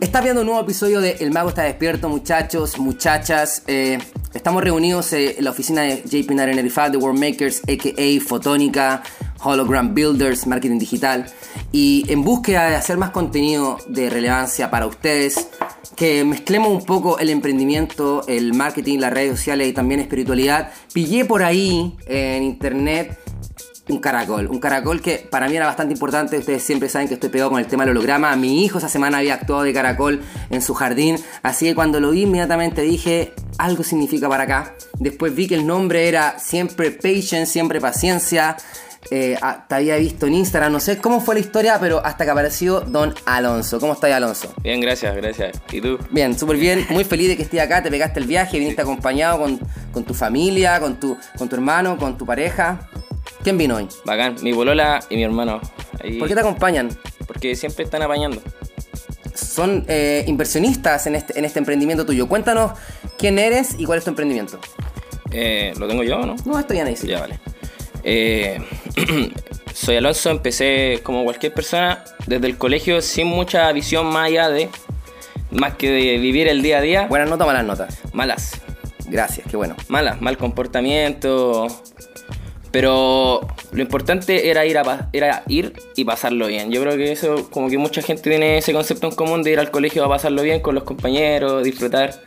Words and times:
Estás 0.00 0.22
viendo 0.22 0.42
un 0.42 0.46
nuevo 0.46 0.62
episodio 0.62 1.00
de 1.00 1.16
El 1.18 1.32
Mago 1.32 1.48
está 1.48 1.64
despierto, 1.64 2.08
muchachos, 2.08 2.78
muchachas. 2.78 3.64
Eh, 3.66 3.98
estamos 4.32 4.62
reunidos 4.62 5.12
eh, 5.12 5.34
en 5.38 5.44
la 5.44 5.50
oficina 5.50 5.82
de 5.82 6.02
JP 6.02 6.30
995 6.30 6.90
de 6.90 6.96
World 6.98 7.18
Makers, 7.18 7.62
a.k.a. 7.62 8.20
Fotónica, 8.24 9.02
Hologram 9.42 9.94
Builders, 9.94 10.46
Marketing 10.46 10.78
Digital. 10.78 11.26
Y 11.72 12.06
en 12.08 12.22
búsqueda 12.22 12.70
de 12.70 12.76
hacer 12.76 12.96
más 12.96 13.10
contenido 13.10 13.78
de 13.88 14.08
relevancia 14.08 14.70
para 14.70 14.86
ustedes, 14.86 15.48
que 15.96 16.24
mezclemos 16.24 16.70
un 16.70 16.84
poco 16.84 17.18
el 17.18 17.28
emprendimiento, 17.28 18.24
el 18.28 18.54
marketing, 18.54 19.00
las 19.00 19.12
redes 19.12 19.36
sociales 19.36 19.66
y 19.66 19.72
también 19.72 19.98
espiritualidad, 19.98 20.70
pillé 20.92 21.24
por 21.24 21.42
ahí 21.42 21.96
en 22.06 22.44
internet 22.44 23.18
un 23.88 23.98
caracol. 23.98 24.46
Un 24.48 24.60
caracol 24.60 25.00
que 25.00 25.26
para 25.30 25.48
mí 25.48 25.56
era 25.56 25.66
bastante 25.66 25.92
importante. 25.94 26.38
Ustedes 26.38 26.62
siempre 26.62 26.88
saben 26.88 27.08
que 27.08 27.14
estoy 27.14 27.30
pegado 27.30 27.50
con 27.50 27.58
el 27.58 27.66
tema 27.66 27.84
del 27.84 27.96
holograma. 27.96 28.34
Mi 28.36 28.64
hijo 28.64 28.78
esa 28.78 28.88
semana 28.88 29.18
había 29.18 29.34
actuado 29.34 29.62
de 29.62 29.72
caracol 29.72 30.20
en 30.50 30.62
su 30.62 30.74
jardín. 30.74 31.16
Así 31.42 31.66
que 31.66 31.74
cuando 31.74 32.00
lo 32.00 32.10
vi 32.10 32.22
inmediatamente 32.22 32.82
dije, 32.82 33.32
algo 33.58 33.82
significa 33.82 34.28
para 34.28 34.44
acá. 34.44 34.74
Después 34.98 35.34
vi 35.34 35.48
que 35.48 35.54
el 35.54 35.66
nombre 35.66 36.08
era 36.08 36.38
siempre 36.38 36.90
patience, 36.90 37.46
siempre 37.46 37.80
paciencia. 37.80 38.56
Eh, 39.10 39.38
ah, 39.40 39.64
te 39.68 39.76
había 39.76 39.96
visto 39.96 40.26
en 40.26 40.34
Instagram, 40.34 40.72
no 40.72 40.80
sé 40.80 40.98
cómo 40.98 41.20
fue 41.20 41.36
la 41.36 41.40
historia, 41.40 41.78
pero 41.80 42.04
hasta 42.04 42.24
que 42.24 42.30
apareció 42.30 42.80
Don 42.80 43.14
Alonso. 43.24 43.80
¿Cómo 43.80 43.94
estás, 43.94 44.10
Alonso? 44.12 44.52
Bien, 44.62 44.80
gracias, 44.80 45.16
gracias. 45.16 45.56
¿Y 45.72 45.80
tú? 45.80 45.98
Bien, 46.10 46.38
súper 46.38 46.56
bien. 46.56 46.86
Muy 46.90 47.04
feliz 47.04 47.28
de 47.28 47.36
que 47.36 47.44
estés 47.44 47.60
acá. 47.60 47.82
Te 47.82 47.90
pegaste 47.90 48.20
el 48.20 48.26
viaje, 48.26 48.58
viniste 48.58 48.82
acompañado 48.82 49.38
con, 49.38 49.60
con, 49.92 50.04
tu 50.04 50.14
familia, 50.14 50.78
con 50.80 51.00
tu, 51.00 51.16
con 51.38 51.48
tu 51.48 51.56
hermano, 51.56 51.96
con 51.96 52.18
tu 52.18 52.26
pareja. 52.26 52.88
¿Quién 53.42 53.56
vino 53.56 53.76
hoy? 53.76 53.88
Bacán, 54.04 54.36
mi 54.42 54.52
bolola 54.52 55.00
y 55.08 55.16
mi 55.16 55.22
hermano. 55.22 55.60
¿Por 56.18 56.28
qué 56.28 56.34
te 56.34 56.40
acompañan? 56.40 56.90
Porque 57.26 57.54
siempre 57.54 57.84
están 57.84 58.02
apañando. 58.02 58.42
Son 59.34 59.84
eh, 59.88 60.24
inversionistas 60.26 61.06
en 61.06 61.14
este, 61.14 61.38
en 61.38 61.44
este 61.44 61.58
emprendimiento 61.58 62.04
tuyo. 62.04 62.28
Cuéntanos 62.28 62.72
quién 63.16 63.38
eres 63.38 63.76
y 63.78 63.84
cuál 63.84 63.98
es 63.98 64.04
tu 64.04 64.10
emprendimiento. 64.10 64.58
Eh, 65.30 65.72
¿Lo 65.78 65.86
tengo 65.86 66.02
yo 66.02 66.18
o 66.18 66.26
no? 66.26 66.36
No, 66.44 66.58
estoy 66.58 66.78
en 66.78 66.88
ahí. 66.88 66.96
Ya, 67.04 67.20
vale. 67.20 67.38
Eh, 68.02 68.60
soy 69.74 69.96
Alonso, 69.96 70.30
empecé 70.30 71.00
como 71.02 71.24
cualquier 71.24 71.54
persona 71.54 72.04
desde 72.26 72.46
el 72.46 72.58
colegio 72.58 73.00
sin 73.02 73.26
mucha 73.26 73.70
visión 73.72 74.06
más 74.06 74.26
allá 74.26 74.48
de, 74.48 74.68
más 75.50 75.74
que 75.74 75.90
de 75.90 76.18
vivir 76.18 76.48
el 76.48 76.62
día 76.62 76.78
a 76.78 76.80
día. 76.80 77.06
¿Buenas 77.06 77.28
notas 77.28 77.46
malas 77.46 77.64
notas? 77.64 77.98
Malas. 78.12 78.60
Gracias, 79.06 79.46
qué 79.48 79.56
bueno. 79.56 79.74
Malas, 79.88 80.20
mal 80.20 80.36
comportamiento, 80.36 81.66
pero 82.70 83.46
lo 83.72 83.82
importante 83.82 84.50
era 84.50 84.66
ir, 84.66 84.78
a, 84.78 85.08
era 85.12 85.42
ir 85.48 85.72
y 85.96 86.04
pasarlo 86.04 86.46
bien. 86.46 86.70
Yo 86.70 86.82
creo 86.82 86.96
que 86.96 87.12
eso, 87.12 87.48
como 87.50 87.68
que 87.68 87.78
mucha 87.78 88.02
gente 88.02 88.28
tiene 88.28 88.58
ese 88.58 88.72
concepto 88.72 89.06
en 89.06 89.14
común 89.14 89.42
de 89.42 89.52
ir 89.52 89.58
al 89.58 89.70
colegio 89.70 90.04
a 90.04 90.08
pasarlo 90.08 90.42
bien 90.42 90.60
con 90.60 90.74
los 90.74 90.84
compañeros, 90.84 91.64
disfrutar. 91.64 92.20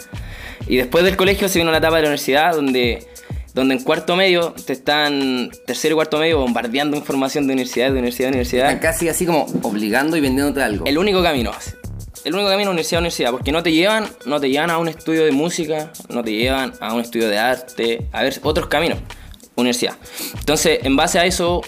Y 0.67 0.77
después 0.77 1.03
del 1.03 1.15
colegio 1.15 1.47
se 1.47 1.59
vino 1.59 1.69
una 1.69 1.77
etapa 1.77 1.97
de 1.97 2.03
la 2.03 2.07
universidad 2.07 2.55
donde, 2.55 3.05
donde 3.53 3.75
en 3.75 3.83
cuarto 3.83 4.15
medio 4.15 4.53
te 4.65 4.73
están, 4.73 5.51
tercero 5.65 5.93
y 5.93 5.95
cuarto 5.95 6.17
medio, 6.17 6.39
bombardeando 6.39 6.97
información 6.97 7.45
de 7.45 7.53
universidad, 7.53 7.87
de 7.87 7.93
universidad, 7.93 8.27
de 8.27 8.31
universidad. 8.31 8.65
Están 8.67 8.79
casi 8.79 9.09
así 9.09 9.25
como 9.25 9.45
obligando 9.61 10.17
y 10.17 10.21
vendiéndote 10.21 10.63
algo. 10.63 10.85
El 10.85 10.97
único 10.97 11.21
camino. 11.21 11.51
El 12.23 12.35
único 12.35 12.49
camino 12.49 12.69
universidad 12.69 12.99
universidad, 12.99 13.31
porque 13.31 13.51
no 13.51 13.63
te 13.63 13.71
llevan, 13.71 14.05
no 14.27 14.39
te 14.39 14.49
llevan 14.49 14.69
a 14.69 14.77
un 14.77 14.87
estudio 14.87 15.25
de 15.25 15.31
música, 15.31 15.91
no 16.09 16.23
te 16.23 16.31
llevan 16.31 16.73
a 16.79 16.93
un 16.93 17.01
estudio 17.01 17.27
de 17.27 17.39
arte, 17.39 18.07
a 18.11 18.21
ver 18.21 18.39
otros 18.43 18.67
caminos 18.67 18.99
universidad. 19.55 19.95
Entonces, 20.39 20.79
en 20.83 20.95
base 20.95 21.19
a 21.19 21.25
eso, 21.25 21.61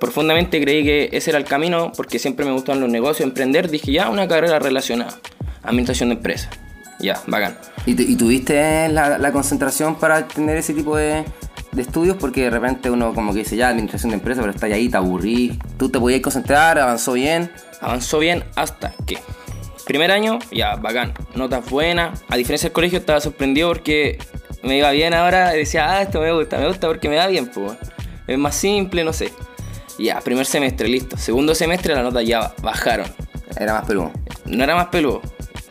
profundamente 0.00 0.60
creí 0.60 0.82
que 0.82 1.08
ese 1.12 1.30
era 1.30 1.38
el 1.38 1.44
camino, 1.44 1.92
porque 1.96 2.18
siempre 2.18 2.44
me 2.44 2.52
gustaban 2.52 2.80
los 2.80 2.90
negocios, 2.90 3.26
emprender, 3.26 3.70
dije 3.70 3.92
ya 3.92 4.10
una 4.10 4.26
carrera 4.26 4.58
relacionada, 4.58 5.18
administración 5.62 6.10
de 6.10 6.16
empresas. 6.16 6.50
Ya, 6.98 7.20
bacán. 7.26 7.58
¿Y, 7.84 8.16
tuviste 8.16 8.88
la, 8.88 9.32
concentración 9.32 9.96
para 9.96 10.28
tener 10.28 10.56
ese 10.56 10.72
tipo 10.72 10.96
de, 10.96 11.24
estudios? 11.76 12.16
Porque 12.16 12.42
de 12.42 12.50
repente 12.50 12.90
uno 12.90 13.12
como 13.12 13.32
que 13.32 13.40
dice 13.40 13.56
ya 13.56 13.68
administración 13.68 14.10
de 14.10 14.16
empresas, 14.18 14.42
pero 14.42 14.54
está 14.54 14.66
ahí, 14.66 14.88
te 14.88 14.96
aburrí. 14.96 15.58
¿Tú 15.78 15.88
te 15.88 15.98
podías 15.98 16.20
concentrar? 16.20 16.78
¿Avanzó 16.78 17.14
bien? 17.14 17.50
Avanzó 17.80 18.20
bien 18.20 18.44
hasta 18.54 18.94
que... 19.04 19.18
Primer 19.92 20.10
año, 20.10 20.38
ya, 20.50 20.76
bacán. 20.76 21.12
Notas 21.34 21.68
buenas. 21.68 22.24
A 22.30 22.38
diferencia 22.38 22.70
del 22.70 22.72
colegio, 22.72 22.98
estaba 22.98 23.20
sorprendido 23.20 23.68
porque 23.68 24.16
me 24.62 24.78
iba 24.78 24.90
bien 24.90 25.12
ahora, 25.12 25.50
decía, 25.50 25.86
ah, 25.92 26.00
esto 26.00 26.18
me 26.22 26.32
gusta, 26.32 26.56
me 26.56 26.66
gusta 26.66 26.86
porque 26.86 27.10
me 27.10 27.16
da 27.16 27.26
bien, 27.26 27.50
pues. 27.50 27.76
Es 28.26 28.38
más 28.38 28.54
simple, 28.54 29.04
no 29.04 29.12
sé. 29.12 29.30
Ya, 29.98 30.18
primer 30.22 30.46
semestre, 30.46 30.88
listo. 30.88 31.18
Segundo 31.18 31.54
semestre 31.54 31.94
las 31.94 32.02
notas 32.04 32.24
ya 32.24 32.54
bajaron. 32.62 33.06
Era 33.54 33.74
más 33.74 33.84
peludo. 33.84 34.12
No 34.46 34.64
era 34.64 34.74
más 34.74 34.86
peludo. 34.86 35.20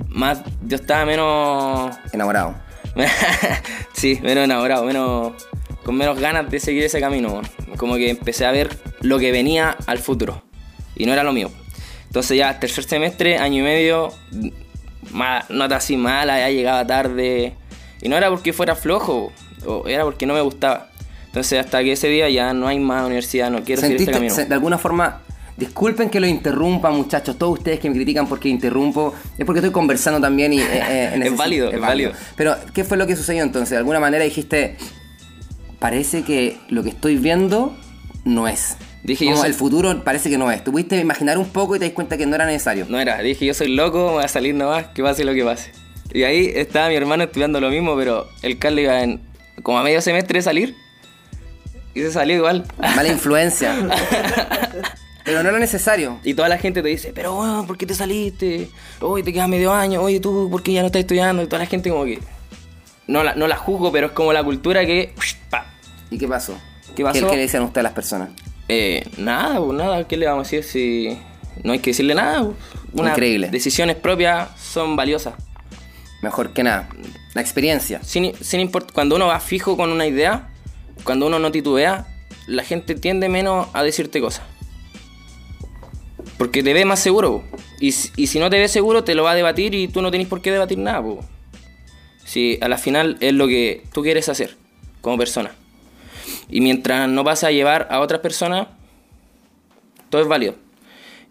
Más, 0.07 0.43
yo 0.67 0.75
estaba 0.75 1.03
menos... 1.03 1.95
Enamorado. 2.13 2.53
sí, 3.93 4.19
menos 4.21 4.43
enamorado, 4.43 4.85
menos... 4.85 5.33
Con 5.83 5.97
menos 5.97 6.19
ganas 6.19 6.47
de 6.47 6.59
seguir 6.59 6.83
ese 6.83 6.99
camino. 6.99 7.41
Como 7.75 7.95
que 7.95 8.11
empecé 8.11 8.45
a 8.45 8.51
ver 8.51 8.69
lo 8.99 9.17
que 9.17 9.31
venía 9.31 9.75
al 9.87 9.97
futuro. 9.97 10.43
Y 10.95 11.07
no 11.07 11.13
era 11.13 11.23
lo 11.23 11.33
mío. 11.33 11.49
Entonces 12.11 12.35
ya, 12.35 12.59
tercer 12.59 12.83
semestre, 12.83 13.37
año 13.37 13.59
y 13.59 13.61
medio, 13.61 14.11
nota 15.47 15.77
así 15.77 15.95
mala, 15.95 16.39
ya 16.39 16.49
llegaba 16.49 16.85
tarde 16.85 17.53
y 18.01 18.09
no 18.09 18.17
era 18.17 18.29
porque 18.29 18.51
fuera 18.51 18.75
flojo, 18.75 19.31
o 19.65 19.87
era 19.87 20.03
porque 20.03 20.25
no 20.25 20.33
me 20.33 20.41
gustaba. 20.41 20.89
Entonces 21.27 21.57
hasta 21.63 21.81
que 21.81 21.93
ese 21.93 22.09
día 22.09 22.29
ya 22.29 22.53
no 22.53 22.67
hay 22.67 22.79
más 22.79 23.05
universidad, 23.05 23.49
no 23.49 23.63
quiero 23.63 23.81
seguir 23.81 24.01
este 24.01 24.11
camino. 24.11 24.35
De 24.35 24.53
alguna 24.53 24.77
forma, 24.77 25.21
disculpen 25.55 26.09
que 26.09 26.19
lo 26.19 26.27
interrumpa 26.27 26.91
muchachos, 26.91 27.37
todos 27.37 27.59
ustedes 27.59 27.79
que 27.79 27.89
me 27.89 27.95
critican 27.95 28.27
porque 28.27 28.49
interrumpo, 28.49 29.13
es 29.37 29.45
porque 29.45 29.59
estoy 29.59 29.71
conversando 29.71 30.19
también 30.19 30.51
y... 30.51 30.59
Eh, 30.59 30.65
eh, 30.69 31.21
es 31.23 31.37
válido, 31.37 31.71
es, 31.71 31.79
válido. 31.79 32.11
Pero, 32.35 32.57
¿qué 32.73 32.83
fue 32.83 32.97
lo 32.97 33.07
que 33.07 33.15
sucedió 33.15 33.41
entonces? 33.41 33.69
De 33.69 33.77
alguna 33.77 34.01
manera 34.01 34.25
dijiste, 34.25 34.75
parece 35.79 36.23
que 36.23 36.57
lo 36.67 36.83
que 36.83 36.89
estoy 36.89 37.15
viendo 37.15 37.73
no 38.25 38.49
es. 38.49 38.75
Dije 39.03 39.25
Como 39.25 39.43
el 39.45 39.53
futuro 39.53 40.03
parece 40.03 40.29
que 40.29 40.37
no 40.37 40.51
es. 40.51 40.63
Tuviste 40.63 40.97
imaginar 40.99 41.37
un 41.37 41.49
poco 41.49 41.75
y 41.75 41.79
te 41.79 41.85
das 41.85 41.93
cuenta 41.93 42.17
que 42.17 42.25
no 42.25 42.35
era 42.35 42.45
necesario. 42.45 42.85
No 42.87 42.99
era. 42.99 43.19
Dije, 43.19 43.45
yo 43.45 43.53
soy 43.53 43.69
loco, 43.69 44.11
voy 44.11 44.23
a 44.23 44.27
salir 44.27 44.53
nomás, 44.53 44.87
que 44.87 45.01
pase 45.01 45.23
lo 45.23 45.33
que 45.33 45.43
pase. 45.43 45.71
Y 46.13 46.23
ahí 46.23 46.51
estaba 46.53 46.89
mi 46.89 46.95
hermano 46.95 47.23
estudiando 47.23 47.59
lo 47.59 47.69
mismo, 47.69 47.95
pero 47.95 48.27
el 48.41 48.59
Carlos 48.59 48.81
iba 48.81 49.01
en 49.01 49.21
como 49.63 49.79
a 49.79 49.83
medio 49.83 50.01
semestre 50.01 50.39
de 50.39 50.43
salir. 50.43 50.75
Y 51.93 52.01
se 52.01 52.11
salió 52.11 52.35
igual. 52.35 52.65
Mala 52.77 53.07
influencia. 53.11 53.75
pero 55.25 55.43
no 55.43 55.49
era 55.49 55.59
necesario. 55.59 56.19
Y 56.23 56.33
toda 56.33 56.49
la 56.49 56.57
gente 56.57 56.81
te 56.81 56.89
dice, 56.89 57.11
pero 57.13 57.33
bueno, 57.35 57.65
¿por 57.65 57.77
qué 57.77 57.85
te 57.85 57.93
saliste? 57.95 58.69
Hoy 58.99 59.23
te 59.23 59.33
quedas 59.33 59.49
medio 59.49 59.73
año, 59.73 60.01
oye 60.01 60.19
tú, 60.19 60.47
¿por 60.49 60.61
qué 60.63 60.73
ya 60.73 60.81
no 60.81 60.87
estás 60.87 61.01
estudiando? 61.01 61.43
Y 61.43 61.47
toda 61.47 61.59
la 61.59 61.65
gente 61.65 61.89
como 61.89 62.05
que... 62.05 62.19
No 63.07 63.23
la, 63.23 63.35
no 63.35 63.47
la 63.47 63.57
juzgo, 63.57 63.91
pero 63.91 64.07
es 64.07 64.13
como 64.13 64.31
la 64.31 64.43
cultura 64.43 64.85
que... 64.85 65.13
¿Y 66.09 66.17
qué 66.17 66.27
pasó? 66.27 66.57
¿Qué 66.95 67.03
pasó? 67.03 67.29
¿Qué, 67.29 67.35
le 67.35 67.41
dicen 67.43 67.69
a 67.73 67.81
las 67.81 67.93
personas? 67.93 68.29
Eh, 68.73 69.03
nada, 69.17 69.59
pues 69.59 69.77
nada, 69.77 70.07
¿qué 70.07 70.15
le 70.15 70.27
vamos 70.27 70.47
a 70.47 70.51
decir 70.51 70.63
si 70.63 71.17
no 71.63 71.73
hay 71.73 71.79
que 71.79 71.89
decirle 71.89 72.15
nada? 72.15 72.47
Una 72.93 73.09
Increíble. 73.09 73.49
Decisiones 73.49 73.97
propias 73.97 74.49
son 74.59 74.95
valiosas 74.95 75.33
mejor 76.21 76.53
que 76.53 76.63
nada. 76.63 76.89
La 77.33 77.41
experiencia. 77.41 78.01
Sin, 78.03 78.33
sin 78.41 78.71
cuando 78.93 79.15
uno 79.15 79.27
va 79.27 79.39
fijo 79.39 79.75
con 79.75 79.91
una 79.91 80.05
idea, 80.05 80.49
cuando 81.03 81.27
uno 81.27 81.39
no 81.39 81.51
titubea, 81.51 82.07
la 82.47 82.63
gente 82.63 82.95
tiende 82.95 83.29
menos 83.29 83.67
a 83.73 83.83
decirte 83.83 84.21
cosas. 84.21 84.45
Porque 86.37 86.63
te 86.63 86.73
ve 86.73 86.85
más 86.85 86.99
seguro. 86.99 87.43
Y, 87.79 87.91
si 87.91 88.39
no 88.39 88.49
te 88.49 88.59
ve 88.59 88.67
seguro, 88.67 89.03
te 89.03 89.15
lo 89.15 89.23
va 89.23 89.31
a 89.31 89.35
debatir 89.35 89.73
y 89.73 89.87
tú 89.87 90.01
no 90.01 90.11
tenés 90.11 90.27
por 90.27 90.41
qué 90.41 90.51
debatir 90.51 90.77
nada. 90.77 91.03
Si 92.25 92.59
a 92.61 92.67
la 92.67 92.77
final 92.77 93.17
es 93.19 93.33
lo 93.33 93.47
que 93.47 93.83
tú 93.91 94.03
quieres 94.03 94.29
hacer 94.29 94.55
como 95.01 95.17
persona. 95.17 95.51
Y 96.49 96.61
mientras 96.61 97.07
no 97.09 97.23
vas 97.23 97.43
a 97.43 97.51
llevar 97.51 97.87
a 97.91 97.99
otras 97.99 98.21
personas, 98.21 98.67
todo 100.09 100.21
es 100.21 100.27
válido. 100.27 100.55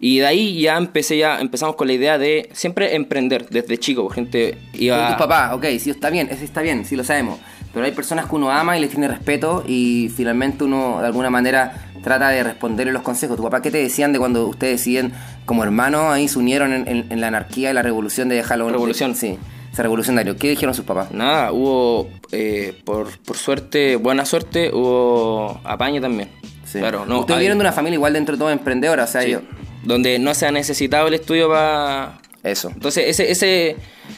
Y 0.03 0.21
de 0.21 0.27
ahí 0.27 0.61
ya 0.63 0.79
empecé 0.79 1.19
ya, 1.19 1.41
empezamos 1.41 1.77
con 1.77 1.87
la 1.87 1.93
idea 1.93 2.17
de 2.17 2.49
siempre 2.55 2.95
emprender 2.95 3.51
desde 3.51 3.77
chico, 3.77 4.09
gente 4.09 4.57
iba... 4.73 5.09
Tus 5.09 5.17
papás, 5.17 5.53
ok, 5.53 5.67
sí 5.79 5.91
está 5.91 6.09
bien, 6.09 6.29
ese 6.31 6.47
está 6.47 6.63
bien, 6.63 6.87
sí 6.87 6.97
lo 6.97 7.05
sabemos. 7.05 7.39
Pero 7.75 7.85
hay 7.85 7.93
personas 7.93 8.27
que 8.27 8.35
uno 8.35 8.51
ama 8.51 8.79
y 8.79 8.81
les 8.81 8.91
tiene 8.91 9.09
respeto 9.09 9.63
y 9.69 10.11
finalmente 10.17 10.65
uno 10.65 11.01
de 11.01 11.07
alguna 11.07 11.29
manera 11.29 11.87
trata 12.03 12.31
de 12.31 12.43
responderle 12.43 12.95
los 12.95 13.03
consejos. 13.03 13.37
¿Tu 13.37 13.43
papá 13.43 13.61
qué 13.61 13.71
te 13.71 13.77
decían 13.77 14.15
de 14.15 14.19
cuando 14.19 14.47
ustedes 14.47 14.79
deciden 14.79 15.13
como 15.45 15.65
hermanos 15.65 16.13
ahí 16.13 16.29
se 16.29 16.39
unieron 16.39 16.73
en, 16.73 17.21
la 17.21 17.29
anarquía 17.29 17.71
y 17.71 17.75
la 17.75 17.83
revolución 17.83 18.31
de 18.31 18.37
dejarlo... 18.37 18.71
Revolución. 18.71 19.15
sí, 19.15 19.39
ese 19.73 19.83
revolucionario. 19.83 20.37
¿Qué 20.37 20.51
dijeron 20.51 20.75
sus 20.75 20.85
papás? 20.85 21.13
Nada, 21.13 21.53
hubo, 21.53 22.11
eh, 22.33 22.75
por, 22.85 23.17
por 23.19 23.37
suerte, 23.37 23.97
buena 23.97 24.25
suerte, 24.25 24.71
hubo 24.73 25.61
apaño 25.65 26.01
también. 26.01 26.29
Sí. 26.65 26.79
Claro, 26.79 27.05
no, 27.07 27.21
Ustedes 27.21 27.41
vienen 27.41 27.59
de 27.59 27.63
una 27.63 27.73
familia 27.73 27.97
igual 27.97 28.13
dentro 28.13 28.37
de 28.37 28.39
todo 28.39 28.51
emprendedora, 28.51 29.05
o 29.05 29.07
sea, 29.07 29.25
yo, 29.25 29.41
donde 29.83 30.19
no 30.19 30.35
se 30.35 30.47
ha 30.47 30.53
necesitado 30.53 31.09
el 31.09 31.15
estudio 31.15 31.49
para... 31.49 32.19
Eso. 32.43 32.71
Entonces 32.71 33.05
ese, 33.07 33.31
ese, 33.31 33.77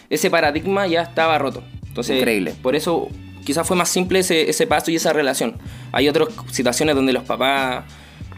ese 0.09 0.31
paradigma 0.31 0.87
ya 0.87 1.03
estaba 1.03 1.39
roto. 1.39 1.65
Entonces, 1.89 2.19
Increíble. 2.19 2.55
Por 2.63 2.77
eso 2.77 3.09
quizás 3.45 3.67
fue 3.67 3.77
más 3.77 3.89
simple 3.89 4.21
ese, 4.21 4.49
ese 4.49 4.67
paso 4.67 4.91
y 4.93 4.97
esa 4.97 5.13
relación. 5.13 5.57
Hay 5.91 6.09
otras 6.09 6.29
situaciones 6.51 6.95
donde 6.95 7.13
los 7.13 7.25
papás 7.25 7.85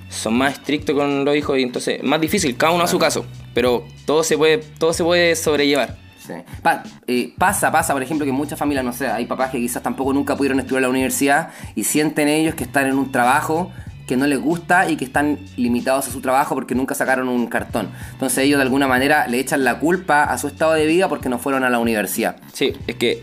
son 0.09 0.35
más 0.35 0.55
estrictos 0.55 0.97
con 0.97 1.25
los 1.25 1.37
hijos 1.37 1.59
y 1.59 1.63
entonces 1.63 2.03
más 2.03 2.21
difícil, 2.21 2.57
cada 2.57 2.73
uno 2.73 2.85
a 2.85 2.87
su 2.87 2.99
caso. 2.99 3.27
pero 3.53 3.85
todo 4.07 4.23
se 4.23 4.39
puede, 4.39 4.59
todo 4.59 4.93
se 4.93 5.05
puede 5.05 5.37
sobrellevar. 5.37 5.99
Sí. 6.27 6.33
Pa- 6.63 6.83
eh, 7.07 7.35
pasa, 7.37 7.71
pasa, 7.71 7.93
por 7.93 8.03
ejemplo, 8.03 8.25
que 8.25 8.31
en 8.31 8.37
muchas 8.37 8.59
familias, 8.59 8.85
no 8.85 8.93
sé, 8.93 9.09
hay 9.09 9.27
papás 9.27 9.51
que 9.51 9.59
quizás 9.59 9.83
tampoco 9.83 10.13
nunca 10.13 10.37
pudieron 10.37 10.59
estudiar 10.61 10.79
en 10.79 10.83
la 10.85 10.89
universidad 10.89 11.51
y 11.75 11.85
sienten 11.85 12.29
ellos 12.29 12.55
que 12.55 12.65
están 12.65 12.87
en 12.87 12.95
un 12.99 13.13
trabajo 13.13 13.71
que 14.07 14.17
no 14.17 14.27
les 14.27 14.39
gusta 14.41 14.89
y 14.91 14.97
que 14.97 15.05
están 15.05 15.39
limitados 15.57 16.09
a 16.09 16.11
su 16.11 16.21
trabajo 16.21 16.55
porque 16.55 16.75
nunca 16.75 16.95
sacaron 16.95 17.29
un 17.29 17.47
cartón. 17.47 17.91
Entonces 18.13 18.39
ellos 18.39 18.59
de 18.59 18.63
alguna 18.63 18.87
manera 18.87 19.27
le 19.29 19.39
echan 19.39 19.65
la 19.65 19.79
culpa 19.79 20.25
a 20.25 20.37
su 20.39 20.47
estado 20.47 20.73
de 20.75 20.87
vida 20.87 21.09
porque 21.09 21.29
no 21.29 21.39
fueron 21.39 21.65
a 21.65 21.71
la 21.71 21.79
universidad. 21.79 22.37
Sí, 22.53 22.73
es 22.87 22.97
que 22.97 23.23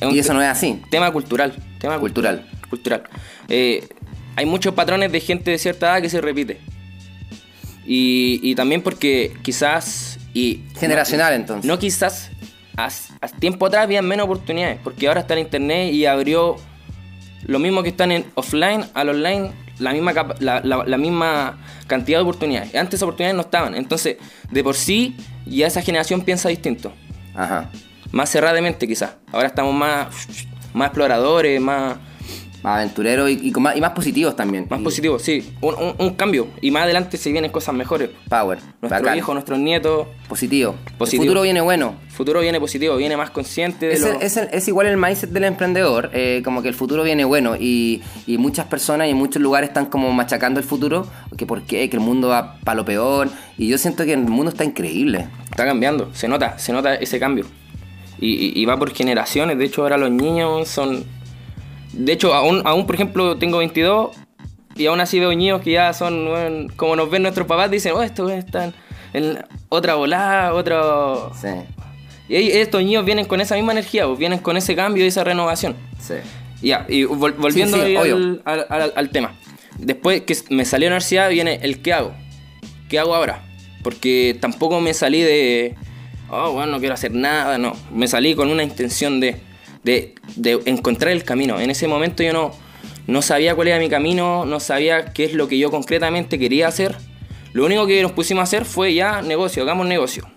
es 0.00 0.12
Y 0.12 0.18
eso 0.18 0.34
no 0.34 0.42
es 0.42 0.48
así. 0.48 0.82
tema 0.90 1.10
cultural, 1.12 1.54
tema 1.80 1.98
Cultural. 1.98 2.44
cultural. 2.70 3.04
Eh, 3.48 3.88
hay 4.36 4.46
muchos 4.46 4.74
patrones 4.74 5.10
de 5.12 5.20
gente 5.20 5.50
de 5.52 5.58
cierta 5.58 5.86
edad 5.92 6.02
que 6.02 6.10
se 6.10 6.20
repite. 6.20 6.60
Y, 7.84 8.40
y 8.42 8.54
también 8.54 8.82
porque 8.82 9.32
quizás 9.42 10.18
y 10.34 10.64
Generacional 10.78 11.32
entonces. 11.34 11.64
No 11.64 11.78
quizás, 11.78 12.30
hace 12.76 13.12
tiempo 13.38 13.66
atrás 13.66 13.84
había 13.84 14.02
menos 14.02 14.24
oportunidades, 14.24 14.78
porque 14.82 15.08
ahora 15.08 15.20
está 15.20 15.34
el 15.34 15.40
internet 15.40 15.92
y 15.92 16.06
abrió 16.06 16.56
lo 17.42 17.58
mismo 17.58 17.82
que 17.82 17.90
están 17.90 18.12
en 18.12 18.26
offline 18.34 18.84
al 18.94 19.08
online, 19.10 19.52
la 19.78 19.92
misma, 19.92 20.12
la, 20.40 20.60
la- 20.64 20.84
la 20.86 20.98
misma 20.98 21.58
cantidad 21.86 22.18
de 22.18 22.22
oportunidades. 22.22 22.74
Antes 22.74 22.94
esas 22.94 23.02
oportunidades 23.04 23.36
no 23.36 23.42
estaban, 23.42 23.74
entonces 23.74 24.16
de 24.50 24.64
por 24.64 24.74
sí 24.74 25.16
ya 25.46 25.66
esa 25.66 25.80
generación 25.82 26.22
piensa 26.22 26.48
distinto, 26.48 26.92
Ajá. 27.34 27.70
más 28.12 28.30
cerradamente 28.30 28.86
quizás. 28.88 29.12
Ahora 29.32 29.46
estamos 29.48 29.74
más, 29.74 30.08
más 30.74 30.86
exploradores, 30.88 31.60
más, 31.60 31.96
Más 32.66 32.78
aventureros 32.80 33.30
y, 33.30 33.38
y 33.44 33.52
con 33.52 33.62
más, 33.62 33.76
y 33.76 33.80
más 33.80 33.90
positivos 33.92 34.34
también. 34.34 34.66
más 34.68 34.80
Y 34.80 34.82
positivos, 34.82 35.22
sí, 35.22 35.52
un, 35.60 35.74
un- 35.76 35.94
un 35.98 36.10
cambio. 36.14 36.48
Y 36.60 36.72
más 36.72 36.82
adelante 36.82 37.16
se 37.16 37.30
vienen 37.30 37.52
cosas 37.52 37.76
mejores. 37.76 38.10
Power. 38.28 38.58
Nuestros 38.82 39.16
hijos, 39.16 39.34
nuestros 39.36 39.58
nietos, 39.60 40.08
Positivo. 40.28 40.74
Positivo. 40.98 41.22
El 41.22 41.28
futuro 41.28 41.42
viene 41.42 41.60
bueno. 41.60 41.94
el 42.04 42.10
futuro 42.12 42.40
viene 42.40 42.58
positivo, 42.58 42.96
viene 42.96 43.16
más 43.16 43.30
consciente 43.30 43.86
de 43.86 43.92
Es, 43.94 44.00
lo... 44.00 44.08
el- 44.08 44.22
es 44.22 44.36
el- 44.36 44.48
es 44.50 44.66
igual 44.66 44.88
el 44.88 44.96
mindset 44.96 45.30
del 45.30 45.44
emprendedor, 45.44 46.10
eh, 46.12 46.42
como 46.44 46.60
que 46.60 46.66
el 46.68 46.74
futuro 46.74 47.04
viene 47.04 47.24
bueno 47.24 47.54
y, 47.54 48.02
y 48.26 48.36
muchas 48.36 48.66
personas 48.66 49.06
y 49.06 49.10
en 49.10 49.16
muchos 49.16 49.40
lugares 49.40 49.68
están 49.68 49.86
como 49.86 50.10
machacando 50.10 50.58
el 50.58 50.66
futuro, 50.66 51.06
que 51.36 51.46
por 51.46 51.62
qué, 51.62 51.88
que 51.88 51.96
el 51.96 52.02
mundo 52.02 52.26
va 52.28 52.56
para 52.64 52.74
lo 52.74 52.84
peor 52.84 53.28
y 53.56 53.68
yo 53.68 53.78
siento 53.78 54.04
que 54.04 54.14
el 54.14 54.20
mundo 54.26 54.50
está 54.50 54.64
increíble. 54.64 55.28
Está 55.44 55.64
cambiando, 55.66 56.10
se 56.14 56.26
nota, 56.26 56.58
se 56.58 56.72
nota 56.72 56.96
ese 56.96 57.20
cambio. 57.20 57.46
Y, 58.18 58.30
y- 58.32 58.52
y 58.60 58.64
va 58.64 58.76
por 58.76 58.92
generaciones, 58.92 59.56
de 59.56 59.64
hecho 59.66 59.82
ahora 59.82 59.96
los 59.98 60.10
niños 60.10 60.66
son... 60.66 61.04
De 61.96 62.12
hecho, 62.12 62.34
aún, 62.34 62.62
aún 62.64 62.86
por 62.86 62.94
ejemplo 62.94 63.36
tengo 63.38 63.58
22 63.58 64.10
y 64.76 64.86
aún 64.86 65.00
así 65.00 65.18
veo 65.18 65.30
niños 65.30 65.62
que 65.62 65.72
ya 65.72 65.92
son, 65.92 66.68
como 66.76 66.96
nos 66.96 67.10
ven 67.10 67.22
nuestros 67.22 67.46
papás, 67.46 67.70
dicen, 67.70 67.92
oh, 67.94 68.02
estos 68.02 68.30
están 68.32 68.74
en 69.14 69.38
otra 69.70 69.94
volada, 69.94 70.52
otro... 70.52 71.32
Sí, 71.40 71.48
Y 72.28 72.50
estos 72.50 72.82
niños 72.82 73.04
vienen 73.06 73.24
con 73.24 73.40
esa 73.40 73.54
misma 73.54 73.72
energía, 73.72 74.06
pues, 74.06 74.18
vienen 74.18 74.38
con 74.40 74.56
ese 74.58 74.76
cambio 74.76 75.04
y 75.04 75.08
esa 75.08 75.24
renovación. 75.24 75.74
sí. 76.00 76.14
Ya, 76.62 76.86
y 76.88 77.04
vol- 77.04 77.36
volviendo 77.36 77.76
Sí, 77.76 77.84
sí, 77.88 77.96
al, 77.96 78.40
al- 78.46 78.66
al- 78.70 78.92
al 78.96 79.10
tema. 79.10 79.34
Después 79.78 80.22
que 80.22 80.34
me 80.48 80.64
salí 80.64 80.86
a 80.86 80.88
la 80.88 80.94
universidad 80.94 81.28
viene 81.28 81.60
el 81.62 81.82
qué 81.82 81.92
hago. 81.92 82.14
¿Qué 82.88 82.98
hago 82.98 83.14
ahora? 83.14 83.44
Porque 83.82 84.36
tampoco 84.40 84.80
me 84.80 84.94
salí 84.94 85.20
de, 85.20 85.74
oh, 86.30 86.52
bueno, 86.52 86.72
no 86.72 86.78
quiero 86.78 86.94
hacer 86.94 87.12
nada, 87.12 87.58
no. 87.58 87.74
Me 87.92 88.08
salí 88.08 88.34
con 88.34 88.48
una 88.50 88.62
intención 88.62 89.20
de, 89.20 89.36
de, 89.86 90.14
de 90.34 90.60
encontrar 90.66 91.12
el 91.12 91.22
camino. 91.22 91.58
En 91.60 91.70
ese 91.70 91.86
momento 91.86 92.22
yo 92.22 92.32
no, 92.32 92.52
no 93.06 93.22
sabía 93.22 93.54
cuál 93.54 93.68
era 93.68 93.78
mi 93.78 93.88
camino, 93.88 94.44
no 94.44 94.58
sabía 94.60 95.12
qué 95.12 95.24
es 95.24 95.32
lo 95.32 95.46
que 95.48 95.56
yo 95.58 95.70
concretamente 95.70 96.38
quería 96.38 96.66
hacer. 96.68 96.96
Lo 97.52 97.64
único 97.64 97.86
que 97.86 98.02
nos 98.02 98.12
pusimos 98.12 98.40
a 98.40 98.44
hacer 98.44 98.64
fue 98.64 98.92
ya 98.94 99.22
negocio, 99.22 99.62
hagamos 99.62 99.86
negocio. 99.86 100.28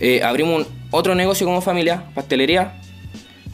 Eh, 0.00 0.22
abrimos 0.22 0.66
un- 0.66 0.66
otro 0.90 1.14
negocio 1.14 1.46
como 1.46 1.60
familia, 1.60 2.04
pastelería. 2.14 2.74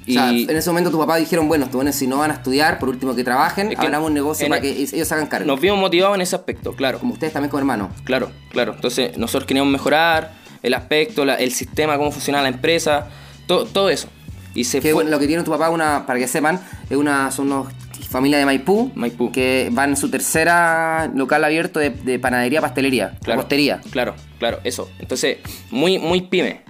O 0.07 0.13
sea, 0.13 0.29
en 0.31 0.51
ese 0.51 0.69
momento 0.69 0.91
tu 0.91 0.99
papá 0.99 1.17
dijeron, 1.17 1.49
bueno, 1.49 1.67
buenos 1.73 1.95
si 1.95 2.07
no 2.07 2.19
van 2.19 2.31
a 2.31 2.35
estudiar, 2.35 2.79
por 2.79 2.91
último 2.91 3.15
que 3.17 3.25
trabajen, 3.25 3.73
Es 3.73 3.79
que 3.79 3.87
un 3.87 4.13
negocio 4.13 4.47
para 4.49 4.61
el- 4.61 4.75
que 4.77 4.97
ellos 4.97 5.11
hagan 5.13 5.27
cargo. 5.29 5.47
Nos 5.47 5.59
vimos 5.61 5.79
motivados 5.79 6.17
en 6.17 6.21
ese 6.21 6.37
aspecto, 6.37 6.75
claro. 6.75 6.99
Como 6.99 7.15
ustedes 7.15 7.33
también 7.33 7.49
como 7.51 7.61
hermanos. 7.61 7.89
Claro, 8.05 8.31
claro. 8.51 8.75
Entonces 8.75 9.17
nosotros 9.17 9.47
queríamos 9.47 9.73
mejorar 9.73 10.33
el 10.63 10.75
aspecto, 10.75 11.25
la- 11.25 11.37
el 11.37 11.53
sistema, 11.53 11.97
cómo 11.97 12.11
funciona 12.13 12.43
la 12.43 12.49
empresa, 12.49 13.09
to- 13.47 13.65
todo 13.65 13.89
eso. 13.89 14.09
Y 14.55 14.65
se 14.65 14.81
Que 14.81 14.93
fue... 14.93 15.05
lo 15.05 15.19
que 15.19 15.27
tiene 15.27 15.43
tu 15.43 15.51
papá, 15.51 15.71
una, 15.71 16.07
para 16.07 16.19
que 16.19 16.29
sepan, 16.29 16.61
es 16.89 16.97
una, 16.97 17.31
son 17.31 17.47
unos 17.53 17.73
familia 18.09 18.39
de 18.39 18.45
Maipú, 18.47 18.93
Maipú. 18.95 19.33
que 19.33 19.69
van 19.73 19.91
en 19.91 19.97
su 19.97 20.09
tercera 20.09 21.11
local 21.15 21.43
abierto 21.43 21.81
de, 21.81 21.91
de 21.91 22.19
panadería, 22.21 22.61
pastelería, 22.61 23.11
Claro, 23.23 23.41
repostería. 23.41 23.81
Claro, 23.91 24.15
claro, 24.39 24.61
eso. 24.63 24.89
Entonces, 25.01 25.39
muy, 25.73 25.99
muy 25.99 26.21
pyme. 26.23 26.61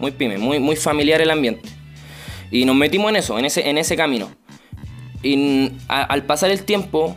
Muy 0.00 0.10
pyme, 0.10 0.38
muy, 0.38 0.58
muy 0.58 0.74
familiar 0.74 1.20
el 1.20 1.30
ambiente. 1.30 1.68
Y 2.50 2.64
nos 2.64 2.74
metimos 2.74 3.10
en 3.10 3.16
eso, 3.16 3.38
en 3.38 3.44
ese, 3.44 3.68
en 3.70 3.78
ese 3.78 3.94
camino. 3.96 4.30
Y 5.22 5.70
a- 5.88 6.02
al 6.02 6.24
pasar 6.24 6.50
el 6.50 6.64
tiempo, 6.64 7.16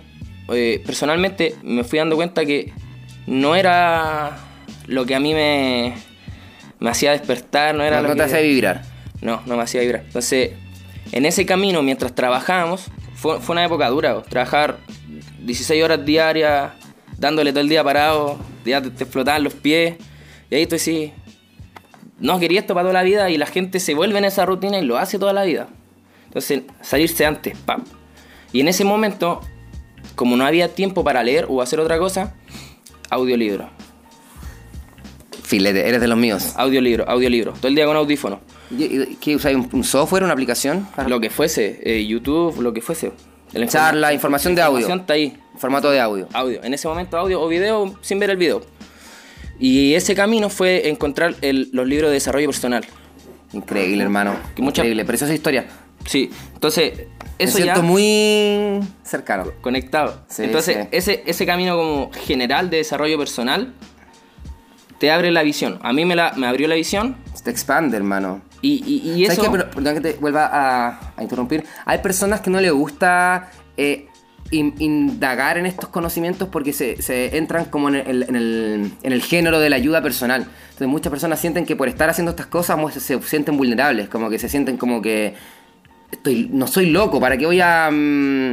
eh, 0.54 0.84
personalmente 0.86 1.56
me 1.64 1.84
fui 1.84 1.98
dando 1.98 2.16
cuenta 2.16 2.46
que 2.46 2.72
no 3.26 3.56
era 3.56 4.38
lo 4.86 5.06
que 5.08 5.16
a 5.16 5.20
mí 5.20 5.34
me, 5.34 5.96
me 6.80 6.90
hacía 6.92 7.12
despertar, 7.14 7.74
no 7.74 7.84
era 7.84 7.98
No, 7.98 8.04
lo 8.04 8.10
no 8.10 8.14
que... 8.14 8.20
te 8.20 8.26
hace 8.26 8.44
vibrar. 8.44 8.84
No, 9.26 9.42
no 9.46 9.58
me 9.58 9.64
hacía 9.64 9.82
vibrar. 9.82 10.04
Entonces, 10.06 10.52
en 11.12 11.26
ese 11.26 11.46
camino, 11.46 11.82
mientras 11.82 12.14
trabajábamos, 12.14 12.86
fue, 13.16 13.40
fue 13.40 13.54
una 13.54 13.66
época 13.66 13.90
dura. 13.90 14.22
Trabajar 14.22 14.78
16 15.40 15.84
horas 15.84 16.06
diarias, 16.06 16.74
dándole 17.18 17.52
todo 17.52 17.62
el 17.62 17.70
día 17.70 17.84
parado, 17.84 18.38
ya 18.64 18.82
te, 18.82 18.92
te 18.92 19.04
explotaban 19.04 19.44
los 19.44 19.54
pies. 19.54 19.96
Y 20.52 20.56
ahí 20.56 20.68
tú 20.68 20.76
decís, 20.76 21.12
no 22.20 22.40
quería 22.40 22.60
esto 22.60 22.74
para 22.74 22.84
toda 22.84 22.94
la 22.94 23.04
vida 23.04 23.30
y 23.30 23.38
la 23.38 23.48
gente 23.48 23.80
se 23.80 23.96
vuelve 23.96 24.20
en 24.20 24.26
esa 24.26 24.46
rutina 24.46 24.78
y 24.78 24.86
lo 24.86 24.98
hace 24.98 25.18
toda 25.18 25.34
la 25.34 25.44
vida. 25.44 25.68
Entonces, 26.28 26.62
salirse 26.82 27.26
antes, 27.26 27.58
pam. 27.58 27.84
Y 28.54 28.62
en 28.62 28.68
ese 28.68 28.86
momento, 28.86 29.42
como 30.16 30.38
no 30.38 30.46
había 30.46 30.74
tiempo 30.74 31.04
para 31.04 31.24
leer 31.24 31.48
o 31.50 31.62
hacer 31.62 31.80
otra 31.80 31.98
cosa, 31.98 32.36
audiolibro. 33.10 33.70
Filete, 35.46 35.88
eres 35.88 36.02
de 36.02 36.08
los 36.08 36.18
míos. 36.18 36.54
Audiolibro, 36.56 37.08
audiolibro. 37.08 37.54
Todo 37.54 37.68
el 37.68 37.76
día 37.76 37.86
con 37.86 37.96
audífono. 37.96 38.40
¿Y- 38.76 38.84
y- 38.86 39.18
¿Qué 39.22 39.36
usáis? 39.36 39.56
¿Un, 39.72 39.84
software, 39.84 40.24
una 40.24 40.34
aplicación? 40.34 40.88
Lo 41.08 41.20
que 41.20 41.30
fuese, 41.30 41.80
eh, 41.84 42.06
YouTube, 42.06 42.60
lo 42.62 42.74
que 42.74 42.82
fuese. 42.82 43.12
La 43.54 43.68
Charla, 43.68 44.12
información 44.12 44.56
de 44.56 44.62
audio. 44.64 44.80
información 44.80 45.02
está 45.02 45.14
ahí, 45.14 45.38
Formato 45.58 45.92
de 45.92 46.00
audio. 46.02 46.28
audio. 46.34 46.62
En 46.64 46.74
ese 46.74 46.88
momento 46.88 47.16
audio 47.18 47.40
o 47.42 47.48
video 47.48 47.94
sin 48.02 48.18
ver 48.20 48.32
el 48.32 48.38
video. 48.38 48.64
Y 49.60 49.94
ese 49.94 50.16
camino 50.16 50.50
fue 50.50 50.90
encontrar 50.90 51.36
el- 51.42 51.70
los 51.72 51.88
libros 51.88 52.10
de 52.10 52.16
desarrollo 52.16 52.48
personal. 52.48 52.84
Increíble, 53.54 54.04
hermano. 54.04 54.36
Que 54.56 54.62
mucha- 54.62 54.82
Increíble, 54.82 55.06
preciosa 55.06 55.34
historia. 55.34 55.68
Sí, 56.06 56.30
entonces 56.56 56.94
Me 56.98 57.46
eso 57.46 57.58
siento 57.58 57.76
ya 57.76 57.82
muy 57.82 58.80
cercano. 59.04 59.52
conectado. 59.62 60.24
Sí, 60.28 60.44
entonces 60.44 60.76
sí. 60.82 60.88
Ese, 60.92 61.24
ese 61.26 61.46
camino 61.46 61.78
como 61.78 62.12
general 62.26 62.70
de 62.70 62.78
desarrollo 62.78 63.18
personal 63.18 63.74
te 65.00 65.12
abre 65.12 65.32
la 65.32 65.44
visión. 65.44 65.80
A 65.82 65.92
mí 65.94 66.06
me, 66.06 66.16
la, 66.16 66.34
me 66.36 66.48
abrió 66.48 66.68
la 66.68 66.76
visión 66.76 67.16
Se 67.34 67.44
te 67.44 67.52
expande, 67.52 67.98
hermano. 67.98 68.42
y, 68.62 68.84
y, 68.86 69.12
y 69.22 69.26
¿Sabes 69.26 69.40
eso... 69.40 69.52
qué? 69.52 69.60
Perdón 69.60 69.94
que 69.96 70.02
te 70.02 70.14
vuelva 70.14 70.50
a, 70.52 71.14
a 71.18 71.24
interrumpir. 71.24 71.64
Hay 71.86 72.00
personas 72.00 72.42
que 72.42 72.50
no 72.50 72.60
les 72.62 72.72
gusta 72.72 73.52
eh, 73.78 74.08
in- 74.52 74.74
indagar 74.80 75.58
en 75.58 75.66
estos 75.66 75.90
conocimientos 75.90 76.48
porque 76.50 76.72
se, 76.74 77.02
se 77.02 77.38
entran 77.38 77.66
como 77.66 77.90
en 77.90 77.96
el, 77.96 78.24
en, 78.24 78.36
el, 78.36 78.92
en 79.04 79.12
el 79.14 79.22
género 79.22 79.60
de 79.60 79.70
la 79.70 79.76
ayuda 79.76 80.02
personal. 80.02 80.44
Entonces 80.66 80.88
muchas 80.88 81.12
personas 81.12 81.40
sienten 81.40 81.66
que 81.66 81.76
por 81.76 81.88
estar 81.90 82.10
haciendo 82.10 82.32
estas 82.32 82.48
cosas 82.48 82.78
mu- 82.78 82.90
se 82.90 83.22
sienten 83.22 83.58
vulnerables, 83.58 84.08
como 84.10 84.30
que 84.30 84.40
se 84.40 84.48
sienten 84.50 84.78
como 84.78 85.02
que 85.02 85.34
estoy, 86.12 86.50
no 86.54 86.68
soy 86.68 86.86
loco, 86.90 87.20
¿para 87.20 87.38
qué 87.38 87.46
voy 87.46 87.60
a...? 87.62 87.90
mm? 87.92 88.52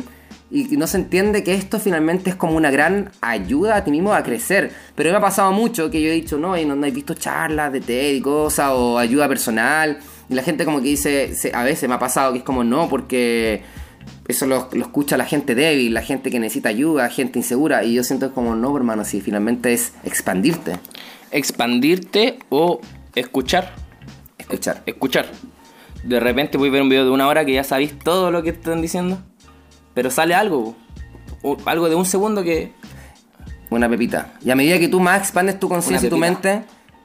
Y 0.52 0.76
no 0.76 0.86
se 0.86 0.98
entiende 0.98 1.42
que 1.42 1.54
esto 1.54 1.78
finalmente 1.80 2.30
es 2.30 2.36
como 2.36 2.56
una 2.56 2.70
gran 2.70 3.10
ayuda 3.20 3.76
a 3.76 3.84
ti 3.84 3.90
mismo 3.90 4.12
a 4.12 4.22
crecer. 4.22 4.70
Pero 4.94 5.10
me 5.10 5.16
ha 5.16 5.20
pasado 5.20 5.50
mucho 5.52 5.90
que 5.90 6.00
yo 6.02 6.08
he 6.08 6.12
dicho, 6.12 6.36
no, 6.38 6.56
y 6.58 6.64
no, 6.64 6.76
no 6.76 6.86
he 6.86 6.90
visto 6.90 7.14
charlas 7.14 7.72
de 7.72 7.80
TED 7.80 8.14
y 8.14 8.20
cosas, 8.20 8.70
o 8.74 8.98
ayuda 8.98 9.28
personal. 9.28 9.98
Y 10.28 10.34
la 10.34 10.42
gente 10.42 10.64
como 10.64 10.78
que 10.82 10.88
dice, 10.88 11.34
se- 11.34 11.54
a 11.54 11.62
veces 11.64 11.88
me 11.88 11.94
ha 11.94 11.98
pasado 11.98 12.32
que 12.32 12.38
es 12.38 12.44
como, 12.44 12.64
no, 12.64 12.88
porque 12.88 13.62
eso 14.28 14.46
lo, 14.46 14.68
lo 14.72 14.82
escucha 14.82 15.16
la 15.16 15.24
gente 15.26 15.54
débil, 15.54 15.94
la 15.94 16.02
gente 16.02 16.30
que 16.30 16.38
necesita 16.38 16.68
ayuda, 16.68 17.08
gente 17.08 17.38
insegura. 17.38 17.82
Y 17.84 17.94
yo 17.94 18.04
siento 18.04 18.32
como, 18.34 18.54
no, 18.54 18.76
hermano, 18.76 19.04
si 19.04 19.20
finalmente 19.20 19.72
es 19.72 19.92
expandirte, 20.04 20.78
Expandirte 21.30 22.38
o 22.50 22.80
escuchar. 23.14 23.72
escuchar. 24.38 24.82
escuchar. 24.86 25.26
De 26.04 26.20
repente 26.20 26.58
voy 26.58 26.68
a 26.68 26.72
ver 26.72 26.82
un 26.82 26.88
video 26.88 27.04
de 27.04 27.10
una 27.10 27.26
hora 27.26 27.44
que 27.44 27.52
ya 27.54 27.64
sabéis 27.64 27.98
todo 27.98 28.30
lo 28.30 28.42
que 28.42 28.50
están 28.50 28.82
diciendo, 28.82 29.18
pero 29.94 30.10
sale 30.10 30.34
algo, 30.34 30.74
o 31.42 31.56
algo 31.66 31.88
de 31.88 31.94
un 31.94 32.04
segundo 32.04 32.42
que 32.42 32.72
Una 33.70 33.88
pepita. 33.88 34.34
Y 34.44 34.50
a 34.50 34.54
medida 34.54 34.78
que 34.78 34.88
tú 34.88 35.00
más 35.00 35.20
expandes 35.20 35.58
tu 35.58 35.68
conciencia 35.68 36.06
y 36.06 36.10
tu 36.10 36.18
mente, 36.18 36.62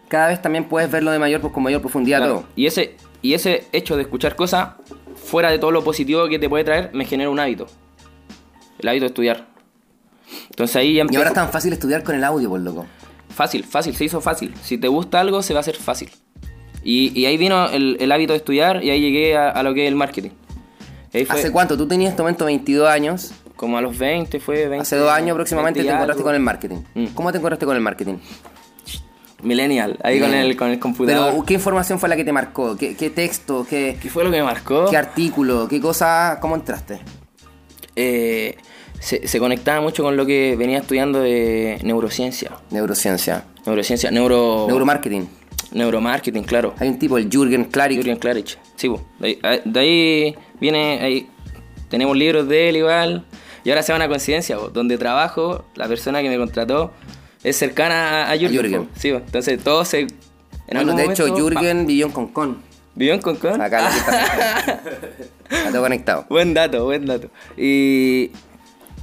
cada 0.08 0.28
vez 0.28 0.42
también 0.42 0.66
puedes 0.66 0.92
verlo 0.92 1.12
de 1.12 1.20
mayor, 1.20 1.42
pues, 1.42 1.54
con 1.54 1.64
mayor 1.64 1.82
profundidad 1.82 2.20
Claro, 2.20 2.34
todo. 2.36 2.48
Y 2.56 2.66
ese, 2.66 2.96
y 3.22 3.34
ese 3.34 3.66
hecho 3.72 3.96
de 3.96 4.02
escuchar 4.04 4.36
cosas, 4.36 4.70
fuera 5.16 5.50
de 5.50 5.60
todo 5.60 5.72
lo 5.72 5.84
positivo 5.84 6.28
que 6.28 6.40
te 6.40 6.50
puede 6.50 6.64
traer, 6.64 6.92
me 6.94 7.06
genera 7.06 7.30
un 7.30 7.40
hábito. 7.40 7.68
El 8.80 8.90
hábito 8.90 9.04
de 9.04 9.08
estudiar. 9.08 9.48
Entonces 10.50 10.76
ahí 10.76 10.96
ya 10.96 11.06
Y 11.10 11.16
ahora 11.16 11.30
es 11.30 11.36
tan 11.36 11.50
fácil 11.50 11.72
estudiar 11.74 12.04
con 12.04 12.16
el 12.16 12.24
audio, 12.24 12.50
por 12.50 12.60
loco. 12.60 12.86
fácil, 13.30 13.64
fácil, 13.64 13.96
se 13.96 14.06
hizo 14.06 14.20
fácil. 14.22 14.54
Si 14.62 14.78
te 14.78 14.88
gusta 14.88 15.20
algo, 15.20 15.42
se 15.42 15.54
va 15.54 15.60
a 15.60 15.62
hacer 15.62 15.76
fácil. 15.76 16.10
Y, 16.84 17.18
y 17.20 17.26
ahí 17.26 17.38
vino 17.38 17.70
el, 17.70 17.98
el 18.00 18.12
hábito 18.12 18.34
de 18.34 18.38
estudiar 18.38 18.84
y 18.84 18.90
ahí 18.90 19.00
llegué 19.02 19.38
a, 19.38 19.50
a 19.50 19.64
lo 19.64 19.74
que 19.74 19.86
es 19.86 19.88
el 19.88 19.96
marketing. 19.96 20.32
Fue 21.26 21.40
¿Hace 21.40 21.52
cuánto? 21.52 21.78
Tú 21.78 21.88
tenías 21.88 22.10
en 22.10 22.12
este 22.14 22.22
momento 22.24 22.46
22 22.46 22.90
años. 22.90 23.34
como 23.56 23.78
a 23.78 23.82
los 23.82 23.98
20, 23.98 24.40
fue 24.40 24.68
20. 24.68 24.82
Hace 24.82 24.98
dos 24.98 25.12
años 25.12 25.32
aproximadamente 25.32 25.80
20 25.80 25.90
te 25.90 25.96
encontraste 25.96 26.20
algo. 26.22 26.28
con 26.28 26.36
el 26.36 26.42
marketing. 26.42 26.78
Mm. 26.94 27.06
¿Cómo 27.16 27.32
te 27.32 27.38
encontraste 27.38 27.66
con 27.66 27.76
el 27.76 27.82
marketing? 27.82 28.16
Millennial, 29.44 30.00
ahí 30.04 30.20
con 30.20 30.34
el, 30.34 30.58
con 30.58 30.70
el 30.70 30.80
computador. 30.80 31.32
Pero, 31.32 31.46
¿qué 31.46 31.54
información 31.54 32.00
fue 32.00 32.10
la 32.10 32.16
que 32.16 32.24
te 32.24 32.32
marcó? 32.32 32.76
¿Qué, 32.76 32.96
qué 32.96 33.12
texto? 33.12 33.68
¿Qué, 33.70 33.98
¿Qué 34.02 34.10
fue 34.10 34.24
lo 34.24 34.32
que 34.32 34.38
me 34.38 34.44
marcó? 34.44 34.90
qué 34.90 34.98
artículo? 34.98 35.68
¿Qué 35.68 35.80
cosa? 35.80 36.40
¿Cómo 36.42 36.56
entraste? 36.56 37.02
Eh, 37.96 38.58
se, 39.00 39.28
se 39.28 39.40
conectaba 39.40 39.80
mucho 39.80 40.02
con 40.02 40.18
lo 40.18 40.26
que 40.26 40.56
venía 40.58 40.80
estudiando 40.80 41.22
de 41.22 41.80
neurociencia. 41.84 42.52
Neurociencia. 42.72 43.44
Neurociencia, 43.66 44.10
neuro... 44.10 44.66
Neuromarketing. 44.68 45.28
Neuromarketing, 45.72 46.44
claro. 46.44 46.74
Hay 46.80 46.90
un 46.90 47.00
tipo, 47.00 47.18
el 47.18 47.30
Jürgen 47.30 47.66
Klarik. 47.66 47.98
Jürgen 47.98 48.18
Klarich. 48.18 48.58
Sí, 48.76 48.90
po. 48.90 49.02
de, 49.20 49.40
ahí, 49.44 49.62
de 49.66 49.80
ahí 49.80 50.36
viene, 50.60 51.00
ahí 51.02 51.30
tenemos 51.90 52.16
libros 52.16 52.48
de 52.48 52.70
él 52.70 52.78
igual. 52.78 53.26
Y 53.64 53.70
ahora 53.70 53.84
se 53.84 53.92
va 53.92 53.98
una 53.98 54.08
coincidencia, 54.08 54.58
po, 54.58 54.70
donde 54.70 54.98
trabajo, 54.98 55.66
la 55.76 55.88
persona 55.88 56.22
que 56.22 56.30
me 56.30 56.38
contrató 56.38 56.92
es 57.44 57.56
cercana 57.58 58.26
a, 58.26 58.32
a 58.32 58.38
Jürgen. 58.38 58.62
Jürgen. 58.62 58.90
Sí, 58.96 59.12
po. 59.12 59.18
entonces 59.18 59.64
todos 59.64 59.88
se... 59.88 60.02
En 60.02 60.10
Bueno, 60.74 60.96
de 60.96 61.06
hecho, 61.06 61.34
Jürgen 61.34 61.86
vivió 61.86 62.08
en 62.08 62.12
Concon. 62.12 62.58
¿Vivió 62.96 63.14
en 63.14 63.22
Concón? 63.22 63.62
Acá 63.62 63.84
lo 63.84 63.90
que 63.90 63.98
está. 63.98 64.82
Está 65.50 65.72
todo 65.72 65.82
conectado. 65.82 66.26
Buen 66.30 66.54
dato, 66.54 66.84
buen 66.84 67.06
dato. 67.06 67.30
Y 67.56 68.32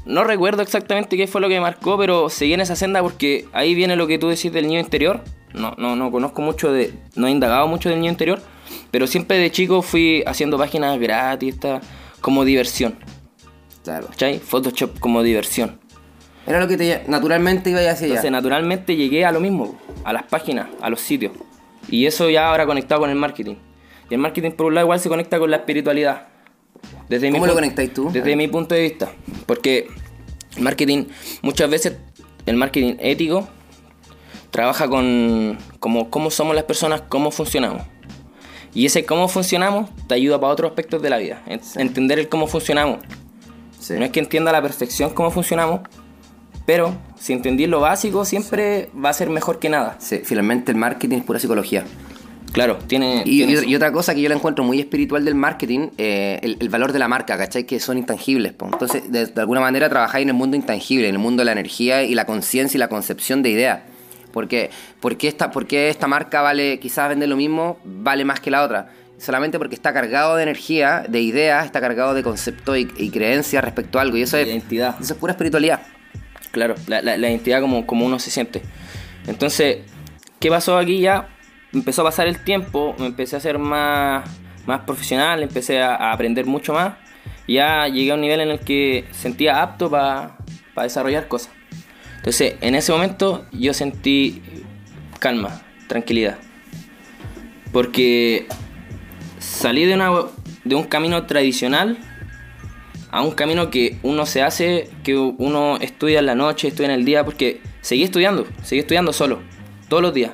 no 0.04 0.25
recuerdo 0.25 0.62
exactamente 0.62 1.16
qué 1.16 1.26
fue 1.26 1.40
lo 1.40 1.49
que 1.49 1.54
me 1.54 1.61
marcó, 1.62 1.96
pero 1.96 2.28
seguí 2.28 2.52
en 2.52 2.61
esa 2.61 2.76
senda 2.76 3.02
porque 3.02 3.46
ahí 3.52 3.75
viene 3.75 3.96
lo 3.96 4.06
que 4.06 4.18
tú 4.18 4.28
decís 4.28 4.52
del 4.52 4.66
niño 4.66 4.80
interior. 4.80 5.23
No, 5.54 5.75
no, 5.78 5.96
no 5.96 6.11
conozco 6.11 6.42
mucho 6.42 6.73
de. 6.73 6.92
No 7.14 7.26
he 7.26 7.30
indagado 7.30 7.66
mucho 7.68 7.88
del 7.88 8.00
niño 8.00 8.11
interior, 8.11 8.42
pero 8.90 9.06
siempre 9.06 9.38
de 9.38 9.50
chico 9.50 9.82
fui 9.82 10.23
haciendo 10.26 10.58
páginas 10.58 10.99
gratis, 10.99 11.54
esta, 11.54 11.80
como 12.20 12.44
diversión. 12.44 12.96
Claro. 13.82 14.08
¿Cachai? 14.08 14.40
Photoshop 14.40 14.99
como 14.99 15.23
diversión. 15.23 15.78
Era 16.46 16.61
lo 16.61 16.68
que 16.68 16.76
te, 16.76 17.04
naturalmente 17.06 17.70
iba 17.70 17.78
hacia 17.78 17.92
allá. 17.92 18.04
Entonces, 18.06 18.30
naturalmente 18.30 18.96
llegué 18.96 19.25
a 19.25 19.32
lo 19.32 19.40
mismo, 19.40 19.78
a 20.04 20.12
las 20.12 20.25
páginas, 20.25 20.68
a 20.82 20.90
los 20.90 21.00
sitios. 21.00 21.32
Y 21.88 22.06
eso 22.06 22.28
ya 22.28 22.49
ahora 22.49 22.66
conectado 22.66 23.02
con 23.02 23.11
el 23.11 23.16
marketing. 23.16 23.56
Y 24.11 24.14
el 24.14 24.20
marketing, 24.20 24.50
por 24.50 24.66
un 24.66 24.75
lado, 24.75 24.87
igual 24.87 25.00
se 25.00 25.08
conecta 25.08 25.38
con 25.38 25.50
la 25.50 25.58
espiritualidad. 25.58 26.28
Desde 27.09 27.31
¿Cómo 27.31 27.43
mi 27.45 27.49
lo 27.49 27.54
conectáis 27.54 27.93
tú? 27.93 28.11
Desde 28.12 28.37
mi 28.37 28.49
punto 28.49 28.75
de 28.75 28.83
vista. 28.83 29.12
Porque 29.47 29.88
marketing, 30.59 31.04
muchas 31.43 31.69
veces, 31.71 31.95
el 32.47 32.57
marketing 32.57 32.97
ético 32.99 33.49
trabaja 34.50 34.88
con 34.88 35.59
como, 35.81 36.11
cómo 36.11 36.31
somos 36.31 36.54
las 36.54 36.64
personas, 36.64 37.02
cómo 37.09 37.31
funcionamos. 37.31 37.83
Y 38.73 38.87
ese 38.87 39.04
cómo 39.04 39.28
funcionamos 39.28 39.90
te 40.09 40.14
ayuda 40.14 40.40
para 40.40 40.52
otros 40.52 40.71
aspectos 40.71 41.00
de 41.02 41.11
la 41.11 41.19
vida. 41.19 41.43
En- 41.47 41.61
Entender 41.76 42.19
el 42.19 42.28
cómo 42.28 42.47
funcionamos. 42.47 42.99
Sí. 43.78 43.95
No 43.99 44.04
es 44.04 44.11
que 44.11 44.21
entienda 44.21 44.50
a 44.50 44.52
la 44.52 44.62
perfección 44.62 45.11
cómo 45.11 45.31
funcionamos, 45.31 45.81
pero 46.66 46.95
si 47.19 47.33
entendí 47.35 47.66
lo 47.66 47.81
básico, 47.81 48.25
siempre 48.25 48.88
va 48.97 49.11
a 49.11 49.12
ser 49.12 49.28
mejor 49.31 49.59
que 49.59 49.69
nada. 49.69 49.97
Sí, 50.00 50.21
finalmente 50.25 50.73
el 50.73 50.78
marketing 50.78 51.19
es 51.19 51.25
pura 51.25 51.38
psicología. 51.38 51.85
Claro, 52.54 52.78
tiene. 52.87 53.23
Y, 53.26 53.38
tiene 53.38 53.52
y- 53.52 53.54
eso. 53.56 53.64
y 53.64 53.75
otra 53.76 53.90
cosa 53.92 54.14
que 54.14 54.23
yo 54.23 54.28
la 54.30 54.37
encuentro 54.37 54.64
muy 54.64 54.78
espiritual 54.80 55.25
del 55.25 55.34
marketing, 55.34 55.88
eh, 55.99 56.38
el, 56.42 56.56
el 56.61 56.68
valor 56.70 56.92
de 56.92 56.99
la 57.00 57.08
marca, 57.08 57.37
¿cachai? 57.37 57.64
Que 57.64 57.80
son 57.80 57.99
intangibles. 57.99 58.52
po. 58.52 58.66
Entonces, 58.73 59.11
de, 59.12 59.26
de 59.26 59.40
alguna 59.40 59.61
manera 59.61 59.88
trabajáis 59.88 60.23
en 60.23 60.28
el 60.30 60.34
mundo 60.37 60.56
intangible, 60.56 61.08
en 61.08 61.16
el 61.16 61.18
mundo 61.20 61.40
de 61.40 61.46
la 61.46 61.52
energía 61.52 62.04
y 62.04 62.14
la 62.14 62.25
conciencia 62.26 62.78
y 62.78 62.80
la 62.80 62.88
concepción 62.88 63.42
de 63.42 63.50
ideas. 63.50 63.80
Porque, 64.32 64.70
¿por 65.00 65.16
qué 65.16 65.28
esta, 65.28 65.50
esta 65.70 66.06
marca 66.08 66.42
vale, 66.42 66.78
quizás 66.80 67.08
vende 67.08 67.26
lo 67.26 67.37
mismo, 67.37 67.78
vale 67.84 68.25
más 68.25 68.40
que 68.40 68.50
la 68.50 68.62
otra? 68.62 68.88
Solamente 69.18 69.58
porque 69.58 69.75
está 69.75 69.92
cargado 69.92 70.37
de 70.37 70.42
energía, 70.44 71.04
de 71.08 71.20
ideas, 71.20 71.64
está 71.66 71.80
cargado 71.80 72.14
de 72.14 72.23
conceptos 72.23 72.76
y, 72.78 72.88
y 72.99 73.11
creencias 73.11 73.62
respecto 73.64 73.99
a 73.99 74.02
algo. 74.02 74.16
Y 74.16 74.23
eso 74.23 74.37
es, 74.37 74.46
Identidad. 74.49 74.96
eso 75.00 75.14
es 75.14 75.18
pura 75.20 75.32
espiritualidad. 75.32 75.82
Claro, 76.52 76.75
la, 76.87 77.02
la- 77.02 77.16
la 77.16 77.30
identidad 77.30 77.61
como, 77.61 77.84
como 77.87 78.06
uno 78.06 78.18
se 78.20 78.30
siente. 78.30 78.62
Entonces, 79.26 79.78
¿qué 80.38 80.50
pasó 80.50 80.78
aquí 80.78 81.00
ya? 81.00 81.28
Empezó 81.75 82.02
a 82.02 82.04
pasar 82.07 82.26
el 82.26 82.43
tiempo, 82.43 82.95
me 82.99 83.07
empecé 83.07 83.37
a 83.37 83.40
ser 83.40 83.59
más, 83.59 84.25
más 84.66 84.81
profesional, 84.81 85.43
empecé 85.43 85.83
a, 85.83 85.95
a 85.95 86.12
aprender 86.12 86.47
mucho 86.47 86.73
más. 86.73 86.95
Ya 87.47 87.88
llegué 87.88 88.12
a 88.12 88.14
un 88.14 88.21
nivel 88.21 88.40
en 88.40 88.50
el 88.50 88.61
que 88.61 89.04
sentía 89.11 89.61
apto 89.61 89.90
para 89.90 90.37
desarrollar 90.76 91.28
cosas. 91.28 91.52
Entonces, 92.16 92.54
en 92.62 92.75
ese 92.75 92.90
momento 92.90 93.45
yo 93.52 93.75
sentí 93.75 94.43
calma, 95.19 95.61
tranquilidad. 95.88 96.38
Porque 97.73 98.47
salí 99.38 99.85
de, 99.85 99.95
una, 99.95 100.11
de 100.64 100.75
un 100.75 100.85
camino 100.85 101.26
tradicional 101.26 101.99
a 103.11 103.23
un 103.23 103.31
camino 103.31 103.71
que 103.71 103.99
uno 104.02 104.26
se 104.26 104.43
hace, 104.43 104.90
que 105.04 105.16
uno 105.16 105.76
estudia 105.81 106.19
en 106.19 106.26
la 106.26 106.35
noche, 106.35 106.69
estudia 106.69 106.87
en 106.87 106.99
el 106.99 107.04
día, 107.04 107.25
porque 107.25 107.61
seguí 107.81 108.02
estudiando, 108.02 108.45
seguí 108.64 108.81
estudiando 108.81 109.12
solo, 109.12 109.40
todos 109.88 110.02
los 110.02 110.12
días, 110.12 110.33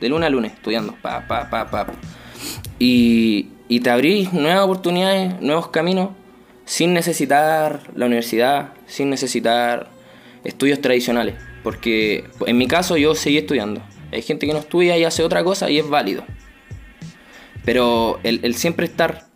de 0.00 0.08
lunes 0.08 0.26
a 0.26 0.30
lunes, 0.30 0.52
estudiando, 0.52 0.94
pa, 1.00 1.26
pa, 1.26 1.48
pa. 1.48 1.86
Y, 2.78 3.50
te 3.82 3.90
abrís 3.90 4.32
nuevas 4.32 4.64
oportunidades, 4.64 5.40
nuevos 5.40 5.68
caminos, 5.68 6.10
sin 6.64 6.94
necesitar 6.94 7.80
la 7.94 8.06
universidad, 8.06 8.72
sin 8.86 9.10
necesitar 9.10 9.88
estudios 10.44 10.80
tradicionales, 10.80 11.34
porque 11.62 12.24
en 12.46 12.56
mi 12.56 12.66
caso 12.66 12.96
yo 12.96 13.14
seguí 13.14 13.38
estudiando. 13.38 13.82
Hay 14.12 14.22
gente 14.22 14.46
que 14.46 14.52
no 14.52 14.60
estudia 14.60 14.96
y 14.96 15.04
hace 15.04 15.24
otra 15.24 15.42
cosa 15.42 15.70
y 15.70 15.78
es 15.78 15.88
válido. 15.88 16.24
Pero 17.64 18.20
el, 18.22 18.40
el 18.42 18.54
siempre 18.54 18.86
estar 18.86 19.26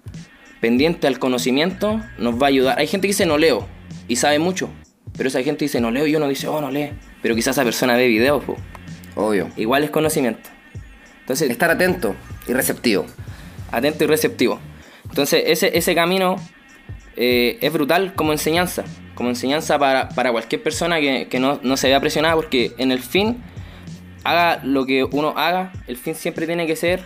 pendiente 0.61 1.07
al 1.07 1.19
conocimiento 1.19 2.00
nos 2.19 2.41
va 2.41 2.47
a 2.47 2.49
ayudar. 2.49 2.79
Hay 2.79 2.87
gente 2.87 3.07
que 3.07 3.12
dice 3.12 3.27
no 3.27 3.38
leo 3.38 3.67
y 4.07 4.17
sabe 4.17 4.38
mucho, 4.38 4.69
pero 5.17 5.29
esa 5.29 5.43
gente 5.43 5.65
dice 5.65 5.81
no 5.81 5.91
leo 5.91 6.07
y 6.07 6.15
uno 6.15 6.29
dice 6.29 6.47
oh 6.49 6.61
no 6.61 6.71
lee. 6.71 6.91
Pero 7.23 7.35
quizás 7.35 7.57
esa 7.57 7.65
persona 7.65 7.97
ve 7.97 8.07
videos, 8.07 8.45
po. 8.45 8.57
Obvio. 9.18 9.50
igual 9.56 9.84
es 9.84 9.90
conocimiento. 9.90 10.48
Entonces, 11.20 11.50
Estar 11.50 11.70
atento 11.70 12.14
y 12.46 12.52
receptivo. 12.52 13.04
atento 13.70 14.04
y 14.04 14.06
receptivo. 14.06 14.60
Entonces, 15.08 15.42
ese, 15.46 15.76
ese 15.76 15.94
camino 15.94 16.37
eh, 17.16 17.58
es 17.60 17.72
brutal 17.72 18.14
como 18.14 18.32
enseñanza. 18.32 18.84
Como 19.14 19.28
enseñanza 19.28 19.78
para, 19.78 20.08
para 20.10 20.30
cualquier 20.30 20.62
persona 20.62 21.00
que, 21.00 21.26
que 21.28 21.40
no, 21.40 21.58
no 21.62 21.76
se 21.76 21.88
vea 21.88 22.00
presionada, 22.00 22.37
porque 22.37 22.72
en 22.78 22.92
el 22.92 23.00
fin, 23.00 23.42
haga 24.22 24.60
lo 24.62 24.87
que 24.87 25.04
uno 25.04 25.34
haga, 25.37 25.72
el 25.88 25.96
fin 25.96 26.14
siempre 26.14 26.46
tiene 26.46 26.66
que 26.66 26.76
ser 26.76 27.02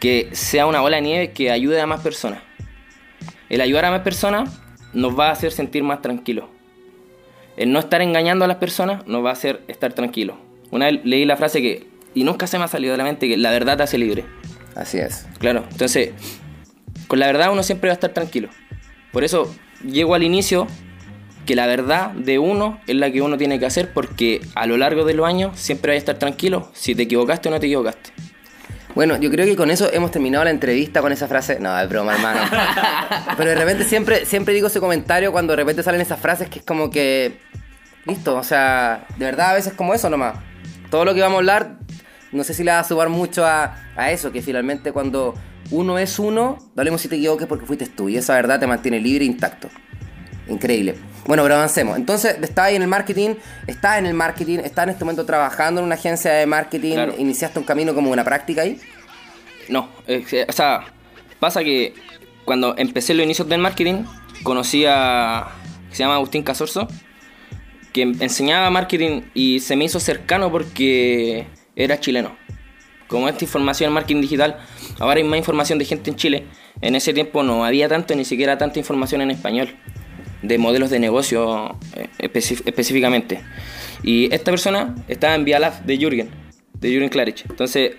que 0.00 0.30
sea 0.32 0.66
una 0.66 0.80
bola 0.80 0.96
de 0.96 1.02
nieve 1.02 1.30
que 1.32 1.50
ayude 1.50 1.80
a 1.80 1.86
más 1.86 2.00
personas. 2.00 2.40
El 3.48 3.60
ayudar 3.60 3.84
a 3.84 3.90
más 3.92 4.02
personas 4.02 4.60
nos 4.92 5.18
va 5.18 5.28
a 5.28 5.32
hacer 5.32 5.52
sentir 5.52 5.84
más 5.84 6.02
tranquilos. 6.02 6.46
El 7.56 7.72
no 7.72 7.78
estar 7.78 8.02
engañando 8.02 8.44
a 8.44 8.48
las 8.48 8.58
personas 8.58 9.06
nos 9.06 9.24
va 9.24 9.30
a 9.30 9.32
hacer 9.32 9.62
estar 9.68 9.92
tranquilos. 9.92 10.36
Una 10.70 10.86
vez 10.86 11.00
leí 11.04 11.24
la 11.24 11.36
frase 11.36 11.62
que, 11.62 11.86
y 12.14 12.24
nunca 12.24 12.46
se 12.46 12.58
me 12.58 12.64
ha 12.64 12.68
salido 12.68 12.92
de 12.92 12.98
la 12.98 13.04
mente, 13.04 13.28
que 13.28 13.36
la 13.36 13.50
verdad 13.50 13.76
te 13.76 13.82
hace 13.84 13.98
libre. 13.98 14.24
Así 14.74 14.98
es. 14.98 15.26
Claro, 15.38 15.64
entonces, 15.70 16.10
con 17.06 17.18
la 17.18 17.26
verdad 17.26 17.52
uno 17.52 17.62
siempre 17.62 17.88
va 17.88 17.92
a 17.92 17.94
estar 17.94 18.12
tranquilo. 18.12 18.48
Por 19.12 19.24
eso 19.24 19.54
llego 19.84 20.14
al 20.14 20.22
inicio 20.22 20.66
que 21.46 21.54
la 21.54 21.66
verdad 21.66 22.10
de 22.10 22.38
uno 22.38 22.80
es 22.86 22.96
la 22.96 23.10
que 23.10 23.22
uno 23.22 23.38
tiene 23.38 23.58
que 23.58 23.66
hacer 23.66 23.92
porque 23.92 24.40
a 24.54 24.66
lo 24.66 24.76
largo 24.76 25.04
de 25.04 25.14
los 25.14 25.26
años 25.26 25.58
siempre 25.58 25.92
vas 25.92 25.96
a 25.96 25.98
estar 25.98 26.18
tranquilo 26.18 26.70
si 26.74 26.94
te 26.94 27.04
equivocaste 27.04 27.48
o 27.48 27.52
no 27.52 27.60
te 27.60 27.66
equivocaste. 27.66 28.10
Bueno, 28.96 29.16
yo 29.18 29.30
creo 29.30 29.44
que 29.44 29.56
con 29.56 29.70
eso 29.70 29.92
hemos 29.92 30.10
terminado 30.10 30.42
la 30.44 30.50
entrevista 30.50 31.02
con 31.02 31.12
esa 31.12 31.28
frase. 31.28 31.60
No, 31.60 31.78
es 31.78 31.86
broma, 31.86 32.14
hermano. 32.14 32.40
Pero 33.36 33.50
de 33.50 33.56
repente 33.56 33.84
siempre, 33.84 34.24
siempre 34.24 34.54
digo 34.54 34.68
ese 34.68 34.80
comentario 34.80 35.32
cuando 35.32 35.52
de 35.52 35.58
repente 35.58 35.82
salen 35.82 36.00
esas 36.00 36.18
frases 36.18 36.48
que 36.48 36.60
es 36.60 36.64
como 36.64 36.90
que. 36.90 37.38
Listo, 38.06 38.36
o 38.36 38.42
sea, 38.42 39.04
de 39.18 39.24
verdad 39.26 39.50
a 39.50 39.54
veces 39.54 39.74
como 39.74 39.92
eso 39.92 40.08
nomás. 40.08 40.36
Todo 40.90 41.04
lo 41.04 41.14
que 41.14 41.20
vamos 41.20 41.36
a 41.36 41.38
hablar, 41.38 41.78
no 42.32 42.44
sé 42.44 42.54
si 42.54 42.64
le 42.64 42.70
va 42.72 42.80
a 42.80 42.84
sumar 42.84 43.08
mucho 43.08 43.44
a, 43.46 43.76
a 43.96 44.10
eso, 44.12 44.32
que 44.32 44.42
finalmente 44.42 44.92
cuando 44.92 45.34
uno 45.70 45.98
es 45.98 46.18
uno, 46.18 46.58
mismo 46.76 46.98
si 46.98 47.08
te 47.08 47.16
equivoques 47.16 47.46
porque 47.46 47.66
fuiste 47.66 47.86
tú. 47.86 48.08
Y 48.08 48.16
esa 48.16 48.34
verdad 48.34 48.60
te 48.60 48.66
mantiene 48.66 49.00
libre 49.00 49.24
e 49.24 49.26
intacto. 49.26 49.68
Increíble. 50.48 50.94
Bueno, 51.26 51.42
pero 51.42 51.56
avancemos. 51.56 51.96
Entonces, 51.96 52.36
está 52.40 52.64
ahí 52.64 52.76
en 52.76 52.82
el 52.82 52.88
marketing, 52.88 53.34
está 53.66 53.98
en 53.98 54.06
el 54.06 54.14
marketing, 54.14 54.60
está 54.60 54.84
en 54.84 54.90
este 54.90 55.04
momento 55.04 55.26
trabajando 55.26 55.80
en 55.80 55.86
una 55.86 55.96
agencia 55.96 56.32
de 56.32 56.46
marketing, 56.46 56.94
Claro. 56.94 57.14
iniciaste 57.18 57.58
un 57.58 57.64
camino 57.64 57.94
como 57.94 58.10
una 58.12 58.22
práctica 58.22 58.62
ahí. 58.62 58.80
No, 59.68 59.88
eh, 60.06 60.46
o 60.48 60.52
sea, 60.52 60.84
pasa 61.40 61.64
que 61.64 61.94
cuando 62.44 62.76
empecé 62.78 63.12
los 63.14 63.24
inicios 63.24 63.48
del 63.48 63.60
marketing, 63.60 64.04
conocí 64.44 64.84
a. 64.86 65.48
que 65.90 65.96
se 65.96 66.04
llama 66.04 66.14
Agustín 66.14 66.44
Casorzo, 66.44 66.86
que 67.96 68.02
enseñaba 68.02 68.68
marketing 68.68 69.22
y 69.32 69.60
se 69.60 69.74
me 69.74 69.86
hizo 69.86 69.98
cercano 70.00 70.52
porque 70.52 71.46
era 71.74 71.98
chileno. 71.98 72.36
Como 73.08 73.26
esta 73.26 73.42
información 73.42 73.88
en 73.88 73.94
marketing 73.94 74.20
digital, 74.20 74.58
ahora 74.98 75.16
hay 75.16 75.24
más 75.24 75.38
información 75.38 75.78
de 75.78 75.86
gente 75.86 76.10
en 76.10 76.16
Chile. 76.16 76.44
En 76.82 76.94
ese 76.94 77.14
tiempo 77.14 77.42
no 77.42 77.64
había 77.64 77.88
tanto, 77.88 78.14
ni 78.14 78.26
siquiera 78.26 78.58
tanta 78.58 78.78
información 78.78 79.22
en 79.22 79.30
español. 79.30 79.74
de 80.42 80.58
modelos 80.58 80.90
de 80.90 80.98
negocio 80.98 81.74
eh, 81.96 82.08
específicamente. 82.66 83.40
Y 84.02 84.32
esta 84.32 84.50
persona 84.50 84.94
estaba 85.08 85.34
en 85.34 85.46
Via 85.46 85.58
Lab 85.58 85.82
de 85.86 85.96
Jürgen, 85.96 86.28
de 86.74 86.90
Jürgen 86.90 87.08
Klarich. 87.08 87.46
Entonces, 87.48 87.92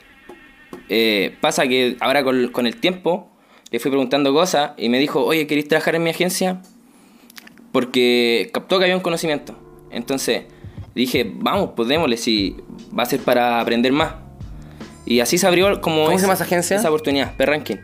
eh, 0.90 1.36
pasa 1.42 1.68
que 1.68 1.98
ahora 2.00 2.24
con, 2.24 2.50
con 2.50 2.68
el 2.68 2.76
tiempo 2.76 3.32
le 3.72 3.80
fui 3.80 3.90
preguntando 3.90 4.32
cosas 4.32 4.74
y 4.78 4.90
me 4.90 5.00
dijo, 5.00 5.26
oye, 5.26 5.48
¿queréis 5.48 5.68
trabajar 5.68 5.96
en 5.96 6.04
mi 6.04 6.12
agencia? 6.12 6.62
Porque 7.72 8.52
captó 8.54 8.78
que 8.78 8.86
había 8.86 8.96
un 8.96 9.02
conocimiento. 9.02 9.67
Entonces 9.98 10.44
dije, 10.96 11.30
vamos, 11.36 11.72
pues 11.76 11.90
démosle, 11.90 12.18
si 12.18 12.56
va 12.98 13.04
a 13.04 13.06
ser 13.06 13.20
para 13.20 13.60
aprender 13.60 13.92
más. 13.92 14.14
Y 15.06 15.20
así 15.20 15.38
se 15.38 15.48
abrió 15.48 15.80
como 15.82 16.06
¿Cómo 16.06 16.18
se 16.18 16.24
llama 16.24 16.34
esa 16.34 16.44
agencia? 16.44 16.78
esa 16.78 16.90
oportunidad, 16.90 17.36
P-Ranking. 17.36 17.78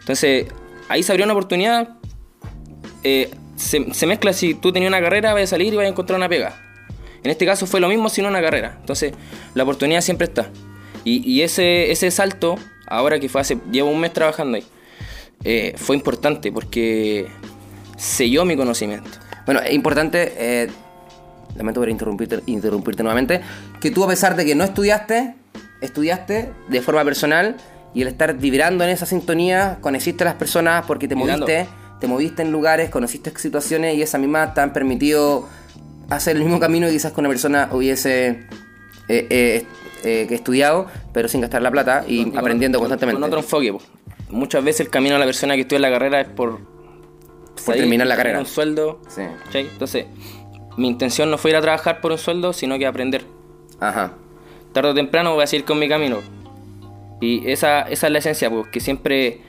Entonces, 0.00 0.46
ahí 0.88 1.02
se 1.02 1.12
abrió 1.12 1.24
una 1.24 1.32
oportunidad. 1.34 1.96
eh, 3.04 3.30
se, 3.56 3.92
se 3.94 4.06
mezcla 4.06 4.32
si 4.32 4.54
tú 4.54 4.72
tenías 4.72 4.90
una 4.90 5.00
carrera, 5.00 5.34
vas 5.34 5.44
a 5.44 5.46
salir 5.46 5.72
y 5.72 5.76
vas 5.76 5.86
a 5.86 5.88
encontrar 5.88 6.16
una 6.18 6.28
pega. 6.28 6.54
En 7.24 7.30
este 7.30 7.46
caso 7.46 7.66
fue 7.66 7.80
lo 7.80 7.88
mismo, 7.88 8.08
sino 8.08 8.28
una 8.28 8.40
carrera. 8.40 8.76
Entonces, 8.80 9.12
la 9.54 9.62
oportunidad 9.62 10.00
siempre 10.00 10.26
está. 10.26 10.50
Y, 11.04 11.28
y 11.30 11.42
ese, 11.42 11.90
ese 11.92 12.10
salto, 12.10 12.56
ahora 12.86 13.18
que 13.20 13.28
fue 13.28 13.40
hace, 13.40 13.58
llevo 13.70 13.90
un 13.90 14.00
mes 14.00 14.12
trabajando 14.12 14.56
ahí, 14.56 14.64
eh, 15.44 15.74
fue 15.76 15.96
importante 15.96 16.50
porque 16.52 17.26
selló 17.96 18.44
mi 18.44 18.56
conocimiento. 18.56 19.10
Bueno, 19.46 19.60
es 19.60 19.72
importante, 19.72 20.32
eh, 20.36 20.68
lamento 21.56 21.80
por 21.80 21.88
interrumpirte, 21.88 22.40
interrumpirte 22.46 23.02
nuevamente, 23.02 23.40
que 23.80 23.90
tú 23.90 24.04
a 24.04 24.08
pesar 24.08 24.36
de 24.36 24.44
que 24.44 24.54
no 24.54 24.64
estudiaste, 24.64 25.34
estudiaste 25.80 26.52
de 26.68 26.80
forma 26.80 27.04
personal 27.04 27.56
y 27.94 28.02
el 28.02 28.08
estar 28.08 28.36
vibrando 28.38 28.84
en 28.84 28.90
esa 28.90 29.06
sintonía, 29.06 29.78
conociste 29.80 30.24
a 30.24 30.26
las 30.26 30.34
personas 30.34 30.84
porque 30.86 31.08
te 31.08 31.14
moviste, 31.14 31.66
te 32.00 32.06
moviste 32.06 32.42
en 32.42 32.52
lugares, 32.52 32.90
conociste 32.90 33.32
situaciones 33.36 33.96
y 33.96 34.02
esas 34.02 34.20
mismas 34.20 34.54
te 34.54 34.60
han 34.60 34.72
permitido 34.72 35.48
hacer 36.08 36.36
el 36.36 36.42
mismo 36.42 36.58
camino 36.60 36.86
que 36.86 36.92
quizás 36.94 37.12
con 37.12 37.22
una 37.24 37.28
persona 37.30 37.68
hubiese 37.72 38.28
eh, 39.08 39.26
eh, 39.30 39.66
eh, 40.04 40.26
que 40.28 40.34
estudiado, 40.34 40.86
pero 41.12 41.28
sin 41.28 41.40
gastar 41.40 41.62
la 41.62 41.70
plata 41.70 42.04
y, 42.06 42.36
aprendiendo 42.36 42.78
con- 42.78 42.88
constantemente. 42.88 43.20
Con 43.20 43.24
otro 43.28 43.40
enfoque. 43.40 43.72
po. 43.72 43.80
Muchas 44.30 44.64
veces 44.64 44.80
el 44.86 44.90
camino 44.90 45.16
a 45.16 45.18
la 45.18 45.26
persona 45.26 45.54
que 45.54 45.60
estudia 45.62 45.80
la 45.80 45.90
carrera 45.90 46.20
es 46.22 46.28
por... 46.28 46.60
Por 47.66 47.74
terminar 47.76 48.06
la 48.06 48.16
carrera. 48.16 48.38
Un 48.40 48.46
sueldo. 48.46 49.00
Sí. 49.08 49.22
Entonces, 49.52 50.06
mi 50.76 50.88
intención 50.88 51.30
no 51.30 51.38
fue 51.38 51.50
ir 51.50 51.56
a 51.56 51.60
trabajar 51.60 52.00
por 52.00 52.12
un 52.12 52.18
sueldo, 52.18 52.52
sino 52.52 52.78
que 52.78 52.86
aprender. 52.86 53.24
Ajá. 53.80 54.12
tarde 54.72 54.90
o 54.90 54.94
temprano 54.94 55.34
voy 55.34 55.44
a 55.44 55.46
seguir 55.46 55.64
con 55.64 55.78
mi 55.78 55.88
camino. 55.88 56.18
Y 57.20 57.48
esa, 57.50 57.82
esa 57.82 58.06
es 58.06 58.12
la 58.12 58.18
esencia, 58.18 58.50
porque 58.50 58.80
siempre 58.80 59.40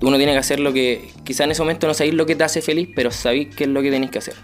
uno 0.00 0.16
tiene 0.16 0.32
que 0.32 0.38
hacer 0.38 0.60
lo 0.60 0.72
que, 0.72 1.10
quizá 1.24 1.44
en 1.44 1.52
ese 1.52 1.62
momento 1.62 1.86
no 1.86 1.94
sabéis 1.94 2.14
lo 2.14 2.26
que 2.26 2.36
te 2.36 2.44
hace 2.44 2.60
feliz, 2.60 2.88
pero 2.94 3.10
sabéis 3.10 3.54
qué 3.54 3.64
es 3.64 3.70
lo 3.70 3.82
que 3.82 3.90
tenéis 3.90 4.10
que 4.10 4.18
hacer. 4.18 4.34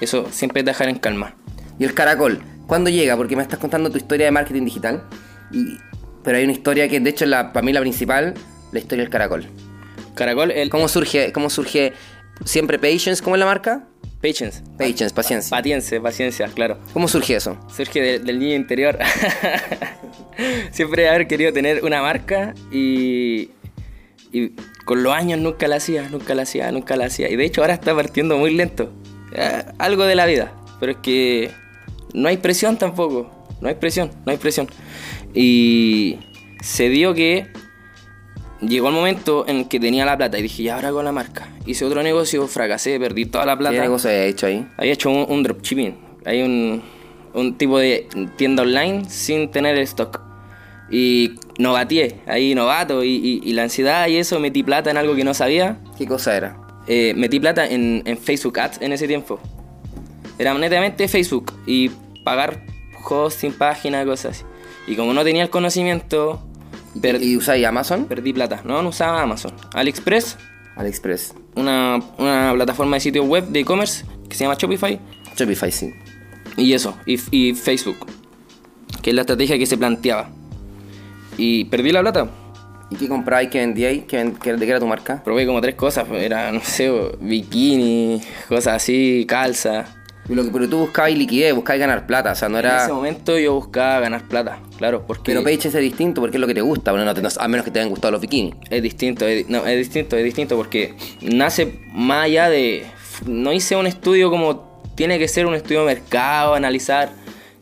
Eso 0.00 0.26
siempre 0.30 0.60
es 0.60 0.66
dejar 0.66 0.88
en 0.88 0.98
calma. 0.98 1.34
Y 1.78 1.84
el 1.84 1.94
caracol, 1.94 2.40
¿cuándo 2.66 2.90
llega? 2.90 3.16
Porque 3.16 3.36
me 3.36 3.42
estás 3.42 3.58
contando 3.58 3.90
tu 3.90 3.98
historia 3.98 4.26
de 4.26 4.32
marketing 4.32 4.64
digital. 4.64 5.04
Y, 5.52 5.78
pero 6.22 6.38
hay 6.38 6.44
una 6.44 6.52
historia 6.52 6.88
que, 6.88 7.00
de 7.00 7.10
hecho, 7.10 7.24
es 7.24 7.30
la, 7.30 7.52
para 7.52 7.64
mí 7.64 7.72
la 7.72 7.80
principal, 7.80 8.34
la 8.72 8.78
historia 8.78 9.02
del 9.02 9.10
caracol. 9.10 9.46
Caracol, 10.14 10.50
el 10.50 10.70
¿Cómo 10.70 10.88
surge, 10.88 11.32
cómo 11.32 11.50
surge 11.50 11.92
siempre 12.44 12.78
Patience? 12.78 13.22
¿Cómo 13.22 13.36
es 13.36 13.40
la 13.40 13.46
marca? 13.46 13.87
Patience. 14.20 14.62
Patience, 14.78 15.14
paciencia. 15.14 15.50
Paciencia, 15.56 16.00
paciencia, 16.00 16.46
claro. 16.48 16.78
¿Cómo 16.92 17.08
surge 17.08 17.36
eso? 17.36 17.58
Surge 17.74 18.00
de- 18.00 18.18
del 18.18 18.38
niño 18.38 18.54
interior. 18.54 18.98
Siempre 20.70 21.08
haber 21.08 21.26
querido 21.26 21.52
tener 21.52 21.84
una 21.84 22.00
marca 22.02 22.54
y, 22.72 23.50
y 24.32 24.50
con 24.84 25.02
los 25.02 25.12
años 25.12 25.38
nunca 25.40 25.66
la 25.68 25.76
hacía, 25.76 26.08
nunca 26.08 26.34
la 26.34 26.42
hacía, 26.42 26.70
nunca 26.72 26.96
la 26.96 27.06
hacía. 27.06 27.28
Y 27.28 27.36
de 27.36 27.44
hecho 27.44 27.60
ahora 27.60 27.74
está 27.74 27.94
partiendo 27.94 28.36
muy 28.38 28.54
lento. 28.54 28.92
Eh, 29.32 29.64
algo 29.78 30.04
de 30.04 30.14
la 30.14 30.26
vida. 30.26 30.52
Pero 30.80 30.92
es 30.92 30.98
que 30.98 31.50
no 32.14 32.28
hay 32.28 32.36
presión 32.36 32.76
tampoco. 32.78 33.30
No 33.60 33.68
hay 33.68 33.74
presión, 33.74 34.10
no 34.24 34.30
hay 34.32 34.38
presión. 34.38 34.68
Y 35.34 36.18
se 36.62 36.88
dio 36.88 37.14
que 37.14 37.48
llegó 38.60 38.88
el 38.88 38.94
momento 38.94 39.44
en 39.48 39.64
que 39.66 39.78
tenía 39.80 40.04
la 40.04 40.16
plata 40.16 40.38
y 40.38 40.42
dije, 40.42 40.62
ya 40.64 40.76
ahora 40.76 40.90
con 40.92 41.04
la 41.04 41.12
marca. 41.12 41.48
Hice 41.66 41.84
otro 41.84 42.02
negocio, 42.02 42.46
fracasé, 42.48 42.98
perdí 42.98 43.26
toda 43.26 43.44
la 43.46 43.56
plata. 43.56 43.74
¿Qué 43.76 43.80
negocio 43.82 44.10
había 44.10 44.24
hecho 44.24 44.46
ahí? 44.46 44.66
Había 44.76 44.92
hecho 44.92 45.10
un, 45.10 45.26
un 45.28 45.42
dropshipping. 45.42 45.94
Hay 46.24 46.42
un, 46.42 46.82
un 47.34 47.56
tipo 47.58 47.78
de 47.78 48.08
tienda 48.36 48.62
online 48.62 49.04
sin 49.08 49.50
tener 49.50 49.76
el 49.76 49.82
stock. 49.84 50.20
Y 50.90 51.34
novateé, 51.58 52.20
ahí 52.26 52.54
novato. 52.54 53.04
Y, 53.04 53.10
y- 53.16 53.40
y 53.44 53.52
la 53.52 53.64
ansiedad 53.64 54.06
y 54.08 54.16
eso, 54.16 54.40
metí 54.40 54.62
plata 54.62 54.90
en 54.90 54.96
algo 54.96 55.14
que 55.14 55.24
no 55.24 55.34
sabía. 55.34 55.78
¿Qué 55.96 56.06
cosa 56.06 56.36
era? 56.36 56.56
Eh, 56.86 57.12
metí 57.16 57.38
plata 57.38 57.66
en, 57.66 58.02
en 58.06 58.16
Facebook 58.18 58.58
Ads 58.58 58.80
en 58.80 58.92
ese 58.92 59.06
tiempo. 59.06 59.38
Era 60.38 60.54
netamente 60.54 61.06
Facebook. 61.08 61.52
Y 61.66 61.90
pagar 62.24 62.62
hosting, 63.04 63.52
página, 63.52 64.04
cosas 64.04 64.36
así. 64.38 64.44
Y 64.86 64.96
como 64.96 65.12
no 65.12 65.22
tenía 65.24 65.42
el 65.42 65.50
conocimiento, 65.50 66.42
¿Y 67.20 67.36
usáis 67.36 67.64
Amazon? 67.66 68.06
perdí 68.06 68.32
plata. 68.32 68.62
No, 68.64 68.82
no 68.82 68.88
usaba 68.88 69.22
Amazon. 69.22 69.52
AliExpress, 69.74 70.36
AliExpress. 70.76 71.34
una, 71.54 72.00
una 72.18 72.52
plataforma 72.54 72.96
de 72.96 73.00
sitio 73.00 73.24
web 73.24 73.46
de 73.48 73.60
e-commerce 73.60 74.04
que 74.28 74.34
se 74.36 74.44
llama 74.44 74.56
Shopify. 74.58 74.98
Shopify, 75.36 75.70
sí. 75.70 75.92
Y 76.56 76.72
eso, 76.72 76.96
y, 77.06 77.18
y 77.30 77.54
Facebook, 77.54 77.98
que 79.02 79.10
es 79.10 79.14
la 79.14 79.22
estrategia 79.22 79.56
que 79.58 79.66
se 79.66 79.76
planteaba. 79.78 80.30
Y 81.36 81.66
perdí 81.66 81.92
la 81.92 82.00
plata. 82.00 82.30
¿Y 82.90 82.96
qué 82.96 83.06
compráis? 83.06 83.50
¿Qué 83.50 83.58
vendíais? 83.58 84.04
¿Qué, 84.08 84.16
ven- 84.16 84.34
qué- 84.42 84.54
¿De 84.54 84.64
qué 84.64 84.70
era 84.70 84.80
tu 84.80 84.86
marca? 84.86 85.22
Probé 85.22 85.46
como 85.46 85.60
tres 85.60 85.74
cosas, 85.76 86.06
pues, 86.08 86.22
era, 86.22 86.50
no 86.50 86.60
sé, 86.60 86.90
bikini, 87.20 88.20
cosas 88.48 88.76
así, 88.76 89.24
calza. 89.28 89.84
Lo 90.28 90.44
que, 90.44 90.50
pero 90.50 90.68
tú 90.68 90.78
buscabas 90.78 91.12
liquidez, 91.12 91.54
buscabas 91.54 91.80
ganar 91.80 92.06
plata, 92.06 92.32
o 92.32 92.34
sea, 92.34 92.48
no 92.50 92.58
En 92.58 92.66
era... 92.66 92.84
ese 92.84 92.92
momento 92.92 93.38
yo 93.38 93.54
buscaba 93.54 94.00
ganar 94.00 94.22
plata, 94.28 94.58
claro, 94.76 95.04
porque 95.06 95.32
Pero 95.32 95.42
Patience 95.42 95.68
es 95.78 95.82
distinto 95.82 96.20
porque 96.20 96.36
es 96.36 96.40
lo 96.40 96.46
que 96.46 96.54
te 96.54 96.60
gusta, 96.60 96.90
bueno, 96.90 97.06
no 97.06 97.14
te- 97.14 97.22
no- 97.22 97.28
a 97.38 97.48
menos 97.48 97.64
que 97.64 97.70
te 97.70 97.78
hayan 97.80 97.88
gustado 97.90 98.12
los 98.12 98.20
bikinis. 98.20 98.54
es 98.68 98.82
distinto, 98.82 99.26
es, 99.26 99.48
no, 99.48 99.66
es 99.66 99.78
distinto, 99.78 100.16
es 100.16 100.24
distinto 100.24 100.56
porque 100.56 100.94
nace 101.22 101.80
más 101.92 102.24
allá 102.24 102.48
de... 102.50 102.84
No 103.26 103.52
hice 103.52 103.74
un 103.76 103.86
estudio 103.86 104.30
como 104.30 104.68
tiene 104.94 105.18
que 105.18 105.28
ser 105.28 105.46
un 105.46 105.54
estudio 105.54 105.80
de 105.80 105.94
mercado, 105.94 106.54
analizar 106.54 107.10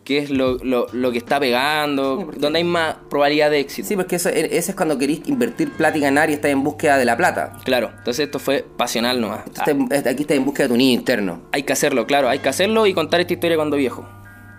qué 0.06 0.18
es 0.18 0.30
lo, 0.30 0.56
lo, 0.64 0.86
lo 0.92 1.10
que 1.12 1.18
está 1.18 1.38
pegando, 1.40 2.30
donde 2.38 2.58
hay 2.60 2.64
más 2.64 2.94
probabilidad 3.10 3.50
de 3.50 3.58
éxito. 3.60 3.88
Sí, 3.88 3.96
porque 3.96 4.16
eso, 4.16 4.28
e, 4.30 4.56
ese 4.56 4.70
es 4.70 4.74
cuando 4.76 4.96
querís 4.96 5.20
invertir 5.26 5.72
plata 5.72 5.98
y 5.98 6.00
ganar 6.00 6.30
y 6.30 6.34
estás 6.34 6.52
en 6.52 6.62
búsqueda 6.62 6.96
de 6.96 7.04
la 7.04 7.16
plata. 7.16 7.52
Claro, 7.64 7.90
entonces 7.98 8.24
esto 8.26 8.38
fue 8.38 8.64
pasional 8.76 9.20
nomás. 9.20 9.40
Estás- 9.46 10.06
aquí 10.06 10.22
estás 10.22 10.36
en 10.36 10.44
búsqueda 10.44 10.68
de 10.68 10.74
tu 10.74 10.76
niño 10.78 10.94
interno. 10.94 11.42
Hay 11.52 11.64
que 11.64 11.72
hacerlo, 11.72 12.06
claro, 12.06 12.28
hay 12.28 12.38
que 12.38 12.48
hacerlo 12.48 12.86
y 12.86 12.94
contar 12.94 13.20
esta 13.20 13.32
historia 13.34 13.56
cuando 13.56 13.76
viejo. 13.76 14.08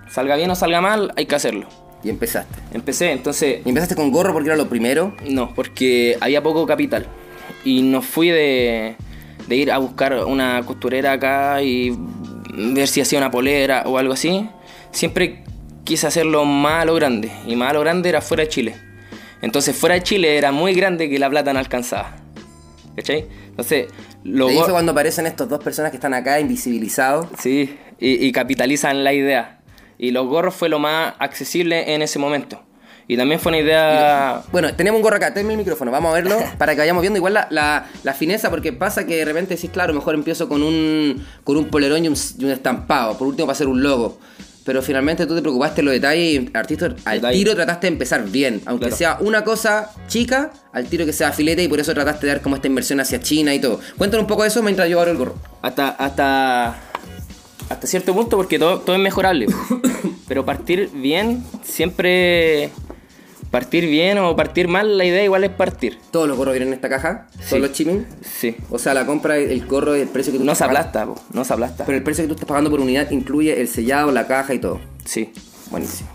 Salga 0.09 0.35
bien 0.35 0.51
o 0.51 0.55
salga 0.55 0.81
mal, 0.81 1.11
hay 1.15 1.25
que 1.25 1.35
hacerlo. 1.35 1.67
Y 2.03 2.09
empezaste. 2.09 2.59
Empecé, 2.73 3.11
entonces, 3.11 3.61
Y 3.65 3.69
empezaste 3.69 3.95
con 3.95 4.11
gorro 4.11 4.33
porque 4.33 4.49
era 4.49 4.57
lo 4.57 4.67
primero. 4.69 5.15
no, 5.29 5.53
porque 5.55 6.17
había 6.21 6.43
poco 6.43 6.65
capital. 6.67 7.07
Y 7.63 7.81
no 7.81 8.01
fui 8.01 8.29
de, 8.29 8.95
de 9.47 9.55
ir 9.55 9.71
a 9.71 9.77
buscar 9.79 10.25
una 10.25 10.61
costurera 10.65 11.13
acá 11.13 11.61
y 11.63 11.97
ver 12.53 12.87
si 12.87 13.01
hacía 13.01 13.17
una 13.19 13.31
polera 13.31 13.83
o 13.85 13.97
algo 13.97 14.13
así. 14.13 14.47
Siempre 14.91 15.43
quise 15.83 16.07
hacerlo 16.07 16.45
más 16.45 16.83
a 16.83 16.85
lo 16.85 16.95
grande. 16.95 17.31
Y 17.45 17.55
más 17.55 17.71
a 17.71 17.73
lo 17.73 17.81
grande 17.81 18.09
era 18.09 18.21
fuera 18.21 18.43
de 18.43 18.49
Chile. 18.49 18.75
Entonces 19.41 19.75
fuera 19.75 19.95
de 19.95 20.03
Chile 20.03 20.37
era 20.37 20.51
muy 20.51 20.73
grande 20.73 21.09
que 21.09 21.19
la 21.19 21.29
plata 21.29 21.53
no 21.53 21.59
alcanzaba. 21.59 22.15
¿Cachai? 22.95 23.27
Entonces, 23.49 23.87
lo 24.23 24.49
hizo 24.49 24.71
cuando 24.71 24.91
aparecen 24.91 25.27
estas 25.27 25.47
dos 25.47 25.63
personas 25.63 25.91
que 25.91 25.97
están 25.97 26.15
acá 26.15 26.39
invisibilizados. 26.39 27.27
Sí, 27.37 27.77
y, 27.99 28.25
y 28.25 28.31
capitalizan 28.31 29.03
la 29.03 29.13
idea. 29.13 29.59
Y 29.99 30.11
los 30.11 30.27
gorros 30.27 30.55
fue 30.55 30.67
lo 30.67 30.79
más 30.79 31.13
accesible 31.19 31.93
en 31.93 32.01
ese 32.01 32.17
momento. 32.17 32.63
Y 33.07 33.15
también 33.15 33.39
fue 33.39 33.51
una 33.51 33.59
idea... 33.59 34.43
Bueno, 34.51 34.73
tenemos 34.75 34.97
un 34.97 35.03
gorro 35.03 35.15
acá, 35.15 35.33
tenme 35.33 35.53
el 35.53 35.57
micrófono, 35.57 35.91
vamos 35.91 36.11
a 36.11 36.15
verlo 36.15 36.37
para 36.57 36.73
que 36.73 36.79
vayamos 36.79 37.01
viendo 37.01 37.17
igual 37.17 37.35
la, 37.35 37.47
la, 37.49 37.87
la 38.03 38.13
fineza, 38.13 38.49
porque 38.49 38.73
pasa 38.73 39.05
que 39.05 39.15
de 39.15 39.25
repente 39.25 39.55
decís, 39.55 39.69
claro, 39.69 39.93
mejor 39.93 40.13
empiezo 40.13 40.49
con 40.49 40.61
un, 40.61 41.25
con 41.45 41.55
un 41.55 41.65
polerón 41.69 42.03
y 42.03 42.09
un, 42.09 42.15
y 42.37 42.45
un 42.45 42.51
estampado, 42.51 43.17
por 43.17 43.27
último 43.27 43.45
para 43.45 43.55
hacer 43.55 43.67
un 43.67 43.81
logo. 43.81 44.19
Pero 44.67 44.81
finalmente 44.81 45.25
tú 45.25 45.33
te 45.33 45.41
preocupaste 45.41 45.77
de 45.77 45.83
los 45.85 45.93
detalles 45.93 46.41
y 46.43 46.49
artista, 46.53 46.93
al 47.05 47.15
Detalle. 47.21 47.37
tiro 47.37 47.55
trataste 47.55 47.87
de 47.87 47.93
empezar 47.93 48.25
bien. 48.29 48.61
Aunque 48.65 48.87
Claro. 48.87 48.97
sea 48.97 49.17
una 49.21 49.45
cosa 49.45 49.91
chica, 50.09 50.51
al 50.73 50.87
tiro 50.87 51.05
que 51.05 51.13
sea 51.13 51.31
filete 51.31 51.63
y 51.63 51.69
por 51.69 51.79
eso 51.79 51.93
trataste 51.93 52.25
de 52.27 52.33
dar 52.33 52.41
como 52.41 52.57
esta 52.57 52.67
inversión 52.67 52.99
hacia 52.99 53.21
China 53.21 53.55
y 53.55 53.59
todo. 53.61 53.79
Cuéntanos 53.97 54.25
un 54.25 54.27
poco 54.27 54.41
de 54.41 54.49
eso 54.49 54.61
mientras 54.61 54.89
yo 54.89 54.99
abro 54.99 55.11
el 55.11 55.17
gorro. 55.17 55.35
Hasta, 55.61 55.87
hasta, 55.87 56.75
hasta 57.69 57.87
cierto 57.87 58.13
punto, 58.13 58.35
porque 58.35 58.59
todo, 58.59 58.79
todo 58.81 58.97
es 58.97 59.01
mejorable. 59.01 59.47
Pero 60.27 60.45
partir 60.45 60.89
bien, 60.93 61.45
siempre... 61.63 62.69
Partir 63.57 63.87
bien 63.87 64.19
o 64.19 64.35
partir 64.35 64.67
mal, 64.67 64.99
la 64.99 65.03
idea 65.05 65.23
igual 65.23 65.43
es 65.43 65.49
partir. 65.49 65.97
Todos 66.11 66.27
los 66.27 66.37
gorros 66.37 66.53
vienen 66.53 66.67
en 66.67 66.73
esta 66.75 66.89
caja, 66.89 67.25
Sí. 67.39 67.49
todos 67.49 67.61
los 67.63 67.71
shipping. 67.73 68.05
Sí. 68.21 68.55
O 68.69 68.77
sea, 68.77 68.93
la 68.93 69.07
compra, 69.07 69.37
el 69.37 69.65
gorro 69.65 69.97
y 69.97 70.01
el 70.01 70.07
precio 70.07 70.31
que 70.31 70.37
tú 70.37 70.45
No 70.45 70.53
se 70.53 70.63
estás 70.63 70.67
pagando. 70.67 70.89
aplasta, 70.89 71.23
po, 71.31 71.35
no 71.35 71.43
se 71.43 71.53
aplasta. 71.53 71.85
Pero 71.85 71.97
el 71.97 72.03
precio 72.03 72.23
que 72.23 72.27
tú 72.27 72.33
estás 72.35 72.47
pagando 72.47 72.69
por 72.69 72.79
unidad 72.81 73.09
incluye 73.09 73.59
el 73.59 73.67
sellado, 73.67 74.11
la 74.11 74.27
caja 74.27 74.53
y 74.53 74.59
todo. 74.59 74.79
Sí. 75.05 75.31
Buenísimo. 75.71 76.07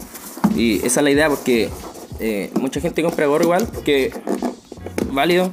Y 0.54 0.76
esa 0.86 1.00
es 1.00 1.02
la 1.02 1.10
idea 1.10 1.28
porque 1.28 1.68
eh, 2.20 2.52
mucha 2.60 2.80
gente 2.80 3.02
compra 3.02 3.26
gorro 3.26 3.42
igual, 3.42 3.66
que 3.84 4.12
válido, 5.10 5.50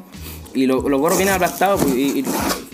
y 0.54 0.68
lo- 0.68 0.88
los 0.88 1.00
gorros 1.02 1.18
vienen 1.18 1.34
aplastados 1.34 1.82
pues, 1.82 1.96
y, 1.96 2.20
y 2.20 2.26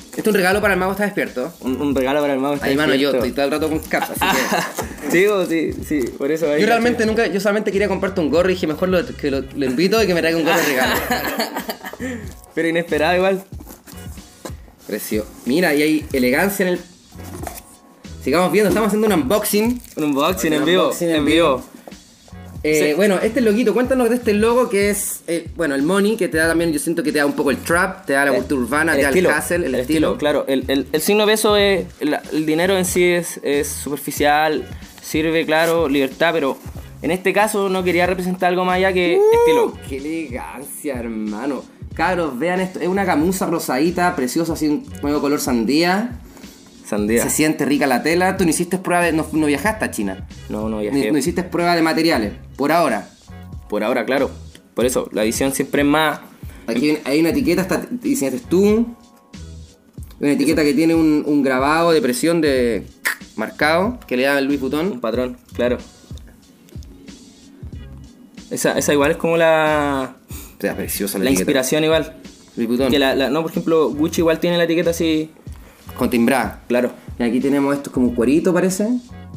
Este 0.09 0.21
es 0.21 0.27
un 0.27 0.33
regalo 0.33 0.59
para 0.59 0.73
el 0.73 0.79
mago 0.79 0.91
está 0.91 1.05
despierto. 1.05 1.53
Un, 1.61 1.79
un 1.81 1.95
regalo 1.95 2.19
para 2.19 2.33
el 2.33 2.39
mago 2.39 2.55
está 2.55 2.65
Ay, 2.67 2.75
mano, 2.75 2.95
yo 2.95 3.13
despierto. 3.13 3.17
estoy 3.27 3.31
todo 3.31 3.45
el 3.45 3.51
rato 3.51 3.69
con 3.69 3.79
caps, 3.79 4.09
así 4.11 4.19
que... 4.19 4.85
sí, 5.11 5.25
sí, 5.49 5.73
sí, 5.87 6.09
por 6.17 6.31
eso 6.31 6.51
ahí- 6.51 6.61
Yo 6.61 6.67
realmente 6.67 7.05
nunca, 7.05 7.27
yo 7.27 7.39
solamente 7.39 7.71
quería 7.71 7.87
comprarte 7.87 8.21
un 8.21 8.29
gorro 8.29 8.49
y 8.49 8.53
dije 8.53 8.67
mejor 8.67 8.89
lo, 8.89 9.05
que 9.05 9.31
lo, 9.31 9.41
lo 9.55 9.65
invito 9.65 10.01
y 10.01 10.07
que 10.07 10.13
me 10.13 10.21
traiga 10.21 10.37
un 10.37 10.43
gorro 10.45 10.57
de 10.57 10.63
regalo. 10.65 10.95
Pero 12.55 12.67
inesperado 12.67 13.15
igual. 13.15 13.43
Precio. 14.87 15.25
Mira, 15.45 15.73
y 15.73 15.81
hay 15.81 16.05
elegancia 16.13 16.67
en 16.67 16.73
el. 16.73 16.79
Sigamos 18.23 18.51
viendo, 18.51 18.69
estamos 18.69 18.87
haciendo 18.87 19.07
un 19.07 19.13
unboxing. 19.13 19.81
Un 19.97 20.03
unboxing 20.03 20.53
Un 20.53 20.59
en 20.59 20.65
vivo. 20.65 20.83
unboxing 20.83 21.09
en 21.09 21.15
en 21.15 21.25
vivo. 21.25 21.63
Eh, 22.63 22.89
Sí. 22.89 22.93
Bueno, 22.95 23.19
este 23.21 23.41
loguito, 23.41 23.75
cuéntanos 23.75 24.09
de 24.09 24.15
este 24.15 24.33
logo 24.33 24.69
que 24.69 24.89
es, 24.89 25.21
eh, 25.27 25.47
bueno, 25.55 25.75
el 25.75 25.83
money, 25.83 26.17
que 26.17 26.27
te 26.27 26.37
da 26.37 26.47
también, 26.47 26.73
yo 26.73 26.79
siento 26.79 27.03
que 27.03 27.11
te 27.11 27.19
da 27.19 27.25
un 27.27 27.33
poco 27.33 27.51
el 27.51 27.57
trap, 27.57 28.07
te 28.07 28.13
da 28.13 28.25
la 28.25 28.33
cultura 28.33 28.59
urbana, 28.61 28.95
te 28.95 29.03
da 29.03 29.09
el 29.09 29.27
hustle, 29.27 29.67
el, 29.67 29.75
estilo. 29.75 30.17
Claro, 30.17 30.45
el, 30.47 30.87
el, 30.91 31.01
signo 31.01 31.27
de 31.27 31.33
peso 31.33 31.55
es. 31.57 31.85
El, 31.99 32.17
el 32.31 32.45
dinero 32.47 32.75
en 32.75 32.85
sí 32.85 33.03
es, 33.03 33.39
es 33.43 33.67
superficial, 33.67 34.67
sirve, 35.05 35.45
claro, 35.45 35.87
libertad, 35.87 36.31
pero 36.33 36.57
en 37.01 37.11
este 37.11 37.31
caso 37.33 37.69
no 37.69 37.83
quería 37.83 38.05
representar 38.07 38.49
algo 38.49 38.65
más 38.65 38.77
allá 38.77 38.91
que 38.93 39.17
Uh, 39.19 39.37
estilo. 39.39 39.73
¡Qué 39.87 39.97
elegancia, 39.97 40.95
hermano! 40.95 41.63
Cabros, 41.93 42.37
vean 42.37 42.59
esto, 42.59 42.79
es 42.81 42.87
una 42.87 43.05
camusa 43.05 43.45
rosadita, 43.45 44.15
preciosa, 44.15 44.53
así 44.53 44.67
un 44.67 44.85
nuevo 45.01 45.21
color 45.21 45.39
sandía. 45.39 46.19
Sandía. 46.85 47.23
Se 47.23 47.29
siente 47.29 47.65
rica 47.65 47.87
la 47.87 48.03
tela. 48.03 48.37
Tú 48.37 48.43
no 48.43 48.49
hiciste 48.51 48.77
prueba 48.77 49.03
de. 49.03 49.11
No, 49.13 49.25
no 49.31 49.45
viajaste 49.47 49.85
a 49.85 49.91
China. 49.91 50.27
No, 50.49 50.69
no 50.69 50.79
viajé. 50.81 51.11
no 51.11 51.17
hiciste 51.17 51.41
prueba 51.43 51.75
de 51.75 51.81
materiales. 51.81 52.33
Por 52.57 52.71
ahora. 52.71 53.09
Por 53.69 53.83
ahora, 53.83 54.05
claro. 54.05 54.29
Por 54.75 54.85
eso, 54.85 55.09
la 55.13 55.23
edición 55.23 55.51
siempre 55.53 55.81
es 55.81 55.87
más. 55.87 56.19
Aquí 56.67 56.97
hay- 57.05 57.21
una 57.21 57.29
etiqueta, 57.29 57.61
esta 57.63 57.87
diseñaste 57.89 58.41
tú. 58.49 58.85
Una 60.19 60.31
etiqueta 60.31 60.63
que 60.63 60.73
tiene 60.73 60.93
un, 60.95 61.23
un 61.25 61.41
grabado 61.43 61.91
de 61.91 62.01
presión 62.01 62.39
de 62.41 62.85
marcado 63.35 63.99
que 64.07 64.17
le 64.17 64.23
da 64.23 64.37
el 64.39 64.45
Louis 64.45 64.61
Un 64.61 64.99
patrón, 64.99 65.37
claro. 65.53 65.77
Esa, 68.51 68.77
esa 68.77 68.93
igual 68.93 69.11
es 69.11 69.17
como 69.17 69.37
la. 69.37 70.15
O 70.57 70.61
sea, 70.61 70.75
preciosa 70.75 71.17
la, 71.17 71.25
La 71.25 71.31
inspiración 71.31 71.83
igual. 71.83 72.15
Louis 72.55 72.67
Vuitton. 72.67 72.89
Que 72.91 72.99
la, 72.99 73.15
la- 73.15 73.29
no, 73.29 73.41
por 73.41 73.51
ejemplo, 73.51 73.89
Gucci 73.89 74.21
igual 74.21 74.39
tiene 74.39 74.57
la 74.57 74.63
etiqueta 74.63 74.91
así. 74.91 75.29
Con 75.97 76.09
timbrada. 76.09 76.61
Claro. 76.67 76.91
Y 77.19 77.23
aquí 77.23 77.39
tenemos 77.39 77.75
esto 77.75 77.91
como 77.91 78.13
cuerito, 78.13 78.53
parece. 78.53 78.87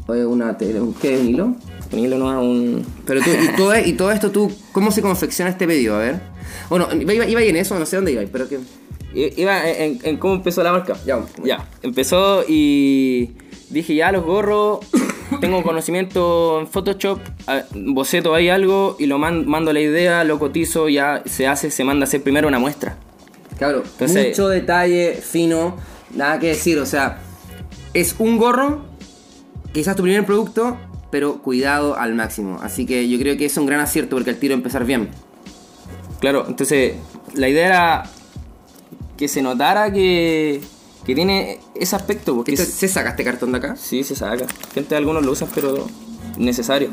O 0.06 0.14
es 0.14 0.24
una 0.24 0.56
un, 0.60 0.94
¿qué? 0.94 1.18
¿Un 1.18 1.28
hilo? 1.28 1.56
Un 1.92 1.98
hilo 1.98 2.18
no 2.18 2.42
un. 2.42 2.84
Pero 3.06 3.20
tú, 3.22 3.30
y 3.30 3.56
todo, 3.56 3.78
y 3.78 3.92
todo 3.94 4.10
esto, 4.12 4.30
tú, 4.30 4.50
¿cómo 4.72 4.90
se 4.90 5.02
confecciona 5.02 5.50
este 5.50 5.66
pedido? 5.66 5.96
A 5.96 5.98
ver. 6.00 6.20
Bueno, 6.68 6.88
iba, 6.92 7.12
iba, 7.14 7.26
iba 7.26 7.42
en 7.42 7.56
eso, 7.56 7.78
no 7.78 7.86
sé 7.86 7.96
dónde 7.96 8.12
iba, 8.12 8.22
pero 8.30 8.48
que. 8.48 8.58
Iba 9.14 9.68
en, 9.68 9.98
en 10.02 10.16
cómo 10.18 10.34
empezó 10.34 10.62
la 10.62 10.72
marca. 10.72 10.96
Ya. 11.06 11.24
Ya. 11.42 11.66
Empezó 11.82 12.44
y 12.46 13.30
dije 13.70 13.94
ya 13.94 14.12
los 14.12 14.24
gorros. 14.24 14.80
Tengo 15.40 15.62
conocimiento 15.62 16.58
en 16.60 16.66
Photoshop, 16.68 17.20
boceto 17.74 18.34
ahí 18.34 18.48
algo 18.48 18.96
y 18.98 19.04
lo 19.06 19.18
man- 19.18 19.46
mando 19.46 19.72
la 19.74 19.80
idea, 19.80 20.24
lo 20.24 20.38
cotizo, 20.38 20.88
ya 20.88 21.22
se 21.26 21.46
hace, 21.46 21.70
se 21.70 21.84
manda 21.84 22.04
a 22.04 22.08
hacer 22.08 22.22
primero 22.22 22.48
una 22.48 22.58
muestra. 22.58 22.96
Claro, 23.58 23.82
Entonces- 23.84 24.28
mucho 24.28 24.48
detalle, 24.48 25.14
fino, 25.14 25.76
nada 26.14 26.38
que 26.38 26.48
decir. 26.48 26.78
O 26.78 26.86
sea, 26.86 27.18
es 27.92 28.14
un 28.18 28.38
gorro, 28.38 28.80
quizás 29.72 29.96
tu 29.96 30.02
primer 30.02 30.24
producto, 30.24 30.78
pero 31.10 31.42
cuidado 31.42 31.94
al 31.96 32.14
máximo. 32.14 32.58
Así 32.62 32.86
que 32.86 33.06
yo 33.08 33.18
creo 33.18 33.36
que 33.36 33.44
es 33.44 33.56
un 33.58 33.66
gran 33.66 33.80
acierto 33.80 34.16
porque 34.16 34.30
el 34.30 34.38
tiro 34.38 34.54
empezar 34.54 34.84
bien. 34.86 35.10
Claro, 36.20 36.46
entonces 36.48 36.94
la 37.34 37.48
idea 37.48 37.66
era 37.66 38.02
que 39.18 39.28
se 39.28 39.42
notara 39.42 39.92
que, 39.92 40.60
que 41.08 41.14
tiene 41.14 41.58
ese 41.74 41.96
aspecto. 41.96 42.36
Porque 42.36 42.52
¿Esto- 42.52 42.62
es- 42.64 42.74
¿Se 42.74 42.86
saca 42.86 43.10
este 43.10 43.24
cartón 43.24 43.50
de 43.52 43.58
acá? 43.58 43.76
sí, 43.76 44.04
se 44.04 44.14
saca. 44.14 44.44
Gente, 44.74 44.94
algunos 44.94 45.24
lo 45.24 45.32
usan, 45.32 45.48
pero 45.54 45.86
necesario. 46.36 46.90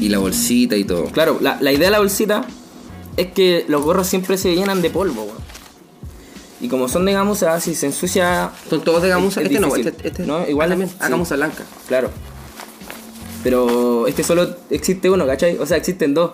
Y 0.00 0.08
la 0.08 0.18
bolsita 0.18 0.76
y 0.76 0.84
todo. 0.84 1.06
Claro, 1.06 1.38
la, 1.40 1.58
la 1.60 1.72
idea 1.72 1.86
de 1.86 1.90
la 1.90 1.98
bolsita 1.98 2.44
es 3.16 3.32
que 3.32 3.64
los 3.68 3.82
gorros 3.84 4.06
siempre 4.06 4.38
se 4.38 4.54
llenan 4.54 4.80
de 4.80 4.90
polvo, 4.90 5.22
weón. 5.24 5.38
Y 6.60 6.68
como 6.68 6.88
son 6.88 7.04
de 7.04 7.12
gamuza, 7.12 7.60
si 7.60 7.74
se 7.74 7.86
ensucia. 7.86 8.52
Son 8.70 8.82
todos 8.84 9.02
de 9.02 9.08
gamuza. 9.08 9.40
Es 9.40 9.48
este 9.48 9.58
no, 9.60 9.74
este, 9.74 10.08
este 10.08 10.22
No, 10.24 10.48
igual 10.48 10.68
ah, 10.68 10.70
también. 10.72 10.90
sí. 10.90 10.96
Ah, 11.00 11.08
gamuza 11.08 11.34
blanca. 11.34 11.64
Claro. 11.88 12.10
Pero 13.42 14.06
este 14.06 14.22
solo 14.22 14.56
existe 14.70 15.10
uno, 15.10 15.26
¿cachai? 15.26 15.58
O 15.58 15.66
sea, 15.66 15.76
existen 15.76 16.14
dos. 16.14 16.30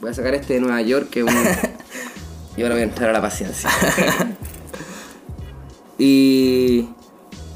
Voy 0.00 0.10
a 0.10 0.14
sacar 0.14 0.34
este 0.34 0.54
de 0.54 0.60
Nueva 0.60 0.80
York 0.80 1.10
que 1.10 1.20
es 1.20 1.26
un. 1.26 1.34
y 2.56 2.62
ahora 2.62 2.74
voy 2.76 2.80
a 2.80 2.84
entrar 2.84 3.10
a 3.10 3.12
la 3.12 3.20
paciencia. 3.20 3.68
Y 6.04 6.88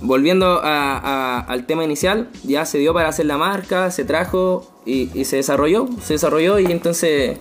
volviendo 0.03 0.61
a- 0.63 0.99
a- 0.99 1.41
al 1.41 1.67
tema 1.67 1.83
inicial, 1.83 2.29
ya 2.45 2.65
se 2.65 2.79
dio 2.79 2.95
para 2.95 3.09
hacer 3.09 3.27
la 3.27 3.39
marca, 3.39 3.91
se 3.91 4.05
trajo 4.05 4.71
y, 4.85 5.11
y 5.19 5.25
se 5.25 5.35
desarrolló, 5.37 5.89
se 6.01 6.13
desarrolló 6.15 6.61
y 6.61 6.67
entonces 6.67 7.39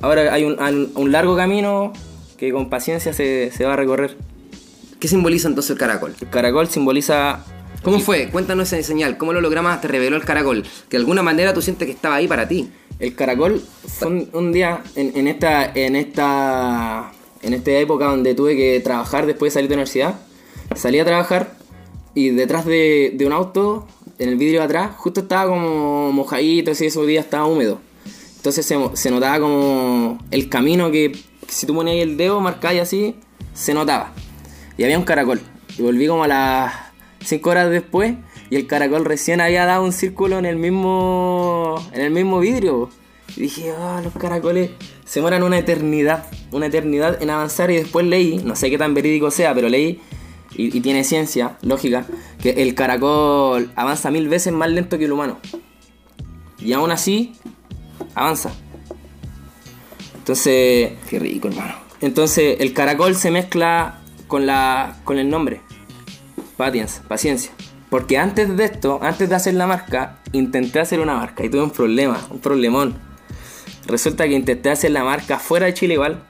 ahora 0.00 0.32
hay 0.32 0.44
un, 0.44 1.12
largo 1.12 1.36
camino 1.36 1.92
que 2.38 2.50
con 2.50 2.70
paciencia 2.70 3.12
se, 3.12 3.50
se 3.52 3.64
va 3.66 3.74
a 3.74 3.76
recorrer. 3.76 4.16
¿Qué 4.98 5.06
simboliza 5.06 5.48
entonces 5.48 5.72
el 5.72 5.78
caracol? 5.78 6.14
El 6.18 6.30
caracol 6.30 6.66
simboliza... 6.68 7.44
¿Cómo 7.82 7.98
fue? 8.00 8.30
Cuéntanos 8.30 8.72
esa 8.72 8.82
señal. 8.86 9.18
¿Cómo 9.18 9.34
lo 9.34 9.40
logramos? 9.42 9.78
Te 9.82 9.88
reveló 9.88 10.16
el 10.16 10.24
caracol. 10.24 10.62
Que 10.62 10.96
de 10.96 10.98
alguna 10.98 11.22
manera 11.22 11.52
tú 11.52 11.60
sientes 11.60 11.84
que 11.86 11.92
estaba 11.92 12.14
ahí 12.14 12.26
para 12.28 12.48
ti. 12.48 12.70
El 13.00 13.14
caracol 13.16 13.60
fue 13.88 14.08
un, 14.08 14.30
un 14.32 14.52
día 14.52 14.82
en, 14.94 15.12
en 15.16 15.26
esta 15.26 15.64
en 15.74 15.96
esta 15.96 17.10
en 17.42 17.54
esta 17.54 17.70
época 17.72 18.06
donde 18.06 18.34
tuve 18.34 18.56
que 18.56 18.80
trabajar 18.80 19.26
después 19.26 19.52
de 19.52 19.54
salir 19.54 19.68
de 19.68 19.76
la 19.76 19.80
universidad. 19.80 20.20
Salí 20.74 20.98
a 20.98 21.04
trabajar 21.04 21.56
y 22.14 22.30
detrás 22.30 22.64
de, 22.64 23.16
un 23.24 23.32
auto, 23.32 23.86
en 24.18 24.28
el 24.28 24.36
vidrio 24.36 24.60
de 24.60 24.66
atrás, 24.66 24.92
justo 24.96 25.20
estaba 25.20 25.50
como 25.50 26.12
mojadito, 26.12 26.70
así 26.70 26.86
esos 26.86 27.06
días 27.06 27.24
estaba 27.24 27.46
húmedo. 27.46 27.80
Entonces 28.36 28.66
se, 28.66 29.10
notaba 29.10 29.40
como 29.40 30.18
el 30.30 30.48
camino 30.48 30.90
que, 30.90 31.12
si 31.48 31.66
tú 31.66 31.74
ponías 31.74 31.96
el 31.96 32.16
dedo, 32.16 32.40
marcáis 32.40 32.80
así, 32.80 33.16
se 33.54 33.72
notaba. 33.72 34.12
Y 34.76 34.84
había 34.84 34.98
un 34.98 35.04
caracol. 35.04 35.40
Y 35.78 35.82
volví 35.82 36.06
como 36.06 36.24
a 36.24 36.28
las 36.28 36.74
5 37.24 37.50
horas 37.50 37.70
después 37.70 38.14
y 38.50 38.56
el 38.56 38.66
caracol 38.66 39.04
recién 39.04 39.40
había 39.40 39.64
dado 39.64 39.82
un 39.82 39.92
círculo 39.92 40.38
en 40.38 40.44
el 40.44 40.56
mismo 40.56 41.82
en 41.92 42.02
el 42.02 42.10
mismo 42.10 42.38
vidrio. 42.40 42.90
Y 43.34 43.42
dije, 43.42 43.72
ah, 43.78 44.02
los 44.04 44.12
caracoles 44.12 44.70
se 45.04 45.20
mueran 45.20 45.42
una 45.42 45.58
eternidad, 45.58 46.24
una 46.50 46.66
eternidad 46.66 47.22
en 47.22 47.30
avanzar 47.30 47.70
y 47.70 47.76
después 47.76 48.06
leí, 48.06 48.38
no 48.38 48.56
sé 48.56 48.70
qué 48.70 48.78
tan 48.78 48.94
verídico 48.94 49.30
sea, 49.30 49.54
pero 49.54 49.68
leí 49.68 50.00
y, 50.56 50.76
y 50.76 50.80
tiene 50.80 51.04
ciencia, 51.04 51.56
lógica, 51.62 52.06
que 52.40 52.50
el 52.62 52.74
caracol 52.74 53.70
avanza 53.76 54.10
mil 54.10 54.28
veces 54.28 54.52
más 54.52 54.70
lento 54.70 54.98
que 54.98 55.04
el 55.06 55.12
humano. 55.12 55.38
Y 56.58 56.72
aún 56.72 56.90
así, 56.92 57.34
avanza. 58.14 58.52
Entonces, 60.18 60.92
Qué 61.10 61.18
rico, 61.18 61.48
hermano. 61.48 61.74
entonces 62.00 62.58
el 62.60 62.72
caracol 62.72 63.16
se 63.16 63.30
mezcla 63.30 64.00
con, 64.28 64.46
la, 64.46 65.00
con 65.04 65.18
el 65.18 65.28
nombre. 65.28 65.60
Patience, 66.56 67.00
paciencia. 67.08 67.50
Porque 67.90 68.18
antes 68.18 68.56
de 68.56 68.64
esto, 68.64 69.00
antes 69.02 69.28
de 69.28 69.34
hacer 69.34 69.54
la 69.54 69.66
marca, 69.66 70.20
intenté 70.32 70.80
hacer 70.80 71.00
una 71.00 71.16
marca 71.16 71.44
y 71.44 71.48
tuve 71.50 71.62
un 71.62 71.70
problema, 71.70 72.18
un 72.30 72.38
problemón. 72.38 72.94
Resulta 73.86 74.24
que 74.24 74.34
intenté 74.34 74.70
hacer 74.70 74.90
la 74.90 75.04
marca 75.04 75.38
fuera 75.38 75.66
de 75.66 75.74
Chile 75.74 75.94
igual. 75.94 76.22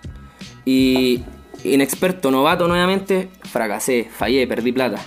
Y 0.64 1.22
inexperto, 1.64 2.30
novato 2.30 2.68
nuevamente, 2.68 3.28
fracasé, 3.44 4.08
fallé, 4.10 4.46
perdí 4.46 4.72
plata. 4.72 4.98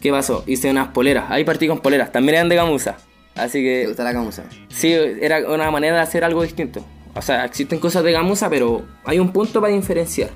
¿Qué 0.00 0.10
pasó? 0.10 0.44
Hice 0.46 0.70
unas 0.70 0.88
poleras. 0.88 1.26
Ahí 1.30 1.44
partí 1.44 1.66
con 1.68 1.80
poleras. 1.80 2.12
También 2.12 2.36
eran 2.36 2.48
de 2.48 2.56
gamuza. 2.56 2.96
Así 3.34 3.58
¿Te 3.58 3.64
que 3.64 3.86
gusta 3.88 4.04
la 4.04 4.12
gamuza? 4.12 4.44
Sí, 4.68 4.92
era 4.92 5.50
una 5.50 5.70
manera 5.70 5.96
de 5.96 6.02
hacer 6.02 6.24
algo 6.24 6.42
distinto. 6.42 6.84
O 7.14 7.22
sea, 7.22 7.44
existen 7.44 7.78
cosas 7.78 8.04
de 8.04 8.12
gamuza, 8.12 8.48
pero 8.50 8.84
hay 9.04 9.18
un 9.18 9.32
punto 9.32 9.60
para 9.60 9.72
diferenciar. 9.72 10.30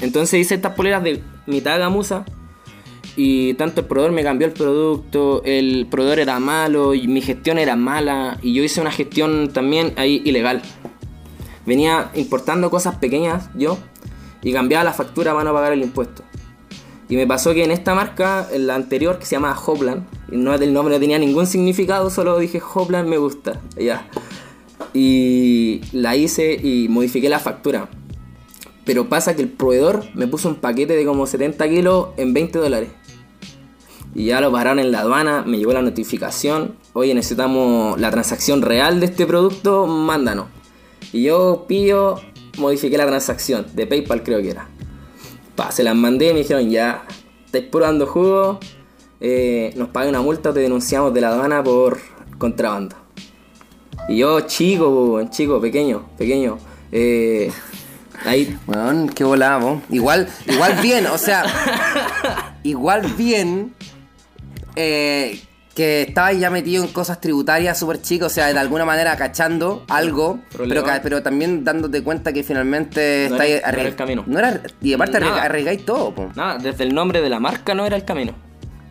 Entonces 0.00 0.40
hice 0.40 0.54
estas 0.54 0.74
poleras 0.74 1.02
de 1.02 1.22
mitad 1.46 1.78
gamuza. 1.78 2.24
Y 3.16 3.54
tanto 3.54 3.80
el 3.80 3.86
proveedor 3.86 4.12
me 4.12 4.22
cambió 4.22 4.46
el 4.46 4.52
producto, 4.52 5.42
el 5.44 5.86
proveedor 5.90 6.20
era 6.20 6.38
malo 6.38 6.94
y 6.94 7.08
mi 7.08 7.20
gestión 7.20 7.58
era 7.58 7.76
mala. 7.76 8.38
Y 8.42 8.54
yo 8.54 8.62
hice 8.62 8.80
una 8.80 8.92
gestión 8.92 9.50
también 9.52 9.92
ahí 9.96 10.22
ilegal. 10.24 10.62
Venía 11.66 12.10
importando 12.14 12.70
cosas 12.70 12.96
pequeñas 12.96 13.50
yo 13.54 13.78
y 14.42 14.52
cambiaba 14.52 14.84
la 14.84 14.92
factura 14.92 15.32
para 15.32 15.44
no 15.44 15.52
pagar 15.52 15.72
el 15.72 15.82
impuesto. 15.82 16.22
Y 17.08 17.16
me 17.16 17.26
pasó 17.26 17.52
que 17.52 17.64
en 17.64 17.72
esta 17.72 17.94
marca, 17.94 18.46
en 18.52 18.68
la 18.68 18.76
anterior, 18.76 19.18
que 19.18 19.26
se 19.26 19.32
llama 19.32 19.56
Hopland, 19.66 20.06
no 20.28 20.54
el 20.54 20.72
nombre 20.72 20.94
no 20.94 21.00
tenía 21.00 21.18
ningún 21.18 21.48
significado, 21.48 22.08
solo 22.08 22.38
dije 22.38 22.62
Hopland 22.74 23.08
me 23.08 23.18
gusta. 23.18 23.60
Ya. 23.76 24.08
Y 24.94 25.80
la 25.92 26.14
hice 26.16 26.54
y 26.54 26.88
modifiqué 26.88 27.28
la 27.28 27.40
factura. 27.40 27.88
Pero 28.90 29.08
pasa 29.08 29.36
que 29.36 29.42
el 29.42 29.48
proveedor 29.48 30.02
me 30.14 30.26
puso 30.26 30.48
un 30.48 30.56
paquete 30.56 30.96
de 30.96 31.06
como 31.06 31.24
70 31.24 31.68
kilos 31.68 32.08
en 32.16 32.34
20 32.34 32.58
dólares. 32.58 32.90
Y 34.16 34.24
ya 34.24 34.40
lo 34.40 34.50
pararon 34.50 34.80
en 34.80 34.90
la 34.90 35.02
aduana, 35.02 35.44
me 35.46 35.58
llegó 35.58 35.72
la 35.72 35.80
notificación. 35.80 36.74
Oye, 36.92 37.14
necesitamos 37.14 38.00
la 38.00 38.10
transacción 38.10 38.62
real 38.62 38.98
de 38.98 39.06
este 39.06 39.26
producto, 39.26 39.86
mándanos. 39.86 40.46
Y 41.12 41.22
yo 41.22 41.66
pillo, 41.68 42.16
modifiqué 42.58 42.98
la 42.98 43.06
transacción, 43.06 43.64
de 43.76 43.86
PayPal 43.86 44.24
creo 44.24 44.42
que 44.42 44.50
era. 44.50 44.68
Pa, 45.54 45.70
se 45.70 45.84
las 45.84 45.94
mandé 45.94 46.30
y 46.30 46.32
me 46.32 46.38
dijeron, 46.40 46.68
ya, 46.68 47.06
estáis 47.46 47.66
probando 47.66 48.08
jugo, 48.08 48.58
eh, 49.20 49.72
nos 49.76 49.90
pagan 49.90 50.08
una 50.08 50.20
multa 50.20 50.50
o 50.50 50.52
te 50.52 50.58
denunciamos 50.58 51.14
de 51.14 51.20
la 51.20 51.28
aduana 51.28 51.62
por 51.62 52.00
contrabando. 52.38 52.96
Y 54.08 54.16
yo, 54.16 54.40
chico, 54.40 55.22
chico, 55.30 55.60
pequeño, 55.60 56.08
pequeño. 56.18 56.58
eh, 56.90 57.52
ahí, 58.26 58.58
Weón, 58.66 59.08
qué 59.08 59.24
volamos. 59.24 59.82
Igual, 59.90 60.28
igual 60.46 60.74
bien, 60.82 61.06
o 61.06 61.18
sea. 61.18 61.44
igual 62.62 63.02
bien. 63.16 63.74
eh, 64.76 65.40
que 65.74 66.02
estabas 66.02 66.36
ya 66.38 66.50
metido 66.50 66.84
en 66.84 66.90
cosas 66.92 67.20
tributarias 67.20 67.78
súper 67.78 68.02
chicas, 68.02 68.26
o 68.32 68.34
sea, 68.34 68.52
de 68.52 68.58
alguna 68.58 68.84
manera 68.84 69.16
cachando 69.16 69.84
algo, 69.88 70.40
pero, 71.02 71.22
también 71.22 71.64
dándote 71.64 72.02
cuenta 72.02 72.32
que 72.32 72.42
finalmente 72.42 73.28
No 73.30 73.36
estáis 73.36 73.62
no 73.74 73.80
el 73.82 73.94
camino. 73.94 74.24
No 74.26 74.38
era, 74.40 74.60
y 74.82 74.92
aparte 74.92 75.20
Nada. 75.20 75.42
arriesgáis 75.44 75.84
todo, 75.86 76.12
po. 76.14 76.28
nada, 76.34 76.58
desde 76.58 76.84
el 76.84 76.92
nombre 76.94 77.22
de 77.22 77.30
la 77.30 77.38
marca 77.40 77.74
no 77.74 77.86
era 77.86 77.96
el 77.96 78.04
camino. 78.04 78.34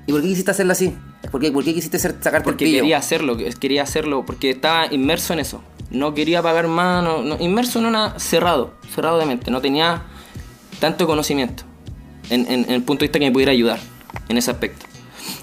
¿Y 0.08 0.12
por 0.14 0.22
qué 0.22 0.30
quisiste 0.30 0.52
hacerlo 0.52 0.72
así? 0.72 0.96
¿Por 1.30 1.42
qué, 1.42 1.52
por 1.52 1.64
qué 1.64 1.74
quisiste 1.74 2.00
ser, 2.00 2.16
sacarte 2.22 2.46
Porque 2.46 2.64
el 2.64 2.72
pillo? 2.72 2.82
quería 2.82 2.98
hacerlo, 2.98 3.36
que- 3.38 3.52
quería 3.60 3.84
hacerlo, 3.84 4.26
porque 4.26 4.52
estaba 4.52 4.88
inmerso 4.92 5.34
en 5.34 5.40
eso. 5.40 5.62
No 5.92 6.14
quería 6.14 6.42
pagar 6.42 6.68
más, 6.68 7.04
no- 7.04 7.24
no- 7.24 7.38
inmerso 7.40 7.80
en 7.80 7.86
una 7.86 8.20
cerrado, 8.20 8.74
cerrado 8.94 9.18
de 9.18 9.26
mente. 9.26 9.50
No 9.52 9.60
tenía 9.62 10.04
tanto 10.80 11.08
conocimiento 11.08 11.64
en, 12.30 12.42
en- 12.52 12.66
en 12.66 12.72
el 12.72 12.84
punto 12.84 13.02
de 13.02 13.08
vista 13.08 13.20
que 13.20 13.26
me 13.26 13.32
pudiera 13.32 13.52
ayudar 13.52 13.80
en 14.28 14.38
ese 14.38 14.52
aspecto. 14.52 14.86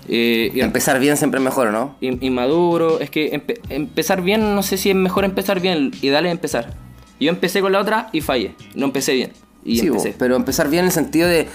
Eh, 0.09 0.53
y- 0.55 0.61
Empezar 0.61 0.99
bien 1.01 1.17
siempre 1.17 1.39
es 1.39 1.45
mejor, 1.45 1.73
¿no? 1.73 1.97
in- 2.01 2.19
inmaduro, 2.23 3.01
es 3.01 3.11
que 3.11 3.33
empe- 3.33 3.61
empezar 3.71 4.23
bien, 4.23 4.55
no 4.55 4.63
sé 4.63 4.77
si 4.77 4.91
es 4.91 4.97
mejor 4.97 5.25
empezar 5.25 5.61
bien 5.61 5.91
y 6.01 6.09
dale 6.11 6.29
a 6.29 6.33
empezar. 6.33 6.75
Yo 7.19 7.31
empecé 7.31 7.61
con 7.61 7.73
la 7.73 7.81
otra 7.81 8.09
y 8.13 8.21
fallé, 8.21 8.55
no 8.75 8.87
empecé 8.87 9.15
bien. 9.15 9.33
Y 9.65 9.79
Sí, 9.81 9.87
empecé. 9.89 10.15
pero 10.17 10.37
empezar 10.37 10.69
bien 10.71 10.81
en 10.81 10.87
el 10.87 10.93
sentido 10.93 11.29
de. 11.29 11.49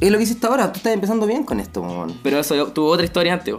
Es 0.00 0.10
lo 0.10 0.16
que 0.16 0.24
hiciste 0.24 0.46
ahora, 0.46 0.72
tú 0.72 0.78
estás 0.78 0.94
empezando 0.94 1.26
bien 1.26 1.44
con 1.44 1.60
esto. 1.60 2.06
Pero 2.22 2.38
eso 2.38 2.68
tuvo 2.68 2.88
otra 2.90 3.04
historia 3.04 3.34
antes. 3.34 3.56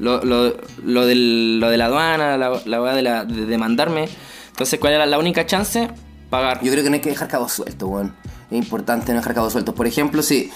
Lo, 0.00 0.24
lo, 0.24 0.48
lo, 0.84 1.04
lo 1.04 1.06
de 1.06 1.76
la 1.76 1.84
aduana, 1.84 2.36
la, 2.36 2.50
de, 2.94 3.34
de 3.34 3.46
demandarme. 3.46 4.08
Entonces, 4.48 4.80
¿cuál 4.80 4.94
era 4.94 5.06
la 5.06 5.18
única 5.18 5.46
chance? 5.46 5.88
Pagar. 6.30 6.62
Yo 6.62 6.72
creo 6.72 6.82
que 6.82 6.90
no 6.90 6.94
hay 6.94 7.00
que 7.00 7.10
dejar 7.10 7.28
cabos 7.28 7.52
sueltos, 7.52 7.88
weón. 7.88 8.14
Es 8.50 8.58
importante 8.58 9.12
no 9.12 9.18
dejar 9.18 9.34
cabos 9.34 9.52
sueltos. 9.52 9.74
Por 9.74 9.86
ejemplo, 9.86 10.22
si 10.22 10.50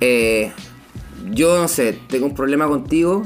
eh, 0.00 0.52
yo, 1.30 1.58
no 1.58 1.68
sé, 1.68 1.98
tengo 2.08 2.26
un 2.26 2.34
problema 2.34 2.68
contigo, 2.68 3.22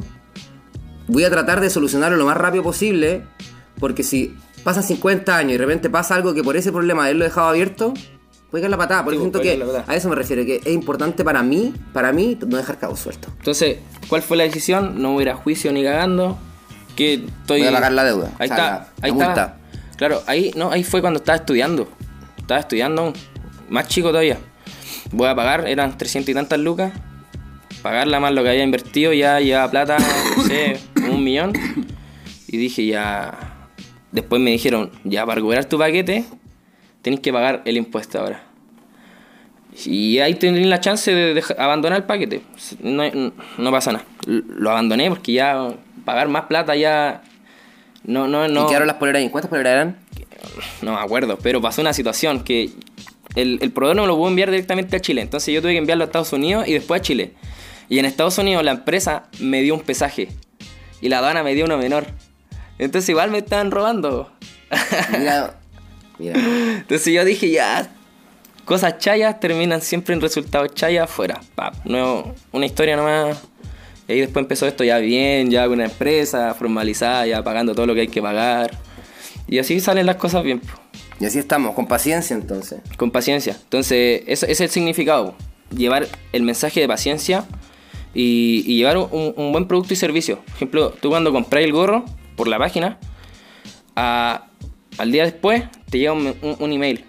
voy 1.09 1.25
a 1.25 1.31
tratar 1.31 1.61
de 1.61 1.71
solucionarlo 1.71 2.17
lo 2.17 2.27
más 2.27 2.37
rápido 2.37 2.63
posible, 2.63 3.25
porque 3.79 4.03
si 4.03 4.37
pasan 4.65 4.83
50 4.83 5.37
años 5.37 5.51
y 5.51 5.55
de 5.55 5.59
repente 5.59 5.91
pasa 5.91 6.15
algo 6.15 6.35
que 6.35 6.43
por 6.43 6.57
ese 6.57 6.73
problema 6.73 7.03
de 7.03 7.11
haberlo 7.11 7.25
dejado 7.25 7.49
abierto, 7.49 7.95
puede 8.51 8.63
caer 8.63 8.71
la 8.71 8.77
patada. 8.79 9.05
Por 9.05 9.13
Sí, 9.15 9.19
puede 9.19 9.43
que 9.43 9.83
a 9.87 9.95
eso 9.95 10.09
me 10.09 10.15
refiero, 10.17 10.45
que 10.45 10.57
es 10.57 10.67
importante 10.73 11.25
para 11.25 11.43
mí, 11.43 11.75
para 11.93 12.13
mí, 12.13 12.39
no 12.47 12.57
dejar 12.57 12.79
cabos 12.79 13.01
sueltos. 13.01 13.33
Entonces, 13.39 13.79
¿cuál 14.09 14.23
fue 14.23 14.37
la 14.37 14.45
decisión? 14.45 15.01
No 15.01 15.13
voy 15.13 15.21
a 15.21 15.23
ir 15.23 15.31
a 15.31 15.35
juicio 15.37 15.73
ni 15.73 15.83
cagando. 15.85 16.39
Que 16.95 17.15
estoy... 17.15 17.61
Voy 17.61 17.69
a 17.69 17.73
pagar 17.73 17.93
la 17.93 18.05
deuda. 18.05 18.33
Ahí 18.39 18.49
O 18.51 18.55
sea, 18.55 18.57
está, 18.57 18.71
la- 18.71 18.89
ahí 19.03 19.13
la 19.19 19.29
está. 19.29 19.57
Claro, 19.97 20.23
ahí, 20.27 20.51
no, 20.57 20.71
ahí 20.71 20.85
fue 20.85 21.01
cuando 21.01 21.19
estaba 21.19 21.37
estudiando. 21.37 21.89
Estaba 22.39 22.61
estudiando. 22.61 23.13
Más 23.69 23.89
chico 23.89 24.09
todavía. 24.09 24.39
Voy 25.13 25.29
a 25.29 25.35
pagar, 25.35 25.67
eran 25.69 25.97
300 25.99 26.31
y 26.31 26.35
tantas 26.35 26.59
lucas. 26.59 26.93
Pagarla 27.83 28.19
más 28.21 28.33
lo 28.33 28.43
que 28.43 28.49
había 28.51 28.63
invertido, 28.65 29.13
ya 29.13 29.39
llevaba 29.41 29.71
plata, 29.71 29.97
no 30.37 30.43
sé, 30.45 30.79
un 31.11 31.23
millón. 31.23 31.53
Y 32.49 32.57
dije 32.57 32.87
ya. 32.87 33.69
Después 34.13 34.41
me 34.41 34.51
dijeron, 34.51 34.91
ya 35.05 35.25
para 35.27 35.37
recuperar 35.37 35.67
tu 35.67 35.79
paquete, 35.79 36.25
tenés 37.07 37.21
que 37.21 37.33
pagar 37.33 37.63
el 37.67 37.77
impuesto 37.77 38.19
ahora. 38.19 38.43
Y 39.85 40.19
ahí 40.19 40.35
tendría 40.35 40.67
la 40.67 40.81
chance 40.81 41.15
de 41.15 41.41
abandonar 41.57 41.99
el 41.99 42.05
paquete. 42.05 42.43
No, 42.81 43.05
no 43.59 43.71
pasa 43.71 43.93
nada. 43.93 44.05
Lo 44.27 44.73
abandoné 44.73 45.09
porque 45.09 45.35
ya 45.35 45.69
pagar 46.05 46.27
más 46.27 46.47
plata 46.47 46.75
ya. 46.75 47.23
No, 48.03 48.27
no, 48.27 48.49
no. 48.49 48.65
¿Y 48.65 48.67
quedaron 48.67 48.89
las 48.89 48.97
poleras 48.97 49.23
ahí? 49.23 49.31
¿Cuántas 49.31 49.49
poleras 49.51 49.73
eran? 49.73 49.99
No 50.83 50.95
me 50.95 50.99
acuerdo, 50.99 51.39
pero 51.41 51.61
pasó 51.63 51.81
una 51.81 51.93
situación 51.93 52.43
que 52.43 52.71
el, 53.37 53.61
el 53.63 53.71
proveedor 53.71 53.95
no 53.95 54.03
me 54.03 54.09
lo 54.09 54.17
pudo 54.17 54.27
enviar 54.27 54.51
directamente 54.51 54.97
a 54.97 55.01
Chile. 55.01 55.23
Entonces 55.23 55.55
yo 55.55 55.63
tuve 55.63 55.75
que 55.75 55.79
enviarlo 55.79 56.03
a 56.03 56.07
Estados 56.07 56.33
Unidos 56.33 56.67
y 56.67 56.73
después 56.73 57.01
a 57.01 57.05
Chile. 57.05 57.35
Y 57.89 58.01
en 58.01 58.05
Estados 58.05 58.37
Unidos 58.39 58.65
la 58.65 58.73
empresa 58.73 59.29
me 59.39 59.63
dio 59.63 59.75
un 59.75 59.83
pesaje 59.83 60.27
y 61.01 61.09
la 61.09 61.19
aduana 61.19 61.45
me 61.45 61.55
dio 61.55 61.67
uno 61.67 61.79
menor. 61.79 62.07
Entonces 62.81 63.09
igual 63.11 63.31
me 63.31 63.39
estaban 63.39 63.71
robando. 63.71 64.33
Mira, 65.17 65.61
mira. 66.19 66.39
Entonces 66.39 67.13
yo 67.13 67.25
dije, 67.25 67.51
ya, 67.51 67.91
cosas 68.65 68.99
chayas 68.99 69.39
terminan 69.41 69.81
siempre 69.83 70.15
en 70.15 70.21
resultados 70.21 70.75
chayas 70.75 71.05
afuera. 71.05 71.41
Nuevo, 71.85 72.35
una 72.53 72.67
historia 72.67 72.97
nomás. 72.97 73.43
Y 74.09 74.13
ahí 74.13 74.21
después 74.21 74.43
empezó 74.45 74.67
esto 74.67 74.85
ya 74.85 74.99
bien, 74.99 75.51
ya 75.51 75.65
con 75.65 75.75
una 75.75 75.87
empresa 75.87 76.55
formalizada, 76.55 77.27
ya 77.27 77.43
pagando 77.43 77.75
todo 77.75 77.87
lo 77.87 77.95
que 77.95 78.03
hay 78.03 78.09
que 78.09 78.23
pagar. 78.23 78.71
Y 79.49 79.59
así 79.59 79.81
salen 79.81 80.07
las 80.07 80.17
cosas 80.17 80.43
bien. 80.45 80.61
Y 81.19 81.25
así 81.25 81.39
estamos, 81.39 81.75
con 81.75 81.87
paciencia 81.87 82.35
entonces. 82.37 82.81
Con 82.97 83.11
paciencia. 83.11 83.57
Entonces, 83.65 84.23
ese 84.27 84.51
es 84.53 84.61
el 84.61 84.69
significado. 84.69 85.35
Llevar 85.75 86.07
el 86.33 86.43
mensaje 86.43 86.81
de 86.81 86.87
paciencia 86.87 87.45
y, 88.15 88.63
y 88.67 88.77
llevar 88.77 88.99
un, 88.99 89.35
un 89.37 89.53
buen 89.53 89.67
producto 89.67 89.93
y 89.95 89.97
servicio. 89.97 90.39
Por 90.41 90.55
ejemplo, 90.55 90.91
tú 90.91 91.09
cuando 91.09 91.33
compras 91.33 91.65
el 91.65 91.73
gorro 91.73 92.05
por 92.37 92.49
la 92.49 92.59
página, 92.59 92.99
a- 93.97 94.47
al 94.99 95.13
día 95.13 95.25
después 95.25 95.65
te 95.91 95.99
llega 95.99 96.13
un, 96.13 96.35
un- 96.43 96.57
un 96.59 96.73
email 96.73 97.05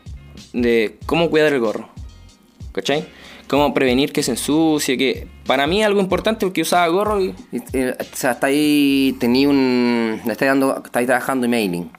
de 0.54 0.98
cómo 1.06 1.30
cuidar 1.30 1.54
el 1.54 1.60
gorro. 1.60 1.90
¿Cachai? 2.72 3.06
Cómo 3.48 3.74
prevenir 3.74 4.12
que 4.12 4.24
se 4.24 4.32
ensucie, 4.32 4.98
que 4.98 5.28
para 5.46 5.68
mí 5.68 5.80
es 5.82 5.88
algo 5.88 6.02
importante 6.02 6.46
porque 6.46 6.62
usaba 6.62 6.86
gorro 6.88 7.22
y... 7.22 7.34
Y, 7.52 7.62
eh, 7.74 7.96
o 8.00 8.04
sea, 8.16 8.32
está 8.32 8.48
ahí, 8.48 9.16
tení 9.20 9.46
un... 9.48 10.20
Le 10.26 10.32
estáis 10.34 10.50
dando, 10.50 10.82
estáis 10.84 11.08
trabajando 11.08 11.46
emailing. 11.46 11.90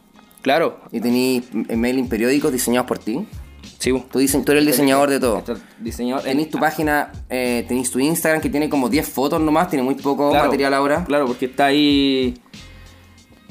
Claro, 0.43 0.81
Y 0.93 1.01
tení 1.01 1.43
emailing 1.69 2.09
periódicos 2.09 2.53
diseñados 2.53 2.87
por 2.87 2.99
ti. 2.99 3.27
sí. 3.79 3.93
Tú, 4.13 4.19
eres 4.21 4.37
el 4.47 4.67
diseñador 4.67 5.09
de 5.11 5.19
todo. 5.21 5.43
Diseñador, 5.81 6.23
Tenís 6.25 6.51
tu 6.51 6.59
página, 6.59 7.13
eh, 7.31 7.65
tenés 7.67 7.91
tu 7.91 7.99
Instagram 7.99 8.41
que 8.43 8.51
tiene 8.51 8.69
como 8.69 8.89
10 8.91 9.09
fotos 9.09 9.41
nomás, 9.41 9.69
tiene 9.71 9.83
muy 9.83 9.95
poco 9.95 10.31
Claro, 10.31 10.45
material 10.47 10.75
ahora. 10.75 11.05
Claro, 11.07 11.27
porque 11.27 11.47
está 11.47 11.67
ahí 11.67 12.35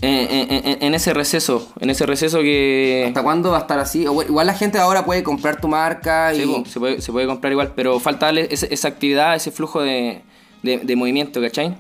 en, 0.01 0.49
en- 0.49 0.65
en- 0.65 0.83
en 0.83 0.93
ese 0.93 1.13
receso, 1.13 1.71
en 1.79 1.89
ese 1.89 2.05
receso 2.05 2.39
que... 2.41 3.05
¿Hasta 3.07 3.23
cuándo 3.23 3.51
va 3.51 3.57
a 3.57 3.61
estar 3.61 3.79
así? 3.79 4.01
Igual 4.03 4.45
la 4.47 4.53
gente 4.53 4.77
ahora 4.77 5.05
puede 5.05 5.23
comprar 5.23 5.59
tu 5.59 5.67
marca 5.67 6.33
y... 6.33 6.41
Sí, 6.41 6.63
se, 6.67 6.79
puede, 6.79 7.01
se 7.01 7.11
puede 7.11 7.25
comprar 7.27 7.51
igual, 7.51 7.73
pero 7.75 7.99
falta 7.99 8.27
darle 8.27 8.47
esa 8.51 8.87
actividad, 8.87 9.35
ese 9.35 9.51
flujo 9.51 9.81
de, 9.81 10.21
de- 10.63 10.77
de 10.79 10.95
movimiento, 10.95 11.41
¿cachai? 11.41 11.75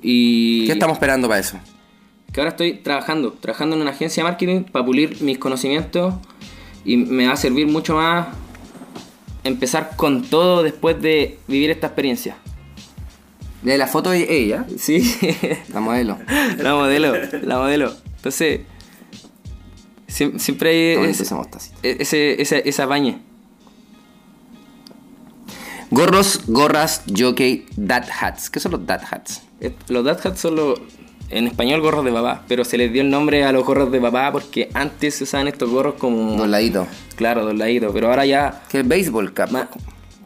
Y 0.00 0.66
¿Qué 0.66 0.72
estamos 0.72 0.94
esperando 0.96 1.28
para 1.28 1.40
eso? 1.40 1.58
que 2.32 2.40
ahora 2.40 2.50
estoy 2.52 2.72
trabajando, 2.74 3.32
trabajando 3.34 3.76
en 3.76 3.82
una 3.82 3.90
agencia 3.90 4.22
de 4.22 4.30
marketing 4.30 4.62
para 4.62 4.82
pulir 4.86 5.20
mis 5.20 5.36
conocimientos 5.36 6.14
y 6.82 6.96
me 6.96 7.26
va 7.26 7.34
a 7.34 7.36
servir 7.36 7.66
mucho 7.66 7.94
más 7.94 8.28
empezar 9.44 9.90
con 9.96 10.22
todo 10.22 10.62
después 10.62 11.00
de 11.02 11.38
vivir 11.46 11.68
esta 11.70 11.88
experiencia. 11.88 12.36
De 13.62 13.78
la 13.78 13.86
foto 13.86 14.10
de 14.10 14.26
ella, 14.28 14.66
Sí, 14.78 15.16
la 15.72 15.80
modelo. 15.80 16.18
la 16.58 16.74
modelo, 16.74 17.14
la 17.42 17.58
modelo. 17.58 17.92
Entonces, 18.16 18.60
siem- 20.08 20.38
siempre 20.38 20.70
hay 20.98 21.10
ese, 21.10 21.22
así. 21.24 21.70
ese, 21.82 22.68
esa 22.68 22.86
bañe. 22.86 23.20
Gorros, 25.90 26.40
gorras, 26.46 27.02
jockey, 27.16 27.66
dad 27.76 28.04
hats. 28.20 28.48
¿Qué 28.50 28.60
son 28.60 28.72
los 28.72 28.86
dad 28.86 29.02
hats? 29.10 29.42
Los 29.88 30.04
dad 30.04 30.18
hats 30.26 30.40
son 30.40 30.56
los, 30.56 30.80
en 31.28 31.46
español 31.46 31.82
gorros 31.82 32.04
de 32.04 32.10
papá, 32.12 32.44
pero 32.48 32.64
se 32.64 32.78
les 32.78 32.92
dio 32.92 33.02
el 33.02 33.10
nombre 33.10 33.44
a 33.44 33.52
los 33.52 33.64
gorros 33.64 33.92
de 33.92 34.00
papá 34.00 34.32
porque 34.32 34.70
antes 34.72 35.16
se 35.16 35.24
usaban 35.24 35.48
estos 35.48 35.68
gorros 35.68 35.94
como... 35.98 36.34
Dos 36.36 36.48
laditos. 36.48 36.88
Claro, 37.14 37.44
dos 37.44 37.54
laditos, 37.54 37.92
pero 37.92 38.08
ahora 38.08 38.24
ya... 38.24 38.62
Que 38.70 38.78
el 38.78 38.84
baseball 38.88 39.32
cap. 39.34 39.50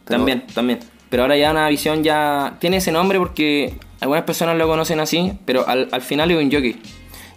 También, 0.05 0.45
también. 0.53 0.79
Pero 1.09 1.23
ahora 1.23 1.37
ya 1.37 1.51
una 1.51 1.67
visión 1.69 2.03
ya... 2.03 2.57
Tiene 2.59 2.77
ese 2.77 2.91
nombre 2.91 3.17
porque 3.19 3.73
algunas 4.01 4.23
personas 4.23 4.57
lo 4.57 4.67
conocen 4.67 4.99
así, 4.99 5.33
pero 5.45 5.67
al, 5.67 5.87
al 5.91 6.01
final 6.01 6.31
es 6.31 6.37
un 6.37 6.51
jockey. 6.51 6.81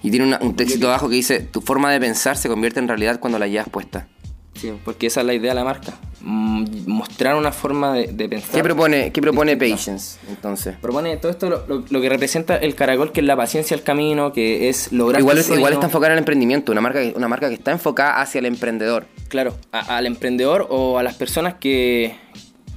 Y 0.02 0.10
tiene 0.10 0.26
una- 0.26 0.38
un 0.40 0.56
texto 0.56 0.86
abajo 0.88 1.08
que 1.08 1.16
dice, 1.16 1.40
tu 1.40 1.60
forma 1.60 1.92
de 1.92 2.00
pensar 2.00 2.36
se 2.36 2.48
convierte 2.48 2.80
en 2.80 2.88
realidad 2.88 3.20
cuando 3.20 3.38
la 3.38 3.46
llevas 3.46 3.68
puesta. 3.68 4.08
Sí, 4.54 4.72
porque 4.84 5.06
esa 5.06 5.20
es 5.20 5.26
la 5.26 5.32
idea 5.34 5.52
de 5.52 5.54
la 5.54 5.64
marca. 5.64 5.94
Mm, 6.22 6.64
Mostrar 6.86 7.36
una 7.36 7.52
forma 7.52 7.94
de, 7.94 8.08
de 8.08 8.28
pensar. 8.28 8.50
¿Qué 8.50 8.62
propone, 8.62 9.10
qué 9.12 9.22
propone. 9.22 9.56
Patience, 9.56 10.18
entonces? 10.28 10.76
Propone 10.80 11.16
todo 11.18 11.30
esto 11.30 11.48
lo, 11.48 11.66
lo- 11.66 11.84
lo 11.88 12.00
que 12.00 12.08
representa 12.08 12.56
el 12.56 12.74
caracol, 12.74 13.12
que 13.12 13.20
es 13.20 13.26
la 13.26 13.36
paciencia 13.36 13.76
al 13.76 13.82
camino, 13.84 14.32
que 14.32 14.68
es 14.68 14.90
lograr... 14.92 15.20
Igual, 15.20 15.38
es- 15.38 15.48
igual 15.48 15.72
está 15.74 15.86
enfocada 15.86 16.08
en 16.12 16.14
el 16.14 16.18
emprendimiento, 16.18 16.72
una 16.72 16.80
marca, 16.80 17.00
que- 17.00 17.14
una 17.16 17.28
marca 17.28 17.48
que 17.48 17.54
está 17.54 17.70
enfocada 17.70 18.20
hacia 18.20 18.40
el 18.40 18.46
emprendedor. 18.46 19.06
Claro, 19.28 19.54
a- 19.72 19.96
al 19.96 20.06
emprendedor 20.06 20.66
o 20.68 20.98
a 20.98 21.02
las 21.02 21.14
personas 21.14 21.54
que, 21.54 22.16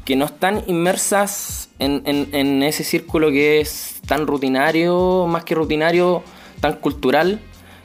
que 0.06 0.16
no 0.16 0.26
están 0.26 0.64
inmersas 0.68 1.70
en, 1.80 2.02
en- 2.06 2.64
ese 2.64 2.84
círculo 2.84 3.32
que 3.32 3.62
es 3.62 4.02
tan 4.06 4.28
rutinario, 4.28 5.28
más 5.28 5.44
que 5.46 5.56
rutinario, 5.56 6.24
tan 6.60 6.74
cultural, 6.74 7.40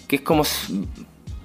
que 0.09 0.17
es 0.17 0.23
como 0.23 0.43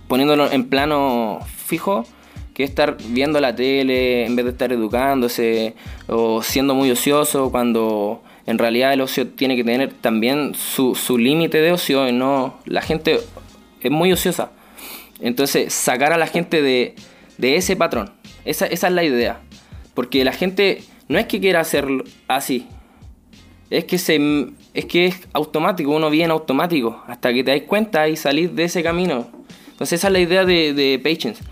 poniéndolo 0.08 0.52
en 0.52 0.66
plano 0.70 1.40
fijo, 1.66 2.06
que 2.54 2.64
estar 2.64 2.98
viendo 3.10 3.40
la 3.40 3.56
tele 3.56 4.26
en 4.26 4.36
vez 4.36 4.46
de 4.46 4.52
estar 4.52 4.72
educándose 4.72 5.76
o 6.08 6.44
siendo 6.44 6.76
muy 6.76 6.92
ocioso 6.92 7.50
cuando 7.50 8.22
en 8.46 8.58
realidad 8.60 8.94
el 8.94 9.02
ocio 9.02 9.28
tiene 9.30 9.56
que 9.56 9.64
tener 9.64 9.92
también 9.94 10.54
su, 10.54 10.94
su 10.96 11.18
límite 11.18 11.60
de 11.62 11.72
ocio 11.72 12.08
y 12.08 12.12
no 12.12 12.60
la 12.66 12.82
gente 12.82 13.20
es 13.82 13.92
muy 13.92 14.12
ociosa. 14.12 14.52
Entonces 15.20 15.74
sacar 15.74 16.14
a 16.14 16.18
la 16.18 16.28
gente 16.28 16.62
de, 16.62 16.96
de 17.38 17.56
ese 17.56 17.76
patrón 17.76 18.12
esa 18.46 18.66
es 18.68 18.82
la 18.84 19.04
idea 19.04 19.40
porque 19.94 20.24
la 20.24 20.34
gente 20.34 20.84
no 21.08 21.20
es 21.20 21.26
que 21.28 21.40
quiera 21.40 21.60
hacerlo 21.60 22.04
así 22.28 22.68
es 23.70 23.86
que 23.86 23.98
se 23.98 24.20
es 24.74 24.86
que 24.86 25.06
es 25.08 25.28
automático 25.34 25.92
uno 25.92 26.10
viene 26.10 26.32
automático 26.32 27.04
hasta 27.08 27.34
que 27.34 27.44
te 27.44 27.52
das 27.52 27.68
cuenta 27.68 28.08
y 28.08 28.16
salís 28.16 28.56
de 28.56 28.66
ese 28.66 28.84
camino 28.84 29.28
entonces 29.72 30.00
esa 30.00 30.08
es 30.08 30.14
la 30.14 30.20
idea 30.20 30.46
de, 30.46 30.74
de 30.74 31.00
Patience 31.00 31.44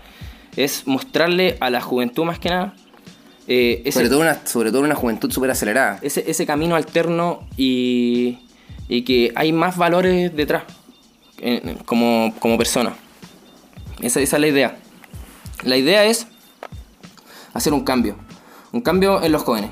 es 0.56 0.86
mostrarle 0.86 1.56
a 1.60 1.70
la 1.70 1.80
juventud 1.80 2.24
más 2.24 2.38
que 2.38 2.50
nada 2.50 2.74
eh, 3.48 3.82
ese, 3.84 3.98
Sobre 3.98 4.08
todo, 4.08 4.20
una, 4.20 4.46
sobre 4.46 4.70
todo 4.70 4.82
una 4.82 4.94
juventud 4.94 5.30
súper 5.30 5.50
acelerada. 5.50 5.98
ese, 6.02 6.30
ese 6.30 6.46
camino 6.46 6.76
alterno 6.76 7.46
y, 7.56 8.38
y 8.88 9.02
que 9.02 9.32
hay 9.34 9.52
más 9.52 9.76
valores 9.76 10.34
detrás 10.34 10.62
eh, 11.38 11.76
como, 11.84 12.34
como 12.38 12.56
persona. 12.56 12.94
Esa, 14.00 14.20
esa 14.20 14.36
es 14.36 14.40
la 14.40 14.46
idea. 14.46 14.76
La 15.64 15.76
idea 15.76 16.04
es 16.04 16.26
hacer 17.52 17.72
un 17.72 17.84
cambio. 17.84 18.16
Un 18.72 18.80
cambio 18.80 19.22
en 19.22 19.32
los 19.32 19.42
jóvenes. 19.42 19.70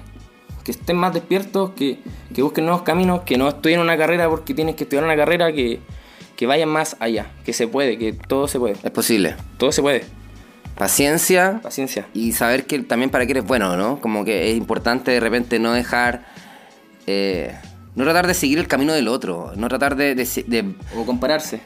Que 0.65 0.73
estén 0.73 0.97
más 0.97 1.15
despiertos, 1.15 1.71
que, 1.71 1.99
que 2.35 2.43
busquen 2.43 2.67
nuevos 2.67 2.83
caminos, 2.83 3.23
que 3.23 3.39
no 3.39 3.49
estudien 3.49 3.81
una 3.81 3.97
carrera 3.97 4.29
porque 4.29 4.53
tienen 4.55 4.75
que 4.75 4.85
estudiar 4.85 5.05
una 5.05 5.17
carrera, 5.17 5.53
que, 5.53 5.81
que 6.37 6.47
vayan 6.47 6.69
más 6.69 6.97
allá. 7.01 7.31
Que 7.45 7.53
se 7.53 7.67
puede, 7.67 7.97
que 7.99 8.13
todo 8.13 8.47
se 8.47 8.59
puede. 8.59 8.77
Es 8.83 8.91
posible. 8.91 9.37
Todo 9.57 9.73
se 9.73 9.81
puede. 9.83 10.05
Paciencia 10.77 11.61
Paciencia. 11.63 12.07
y 12.15 12.33
saber 12.33 12.65
que 12.67 12.79
también 12.79 13.11
para 13.11 13.27
qué 13.27 13.33
eres 13.33 13.45
bueno, 13.45 13.77
¿no? 13.77 14.01
Como 14.01 14.25
que 14.25 14.51
es 14.51 14.57
importante 14.57 15.11
de 15.11 15.21
repente 15.21 15.59
no 15.59 15.73
dejar... 15.73 16.25
eh, 17.07 17.55
no 17.97 18.05
tratar 18.05 18.27
de 18.27 18.35
seguir 18.35 18.59
el 18.59 18.69
camino 18.69 18.93
del 18.95 19.09
otro, 19.09 19.53
no 19.57 19.69
tratar 19.69 19.97
de... 19.97 20.15
de- 20.15 20.45
de- 20.47 20.75
O 20.97 21.05
compararse. 21.05 21.61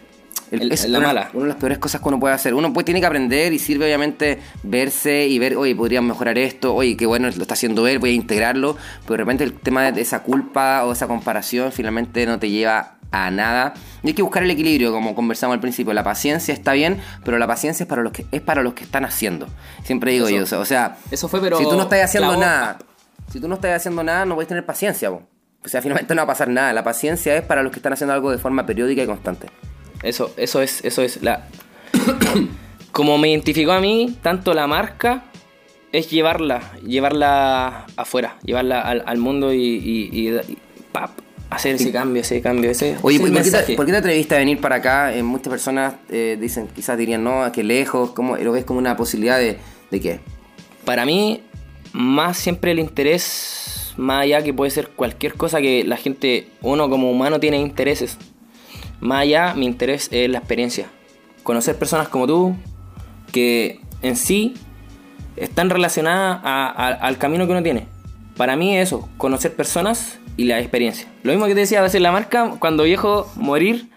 El- 0.50 0.72
es 0.72 0.88
la 0.88 0.98
una, 0.98 1.06
mala. 1.08 1.30
una 1.34 1.42
de 1.44 1.48
las 1.48 1.56
peores 1.58 1.78
cosas 1.78 2.00
que 2.00 2.08
uno 2.08 2.18
puede 2.20 2.34
hacer. 2.34 2.54
Uno 2.54 2.72
pues, 2.72 2.84
tiene 2.84 3.00
que 3.00 3.06
aprender 3.06 3.52
y 3.52 3.58
sirve 3.58 3.84
obviamente 3.86 4.38
verse 4.62 5.26
y 5.26 5.38
ver, 5.38 5.56
oye, 5.56 5.74
podrían 5.74 6.06
mejorar 6.06 6.38
esto, 6.38 6.74
oye, 6.74 6.96
qué 6.96 7.06
bueno 7.06 7.28
lo 7.34 7.42
está 7.42 7.54
haciendo 7.54 7.86
él, 7.86 7.98
voy 7.98 8.10
a 8.10 8.14
integrarlo, 8.14 8.76
pero 9.02 9.12
de 9.14 9.16
repente 9.18 9.44
el 9.44 9.52
tema 9.54 9.90
de 9.92 10.00
esa 10.00 10.22
culpa 10.22 10.84
o 10.84 10.92
esa 10.92 11.06
comparación 11.06 11.72
finalmente 11.72 12.24
no 12.26 12.38
te 12.38 12.50
lleva 12.50 12.96
a 13.10 13.30
nada. 13.30 13.74
Y 14.02 14.08
hay 14.08 14.14
que 14.14 14.22
buscar 14.22 14.42
el 14.42 14.50
equilibrio, 14.50 14.90
como 14.92 15.14
conversamos 15.14 15.54
al 15.54 15.60
principio. 15.60 15.92
La 15.94 16.02
paciencia 16.02 16.52
está 16.52 16.72
bien, 16.72 17.00
pero 17.24 17.38
la 17.38 17.46
paciencia 17.46 17.84
es 17.84 17.88
para 17.88 18.02
los 18.02 18.12
que, 18.12 18.26
es 18.32 18.40
para 18.40 18.62
los 18.62 18.74
que 18.74 18.82
están 18.84 19.04
haciendo. 19.04 19.46
Siempre 19.84 20.10
digo 20.12 20.26
Eso. 20.26 20.36
yo, 20.36 20.42
o 20.42 20.46
sea, 20.46 20.58
o 20.58 20.64
sea, 20.64 20.96
Eso 21.10 21.28
fue, 21.28 21.40
pero 21.40 21.56
si 21.58 21.64
tú 21.64 21.76
no 21.76 21.82
estás 21.84 22.02
haciendo 22.02 22.30
clavó- 22.32 22.40
nada, 22.40 22.78
si 23.32 23.40
tú 23.40 23.46
no 23.48 23.54
estás 23.54 23.76
haciendo 23.76 24.02
nada, 24.02 24.24
no 24.24 24.34
puedes 24.34 24.48
tener 24.48 24.66
paciencia, 24.66 25.10
po. 25.10 25.22
O 25.64 25.68
sea, 25.68 25.80
finalmente 25.80 26.12
no 26.14 26.18
va 26.20 26.24
a 26.24 26.26
pasar 26.26 26.48
nada. 26.48 26.72
La 26.72 26.82
paciencia 26.84 27.34
es 27.36 27.42
para 27.42 27.62
los 27.62 27.70
que 27.72 27.78
están 27.78 27.92
haciendo 27.92 28.12
algo 28.12 28.30
de 28.30 28.38
forma 28.38 28.66
periódica 28.66 29.02
y 29.02 29.06
constante. 29.06 29.46
Eso, 30.04 30.32
eso 30.36 30.60
es, 30.62 30.84
eso 30.84 31.02
es 31.02 31.22
la. 31.22 31.48
Como 32.92 33.18
me 33.18 33.28
identificó 33.30 33.72
a 33.72 33.80
mí, 33.80 34.16
tanto 34.22 34.54
la 34.54 34.66
marca 34.66 35.24
es 35.92 36.10
llevarla, 36.10 36.72
llevarla 36.86 37.86
afuera, 37.96 38.36
llevarla 38.44 38.80
al, 38.80 39.02
al 39.06 39.18
mundo 39.18 39.52
y, 39.52 39.58
y- 39.58 40.10
y- 40.12 40.28
y 40.28 40.58
pap, 40.92 41.10
hacer 41.50 41.74
ese 41.76 41.90
cambio, 41.90 42.22
ese 42.22 42.40
cambio, 42.40 42.70
ese. 42.70 42.96
Oye, 43.02 43.16
ese 43.16 43.22
¿por 43.26 43.30
qué, 43.32 43.42
te, 43.42 43.50
mensaje. 43.50 43.74
por 43.74 43.86
qué 43.86 43.92
te 43.92 43.98
atreviste 43.98 44.34
a 44.36 44.38
venir 44.38 44.60
para 44.60 44.76
acá? 44.76 45.14
Eh, 45.14 45.22
muchas 45.22 45.48
personas 45.48 45.94
eh, 46.08 46.36
dicen, 46.40 46.68
quizás 46.74 46.96
dirían, 46.98 47.24
no, 47.24 47.50
que 47.52 47.64
lejos, 47.64 48.10
¿cómo, 48.10 48.36
lo 48.36 48.52
ves 48.52 48.64
como 48.64 48.78
una 48.78 48.96
posibilidad 48.96 49.38
de, 49.38 49.58
de 49.90 50.00
qué? 50.00 50.20
Para 50.84 51.04
mí, 51.04 51.40
más 51.92 52.36
siempre 52.38 52.70
el 52.72 52.78
interés, 52.78 53.92
más 53.96 54.22
allá 54.22 54.42
que 54.42 54.52
puede 54.54 54.70
ser 54.70 54.90
cualquier 54.90 55.34
cosa 55.34 55.60
que 55.60 55.82
la 55.84 55.96
gente, 55.96 56.48
uno 56.62 56.88
como 56.90 57.10
humano 57.10 57.40
tiene 57.40 57.58
intereses. 57.58 58.18
Más 59.04 59.20
allá, 59.22 59.54
mi 59.54 59.66
interés 59.66 60.08
es 60.10 60.28
la 60.30 60.38
experiencia. 60.38 60.86
Conocer 61.42 61.76
personas 61.76 62.08
como 62.08 62.26
tú, 62.26 62.56
que 63.32 63.80
en 64.02 64.16
sí 64.16 64.54
están 65.36 65.68
relacionadas 65.68 66.40
a- 66.42 66.66
a- 66.70 66.88
al 66.94 67.18
camino 67.18 67.44
que 67.46 67.52
uno 67.52 67.62
tiene. 67.62 67.86
Para 68.36 68.56
mí 68.56 68.76
es 68.76 68.88
eso, 68.88 69.08
conocer 69.18 69.54
personas 69.54 70.18
y 70.38 70.44
la 70.44 70.58
experiencia. 70.58 71.06
Lo 71.22 71.32
mismo 71.32 71.46
que 71.46 71.54
te 71.54 71.60
decía, 71.60 71.80
va 71.80 71.86
a 71.86 71.90
ser 71.90 72.00
la 72.00 72.12
marca 72.12 72.54
cuando 72.58 72.84
viejo 72.84 73.30
morir 73.36 73.90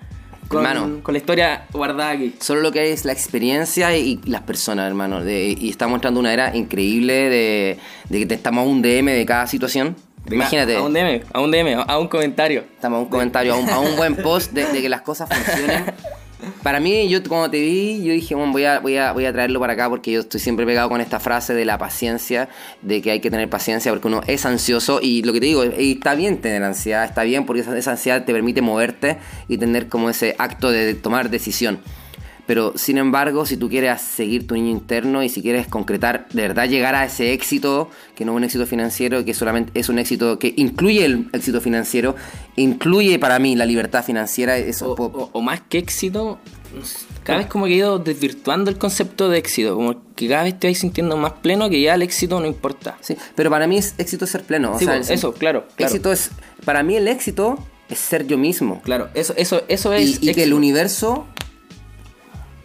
con, 0.50 0.66
Hermano. 0.66 1.00
con 1.04 1.14
la 1.14 1.20
historia 1.20 1.66
guardada 1.72 2.12
aquí. 2.12 2.36
Solo 2.40 2.62
lo 2.62 2.72
que 2.72 2.92
es 2.92 3.06
la 3.06 3.14
experiencia 3.14 3.96
y 3.98 4.20
las 4.26 4.42
personas, 4.42 4.88
hermano. 4.88 5.24
De- 5.24 5.56
y 5.60 5.70
está 5.70 5.88
mostrando 5.88 6.20
una 6.20 6.34
era 6.34 6.56
increíble 6.56 7.14
de, 7.30 7.80
de 8.10 8.20
que 8.20 8.26
te 8.26 8.36
estamos 8.36 8.66
a 8.66 8.70
un 8.70 8.82
DM 8.82 9.12
de 9.14 9.26
cada 9.26 9.48
situación. 9.48 9.96
Imagínate. 10.32 10.76
A 10.76 10.82
un 10.82 10.94
DM, 10.94 11.24
a 11.32 11.40
un 11.40 11.52
DM, 11.52 11.84
a 11.88 12.00
un 12.00 12.08
comentario. 12.08 12.66
Estamos 12.74 12.98
a 12.98 13.02
un 13.02 13.10
comentario, 13.10 13.54
a 13.54 13.58
un, 13.58 13.70
a 13.70 13.80
un 13.80 13.96
buen 13.96 14.16
post 14.16 14.52
de, 14.52 14.66
de 14.66 14.82
que 14.82 14.90
las 14.90 15.02
cosas 15.02 15.30
funcionen. 15.30 15.86
Para 16.62 16.80
mí, 16.80 17.10
yo 17.10 17.24
cuando 17.24 17.50
te 17.50 17.60
vi, 17.60 18.04
yo 18.04 18.14
dije, 18.14 18.36
bueno, 18.36 18.52
voy 18.52 18.66
a, 18.66 18.80
voy, 18.80 18.96
a, 18.98 19.12
voy 19.12 19.26
a 19.26 19.34
traerlo 19.34 19.60
para 19.60 19.74
acá 19.74 19.90
porque 19.90 20.12
yo 20.12 20.20
estoy 20.20 20.40
siempre 20.40 20.66
pegado 20.68 20.88
con 20.88 21.02
esta 21.02 21.20
frase 21.20 21.56
de 21.56 21.66
la 21.66 21.80
paciencia, 21.80 22.48
de 22.84 23.02
que 23.02 23.10
hay 23.10 23.20
que 23.22 23.32
tener 23.32 23.50
paciencia 23.50 23.92
porque 23.92 24.08
uno 24.08 24.22
es 24.28 24.46
ansioso 24.46 25.00
y 25.02 25.24
lo 25.24 25.34
que 25.34 25.40
te 25.40 25.48
digo, 25.48 25.64
está 25.64 26.14
bien 26.14 26.40
tener 26.40 26.64
ansiedad, 26.64 27.06
está 27.06 27.24
bien 27.24 27.46
porque 27.46 27.62
esa, 27.62 27.76
esa 27.76 27.92
ansiedad 27.92 28.24
te 28.24 28.34
permite 28.34 28.62
moverte 28.62 29.18
y 29.48 29.58
tener 29.58 29.88
como 29.88 30.10
ese 30.12 30.36
acto 30.38 30.70
de 30.70 30.94
tomar 30.94 31.32
decisión. 31.32 31.80
Pero 32.48 32.74
sin 32.78 32.98
embargo, 32.98 33.46
si 33.46 33.58
tú 33.58 33.68
quieres 33.70 34.02
seguir 34.02 34.48
tu 34.48 34.56
niño 34.56 34.72
interno 34.72 35.22
y 35.22 35.30
si 35.30 35.42
quieres 35.42 35.68
concretar, 35.68 36.28
de 36.32 36.42
verdad 36.44 36.68
llegar 36.68 36.96
a 36.96 37.04
ese 37.06 37.34
éxito, 37.34 37.90
que 38.16 38.24
no 38.26 38.32
es 38.32 38.38
un 38.38 38.44
éxito 38.46 38.66
financiero, 38.66 39.24
que 39.26 39.34
solamente 39.34 39.78
es 39.80 39.90
un 39.90 40.00
éxito 40.00 40.40
que 40.40 40.54
incluye 40.56 41.04
el 41.04 41.28
éxito 41.34 41.60
financiero, 41.62 42.16
incluye 42.56 43.20
para 43.20 43.38
mí 43.40 43.56
la 43.56 43.66
libertad 43.66 44.04
financiera, 44.04 44.58
eso 44.58 44.92
O, 44.92 44.96
po- 44.96 45.12
o- 45.14 45.30
o 45.34 45.42
más 45.42 45.62
que 45.68 45.78
éxito, 45.78 46.40
cada 47.24 47.40
vez 47.40 47.48
como 47.48 47.66
que 47.66 47.74
he 47.74 47.76
ido 47.78 48.00
desvirtuando 48.00 48.70
el 48.72 48.78
concepto 48.78 49.30
de 49.30 49.38
éxito. 49.40 49.76
Como 49.76 49.96
que 50.16 50.28
cada 50.28 50.44
vez 50.44 50.60
te 50.60 50.68
vas 50.70 50.78
sintiendo 50.78 51.18
más 51.18 51.34
pleno 51.34 51.70
que 51.70 51.82
ya 51.82 51.96
el 51.96 52.02
éxito 52.02 52.40
no 52.40 52.46
importa. 52.46 52.98
Sí, 53.02 53.16
pero 53.36 53.50
para 53.50 53.68
mí 53.68 53.78
es 53.78 53.94
éxito 53.98 54.26
ser 54.26 54.44
pleno. 54.44 54.74
o 54.74 54.80
Sí, 54.80 54.86
sea, 54.86 54.96
pues, 54.96 55.10
eso, 55.10 55.34
claro, 55.34 55.66
claro. 55.76 55.92
Éxito 55.94 56.12
es, 56.12 56.32
para 56.66 56.84
mí 56.84 56.96
el 56.96 57.08
éxito 57.08 57.58
es 57.90 58.00
ser 58.00 58.26
yo 58.28 58.38
mismo. 58.38 58.82
Claro, 58.84 59.10
eso, 59.16 59.34
eso, 59.38 59.64
eso 59.68 59.94
es. 59.94 60.22
y, 60.24 60.30
y 60.30 60.34
que 60.34 60.44
el 60.44 60.54
universo 60.54 61.26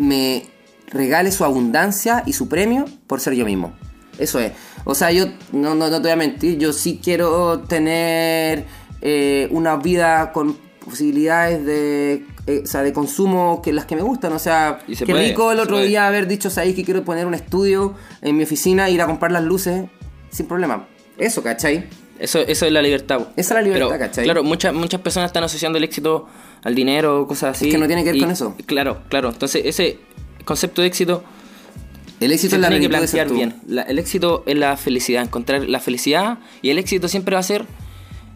me 0.03 0.45
regale 0.89 1.31
su 1.33 1.45
abundancia 1.45 2.23
y 2.27 2.33
su 2.33 2.49
premio 2.49 2.85
por 3.07 3.21
ser 3.21 3.35
yo 3.35 3.45
mismo. 3.45 3.73
Eso 4.19 4.39
es. 4.41 4.53
O 4.85 4.95
sea, 4.95 5.11
yo 5.11 5.27
no, 5.53 5.75
no, 5.75 5.89
no 5.89 5.97
te 5.97 6.03
voy 6.03 6.11
a 6.11 6.17
mentir, 6.17 6.59
yo 6.59 6.73
sí 6.73 7.01
quiero 7.03 7.61
tener 7.61 8.65
eh, 9.01 9.49
una 9.53 9.77
vida 9.77 10.33
con 10.33 10.57
posibilidades 10.85 11.65
de, 11.65 12.27
eh, 12.47 12.63
o 12.65 12.67
sea, 12.67 12.83
de 12.83 12.93
consumo 12.93 13.63
que 13.63 13.73
las 13.73 13.87
que 13.87 13.97
me 13.97 14.03
gustan. 14.03 14.33
O 14.33 14.39
sea, 14.39 14.81
Y 14.87 14.97
se 14.97 15.07
qué 15.07 15.13
puede, 15.13 15.29
rico 15.29 15.53
el 15.53 15.61
otro 15.61 15.77
puede. 15.77 15.87
día 15.89 16.07
haber 16.07 16.27
dicho, 16.27 16.51
sabéis 16.51 16.75
que 16.75 16.85
quiero 16.85 17.05
poner 17.05 17.27
un 17.27 17.35
estudio 17.35 17.95
en 18.21 18.37
mi 18.37 18.43
oficina, 18.43 18.91
ir 18.91 19.01
a 19.01 19.07
comprar 19.07 19.33
las 19.33 19.45
luces 19.45 19.85
sin 20.31 20.47
problema. 20.47 20.89
Eso, 21.17 21.43
¿cachai? 21.43 21.89
Eso, 22.19 22.39
eso 22.41 22.67
es 22.67 22.73
la 22.73 22.83
libertad. 22.83 23.19
po. 23.19 23.27
Esa 23.37 23.55
es 23.55 23.57
la 23.57 23.63
libertad, 23.63 23.89
Pero, 23.91 23.99
¿cachai? 23.99 24.25
Claro, 24.25 24.45
muchas, 24.45 24.73
muchas 24.75 25.01
personas 25.01 25.29
están 25.29 25.43
asociando 25.45 25.79
el 25.79 25.85
éxito 25.85 26.29
al 26.63 26.75
dinero, 26.75 27.27
cosas 27.27 27.57
así. 27.57 27.69
que 27.71 27.79
no 27.79 27.87
tiene 27.87 28.05
que 28.05 28.11
ver 28.11 28.17
y- 28.17 28.21
con 28.21 28.31
eso. 28.31 28.55
Claro, 28.67 29.03
claro. 29.09 29.31
Entonces, 29.31 29.63
ese 29.65 29.99
concepto 30.45 30.83
de 30.83 30.89
éxito 30.89 31.25
El 32.21 32.31
éxito 32.33 32.55
es 32.57 32.61
la 32.63 32.69
tiene 32.69 32.81
que 32.87 32.89
de 32.93 32.99
plantear 32.99 33.31
bien. 33.31 33.57
La- 33.67 33.83
el 33.83 33.99
éxito 33.99 34.45
es 34.47 34.57
la 34.57 34.77
felicidad, 34.77 35.23
encontrar 35.25 35.69
la 35.69 35.81
felicidad 35.81 36.39
y 36.63 36.71
el 36.71 36.79
éxito 36.79 37.09
siempre 37.09 37.35
va 37.35 37.41
a 37.41 37.45
ser 37.45 37.65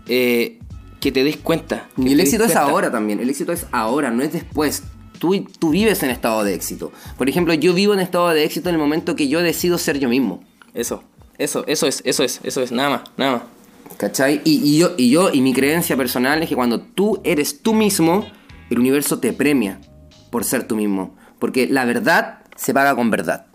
eh, 0.09 0.59
que 1.01 1.13
te 1.13 1.23
des 1.25 1.37
cuenta. 1.37 1.89
Y 1.97 2.13
el 2.13 2.21
éxito 2.21 2.45
es 2.45 2.57
ahora 2.57 2.91
también, 2.91 3.21
el 3.21 3.31
éxito 3.31 3.53
es 3.53 3.67
ahora, 3.73 4.11
no 4.11 4.23
es 4.23 4.33
después. 4.33 4.83
Tú, 5.19 5.47
tú 5.59 5.71
vives 5.71 6.03
en 6.03 6.11
estado 6.11 6.43
de 6.45 6.55
éxito. 6.55 6.93
Por 7.17 7.29
ejemplo, 7.29 7.55
yo 7.55 7.73
vivo 7.75 7.95
en 7.95 8.01
estado 8.01 8.29
de 8.31 8.45
éxito 8.45 8.69
en 8.69 8.75
el 8.75 8.81
momento 8.81 9.15
que 9.17 9.29
yo 9.29 9.41
decido 9.43 9.79
ser 9.79 9.99
yo 9.99 10.09
mismo. 10.09 10.43
Eso, 10.75 11.03
eso, 11.39 11.65
eso 11.67 11.87
es, 11.87 12.03
eso 12.05 12.23
es, 12.23 12.41
eso 12.45 12.63
es, 12.63 12.71
nada 12.73 12.91
más, 12.91 13.01
nada 13.17 13.33
más. 13.33 13.43
¿Cachai? 13.97 14.41
Y, 14.45 14.61
y 14.63 14.79
yo, 14.79 14.93
y 14.97 15.11
yo, 15.11 15.31
y 15.33 15.41
mi 15.41 15.53
creencia 15.53 15.97
personal 15.97 16.43
es 16.43 16.49
que 16.49 16.55
cuando 16.57 16.81
tú 16.81 17.21
eres 17.25 17.63
tú 17.63 17.75
mismo, 17.75 18.27
el 18.71 18.79
universo 18.79 19.19
te 19.19 19.33
premia 19.33 19.81
por 20.31 20.45
ser 20.45 20.67
tú 20.67 20.77
mismo. 20.77 21.17
Porque 21.39 21.67
la 21.69 21.85
verdad 21.85 22.41
se 22.57 22.73
paga 22.75 22.95
con 22.95 23.11
verdad. 23.11 23.47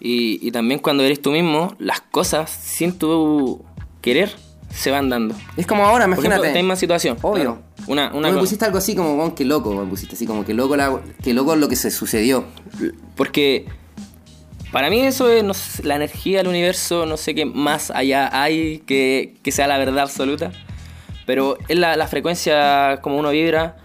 Y, 0.00 0.38
y 0.46 0.50
también 0.50 0.80
cuando 0.80 1.02
eres 1.02 1.20
tú 1.22 1.30
mismo, 1.30 1.74
las 1.78 2.00
cosas 2.00 2.50
sin 2.50 2.92
tu 2.98 3.64
querer 4.00 4.32
se 4.70 4.90
van 4.90 5.08
dando. 5.08 5.36
Es 5.56 5.66
como 5.66 5.84
ahora, 5.84 6.04
Por 6.06 6.14
ejemplo, 6.14 6.36
imagínate. 6.36 6.58
misma 6.58 6.76
situación. 6.76 7.16
Obvio. 7.22 7.42
claro. 7.42 7.62
Una, 7.86 8.12
una 8.14 8.30
me 8.32 8.38
pusiste 8.38 8.64
algo 8.64 8.78
así 8.78 8.96
como, 8.96 9.14
"Weón, 9.14 9.32
qué 9.32 9.44
loco, 9.44 9.72
me 9.74 9.84
pusiste 9.84 10.16
así 10.16 10.26
como 10.26 10.44
que 10.44 10.54
loco, 10.54 10.74
la, 10.76 11.00
que 11.22 11.34
loco 11.34 11.54
lo 11.54 11.68
que 11.68 11.76
se 11.76 11.90
sucedió. 11.90 12.44
Porque 13.14 13.66
para 14.74 14.90
mí 14.90 15.06
eso 15.06 15.30
es 15.30 15.84
la 15.84 15.94
energía 15.94 16.38
del 16.38 16.48
universo, 16.48 17.06
no 17.06 17.16
sé 17.16 17.32
qué 17.32 17.44
más 17.44 17.92
allá 17.92 18.28
hay 18.32 18.78
que, 18.78 19.34
que 19.44 19.52
sea 19.52 19.68
la 19.68 19.78
verdad 19.78 20.00
absoluta. 20.00 20.50
Pero 21.26 21.56
es 21.68 21.78
la, 21.78 21.94
la 21.94 22.08
frecuencia 22.08 22.98
como 23.00 23.16
uno 23.18 23.30
vibra. 23.30 23.76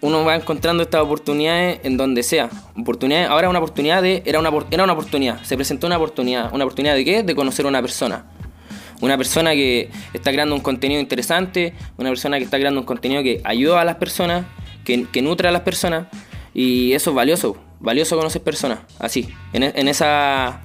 uno 0.00 0.24
va 0.24 0.36
encontrando 0.36 0.82
estas 0.82 1.02
oportunidades 1.02 1.80
en 1.82 1.98
donde 1.98 2.22
sea. 2.22 2.48
Oportunidades, 2.78 3.28
ahora 3.28 3.50
una 3.50 3.58
oportunidad 3.58 4.00
de, 4.00 4.22
era 4.24 4.38
una, 4.40 4.50
era 4.70 4.84
una 4.84 4.94
oportunidad, 4.94 5.42
se 5.42 5.54
presentó 5.54 5.86
una 5.86 5.98
oportunidad. 5.98 6.50
¿Una 6.54 6.64
oportunidad 6.64 6.94
de 6.94 7.04
qué? 7.04 7.22
De 7.22 7.34
conocer 7.34 7.66
a 7.66 7.68
una 7.68 7.82
persona. 7.82 8.24
Una 9.02 9.18
persona 9.18 9.52
que 9.52 9.90
está 10.14 10.32
creando 10.32 10.54
un 10.54 10.62
contenido 10.62 10.98
interesante, 10.98 11.74
una 11.98 12.08
persona 12.08 12.38
que 12.38 12.44
está 12.44 12.56
creando 12.56 12.80
un 12.80 12.86
contenido 12.86 13.22
que 13.22 13.42
ayuda 13.44 13.82
a 13.82 13.84
las 13.84 13.96
personas, 13.96 14.46
que, 14.86 15.04
que 15.12 15.20
nutre 15.20 15.46
a 15.46 15.52
las 15.52 15.60
personas. 15.60 16.06
Y 16.54 16.94
eso 16.94 17.10
es 17.10 17.16
valioso, 17.16 17.67
valioso 17.80 18.16
conocer 18.16 18.42
personas, 18.42 18.80
así, 18.98 19.28
en, 19.52 19.62
en 19.62 19.88
esa, 19.88 20.62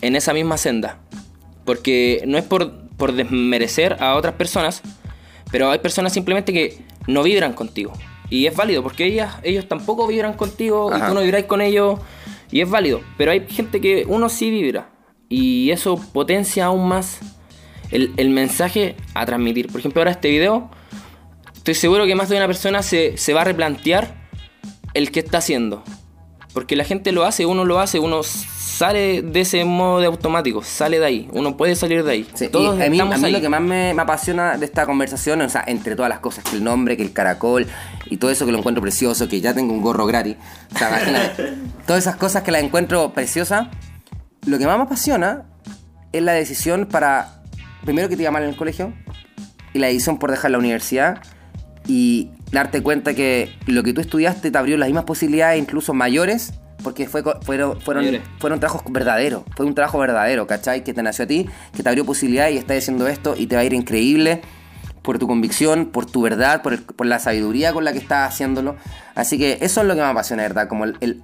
en 0.00 0.16
esa 0.16 0.32
misma 0.32 0.56
senda. 0.56 0.98
Porque 1.64 2.22
no 2.26 2.38
es 2.38 2.44
por, 2.44 2.88
por 2.96 3.12
desmerecer 3.12 3.96
a 4.00 4.14
otras 4.16 4.34
personas, 4.34 4.82
pero 5.50 5.70
hay 5.70 5.78
personas 5.78 6.12
simplemente 6.12 6.52
que 6.52 6.84
no 7.06 7.22
vibran 7.22 7.52
contigo. 7.52 7.92
Y 8.28 8.46
es 8.46 8.54
válido, 8.54 8.82
porque 8.82 9.06
ellas, 9.06 9.34
ellos 9.42 9.66
tampoco 9.66 10.06
vibran 10.06 10.34
contigo 10.34 10.90
y 10.96 11.00
tú 11.00 11.14
no 11.14 11.20
vibráis 11.20 11.46
con 11.46 11.60
ellos. 11.60 11.98
Y 12.52 12.60
es 12.60 12.70
válido. 12.70 13.00
Pero 13.18 13.32
hay 13.32 13.46
gente 13.48 13.80
que 13.80 14.04
uno 14.06 14.28
sí 14.28 14.50
vibra. 14.50 14.90
Y 15.28 15.70
eso 15.70 15.96
potencia 16.12 16.66
aún 16.66 16.88
más 16.88 17.18
el, 17.90 18.12
el 18.16 18.30
mensaje 18.30 18.96
a 19.14 19.26
transmitir. 19.26 19.66
Por 19.66 19.80
ejemplo, 19.80 20.00
ahora 20.00 20.12
este 20.12 20.30
video, 20.30 20.70
estoy 21.56 21.74
seguro 21.74 22.06
que 22.06 22.14
más 22.14 22.28
de 22.28 22.36
una 22.36 22.46
persona 22.46 22.82
se, 22.82 23.16
se 23.16 23.34
va 23.34 23.42
a 23.42 23.44
replantear 23.44 24.14
el 24.94 25.10
que 25.10 25.20
está 25.20 25.38
haciendo. 25.38 25.82
Porque 26.52 26.76
la 26.76 26.84
gente 26.84 27.12
lo 27.12 27.24
hace, 27.24 27.46
uno 27.46 27.64
lo 27.64 27.78
hace, 27.78 27.98
uno 27.98 28.22
sale 28.80 29.20
de 29.20 29.40
ese 29.40 29.62
modo 29.66 30.00
de 30.00 30.06
automático, 30.06 30.62
sale 30.62 30.98
de 30.98 31.04
ahí, 31.04 31.28
uno 31.32 31.54
puede 31.56 31.76
salir 31.76 32.02
de 32.02 32.12
ahí. 32.12 32.26
Todos 32.50 32.80
a 32.80 32.88
mí, 32.88 32.98
a 32.98 33.04
mí 33.04 33.30
lo 33.30 33.40
que 33.40 33.48
más 33.50 33.60
me, 33.60 33.90
apasiona 33.90 34.56
de 34.56 34.64
esta 34.64 34.86
conversación, 34.86 35.42
o 35.42 35.48
sea, 35.50 35.62
entre 35.66 35.96
todas 35.96 36.08
las 36.08 36.20
cosas, 36.20 36.44
que 36.44 36.56
el 36.56 36.64
nombre, 36.64 36.96
que 36.96 37.02
el 37.02 37.12
caracol 37.12 37.66
y 38.06 38.16
todo 38.16 38.30
eso 38.30 38.46
que 38.46 38.52
lo 38.52 38.58
encuentro 38.58 38.80
precioso, 38.80 39.28
que 39.28 39.42
ya 39.42 39.52
tengo 39.52 39.74
un 39.74 39.82
gorro 39.82 40.06
gratis, 40.06 40.36
o 40.74 40.78
sea, 40.78 40.88
imagínate, 40.88 41.54
todas 41.86 42.02
esas 42.02 42.16
cosas 42.16 42.42
que 42.42 42.52
las 42.52 42.62
encuentro 42.62 43.12
preciosas, 43.12 43.68
lo 44.46 44.58
que 44.58 44.66
más 44.66 44.78
me 44.78 44.84
apasiona 44.84 45.44
es 46.12 46.22
la 46.22 46.32
decisión 46.32 46.86
para, 46.86 47.42
primero 47.84 48.08
que 48.08 48.16
te 48.16 48.22
iba 48.22 48.30
mal 48.30 48.44
en 48.44 48.48
el 48.48 48.56
colegio, 48.56 48.94
y 49.74 49.78
la 49.78 49.88
decisión 49.88 50.18
por 50.18 50.30
dejar 50.30 50.52
la 50.52 50.58
universidad, 50.58 51.20
y 51.86 52.30
darte 52.52 52.82
cuenta 52.82 53.14
que 53.14 53.52
lo 53.66 53.82
que 53.82 53.92
tú 53.92 54.00
estudiaste 54.00 54.50
te 54.50 54.58
abrió 54.58 54.76
las 54.76 54.88
mismas 54.88 55.04
posibilidades, 55.04 55.60
incluso 55.60 55.94
mayores, 55.94 56.52
porque 56.82 57.06
fue, 57.06 57.22
fueron, 57.42 57.80
fueron, 57.80 58.20
fueron 58.38 58.60
trabajos 58.60 58.82
verdaderos, 58.90 59.42
fue 59.56 59.66
un 59.66 59.74
trabajo 59.74 59.98
verdadero, 59.98 60.46
¿cachai? 60.46 60.82
Que 60.82 60.94
te 60.94 61.02
nació 61.02 61.24
a 61.24 61.28
ti, 61.28 61.46
que 61.76 61.82
te 61.82 61.88
abrió 61.88 62.04
posibilidades 62.04 62.54
y 62.54 62.58
estás 62.58 62.78
haciendo 62.78 63.06
esto 63.08 63.34
y 63.36 63.46
te 63.46 63.56
va 63.56 63.62
a 63.62 63.64
ir 63.64 63.72
increíble 63.72 64.40
por 65.02 65.18
tu 65.18 65.26
convicción, 65.26 65.86
por 65.86 66.06
tu 66.06 66.22
verdad, 66.22 66.62
por, 66.62 66.82
por 66.84 67.06
la 67.06 67.18
sabiduría 67.18 67.72
con 67.72 67.84
la 67.84 67.92
que 67.92 67.98
estás 67.98 68.32
haciéndolo. 68.32 68.76
Así 69.14 69.38
que 69.38 69.58
eso 69.60 69.80
es 69.80 69.86
lo 69.86 69.94
que 69.94 70.00
me 70.00 70.06
apasiona, 70.06 70.42
¿verdad? 70.42 70.68
Como 70.68 70.84
el, 70.84 70.96
el, 71.00 71.22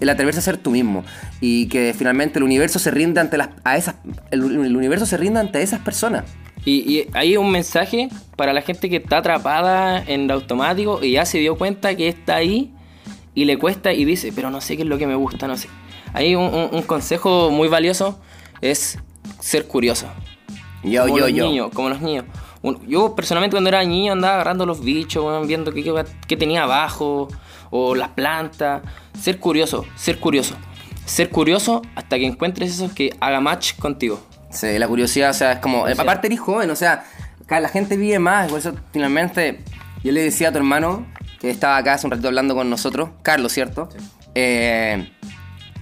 el, 0.00 0.08
atreverse 0.08 0.40
a 0.40 0.42
ser 0.42 0.56
tú 0.56 0.70
mismo 0.70 1.04
y 1.40 1.66
que 1.66 1.94
finalmente 1.96 2.38
el 2.38 2.44
universo 2.44 2.78
se 2.78 2.90
rinde 2.90 3.20
ante 3.20 3.36
las, 3.36 3.50
a 3.64 3.76
esas, 3.76 3.96
el, 4.30 4.42
universo 4.76 5.06
se 5.06 5.16
rinde 5.16 5.40
ante 5.40 5.62
esas 5.62 5.80
personas. 5.80 6.24
Y, 6.64 6.92
y 6.92 7.08
hay 7.12 7.36
un 7.36 7.50
mensaje 7.50 8.08
para 8.36 8.52
la 8.52 8.62
gente 8.62 8.88
que 8.88 8.96
está 8.96 9.18
atrapada 9.18 10.02
en 10.06 10.22
el 10.22 10.30
automático 10.30 11.02
y 11.02 11.12
ya 11.12 11.24
se 11.24 11.38
dio 11.38 11.56
cuenta 11.56 11.96
que 11.96 12.08
está 12.08 12.36
ahí 12.36 12.72
y 13.34 13.44
le 13.44 13.58
cuesta 13.58 13.92
y 13.92 14.04
dice, 14.04 14.32
pero 14.34 14.50
no 14.50 14.60
sé 14.60 14.76
qué 14.76 14.82
es 14.82 14.88
lo 14.88 14.98
que 14.98 15.06
me 15.06 15.14
gusta, 15.14 15.46
no 15.46 15.56
sé. 15.56 15.68
Hay 16.12 16.34
un, 16.34 16.82
consejo 16.82 17.50
muy 17.50 17.68
valioso, 17.68 18.18
es 18.60 18.98
ser 19.40 19.66
curioso. 19.66 20.06
Yo, 20.84 21.02
como 21.04 21.18
yo, 21.18 21.26
los 21.26 21.34
yo. 21.34 21.44
Niños, 21.46 21.70
como 21.72 21.88
los 21.88 22.00
niños. 22.00 22.24
Yo 22.86 23.16
personalmente 23.16 23.54
cuando 23.54 23.68
era 23.68 23.82
niño 23.82 24.12
andaba 24.12 24.34
agarrando 24.34 24.66
los 24.66 24.84
bichos, 24.84 25.46
viendo 25.46 25.72
qué, 25.72 26.04
qué, 26.28 26.36
tenía 26.36 26.64
abajo, 26.64 27.28
o 27.70 27.94
las 27.94 28.10
plantas. 28.10 28.82
Ser 29.18 29.38
curioso, 29.38 29.86
ser 29.96 30.18
curioso. 30.18 30.54
Ser 31.06 31.30
curioso 31.30 31.82
hasta 31.94 32.18
que 32.18 32.26
encuentres 32.26 32.70
eso 32.70 32.94
que 32.94 33.16
haga 33.20 33.40
match 33.40 33.74
contigo. 33.78 34.20
Sí, 34.52 34.78
la 34.78 34.86
curiosidad, 34.86 35.30
o 35.30 35.34
sea, 35.34 35.52
es 35.52 35.58
como... 35.58 35.86
Aparte 35.86 36.26
eres 36.28 36.40
joven, 36.40 36.70
o 36.70 36.76
sea, 36.76 37.04
la 37.60 37.68
gente 37.68 37.96
vive 37.96 38.18
más, 38.18 38.48
por 38.48 38.58
eso 38.58 38.74
finalmente 38.92 39.60
yo 40.02 40.12
le 40.12 40.22
decía 40.22 40.48
a 40.48 40.52
tu 40.52 40.58
hermano 40.58 41.06
que 41.40 41.50
estaba 41.50 41.76
acá 41.76 41.94
hace 41.94 42.06
un 42.06 42.12
ratito 42.12 42.28
hablando 42.28 42.54
con 42.54 42.70
nosotros, 42.70 43.10
Carlos, 43.22 43.52
¿cierto? 43.52 43.88
Eh, 44.34 45.12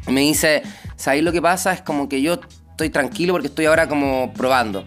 me 0.09 0.21
dice, 0.23 0.63
¿sabéis 0.97 1.23
lo 1.23 1.33
que 1.33 1.43
pasa? 1.43 1.73
Es 1.73 1.83
como 1.83 2.09
que 2.09 2.23
yo 2.23 2.41
estoy 2.71 2.91
tranquilo 2.91 3.35
porque 3.35 3.49
estoy 3.49 3.67
ahora 3.67 3.89
como 3.89 4.33
probando. 4.33 4.85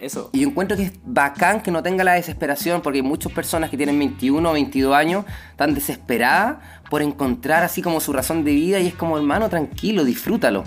Eso. 0.00 0.30
Y 0.32 0.40
yo 0.40 0.48
encuentro 0.48 0.76
que 0.76 0.84
es 0.84 0.92
bacán 1.04 1.62
que 1.62 1.70
no 1.70 1.82
tenga 1.82 2.04
la 2.04 2.14
desesperación 2.14 2.82
porque 2.82 2.98
hay 2.98 3.02
muchas 3.02 3.32
personas 3.32 3.70
que 3.70 3.76
tienen 3.76 3.98
21 3.98 4.48
o 4.48 4.52
22 4.52 4.94
años 4.94 5.24
tan 5.56 5.74
desesperadas 5.74 6.58
por 6.90 7.00
encontrar 7.00 7.64
así 7.64 7.80
como 7.80 8.00
su 8.00 8.12
razón 8.12 8.44
de 8.44 8.52
vida 8.52 8.78
y 8.80 8.86
es 8.86 8.94
como, 8.94 9.16
hermano, 9.16 9.48
tranquilo, 9.48 10.04
disfrútalo. 10.04 10.64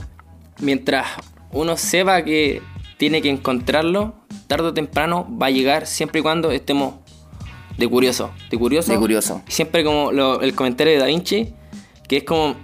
Mientras 0.60 1.05
uno 1.52 1.78
sepa 1.78 2.24
que 2.24 2.62
tiene 2.98 3.22
que 3.22 3.30
encontrarlo, 3.30 4.16
tarde 4.48 4.68
o 4.68 4.74
temprano 4.74 5.28
va 5.41 5.48
a 5.48 5.52
llegar 5.52 5.86
siempre 5.88 6.20
y 6.20 6.24
cuando 6.24 6.52
estemos 6.52 6.95
de 7.78 7.88
curioso. 7.88 8.32
De 8.50 8.58
curioso. 8.58 8.91
De 8.91 8.98
curioso. 8.98 9.41
Siempre 9.48 9.84
como 9.84 10.12
el 10.41 10.56
comentario 10.56 10.93
de 10.93 11.00
Da 11.00 11.06
Vinci, 11.06 11.54
que 12.08 12.18
es 12.18 12.24
como. 12.24 12.56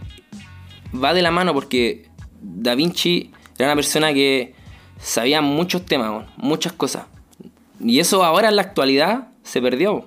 Va 0.93 1.13
de 1.13 1.21
la 1.21 1.31
mano 1.31 1.53
porque 1.53 2.07
Da 2.41 2.75
Vinci 2.75 3.31
era 3.57 3.69
una 3.69 3.75
persona 3.75 4.13
que 4.13 4.53
sabía 4.99 5.41
muchos 5.41 5.85
temas, 5.85 6.25
muchas 6.37 6.73
cosas. 6.73 7.05
Y 7.79 7.99
eso 7.99 8.23
ahora 8.23 8.49
en 8.49 8.55
la 8.55 8.61
actualidad 8.63 9.27
se 9.43 9.61
perdió. 9.61 10.05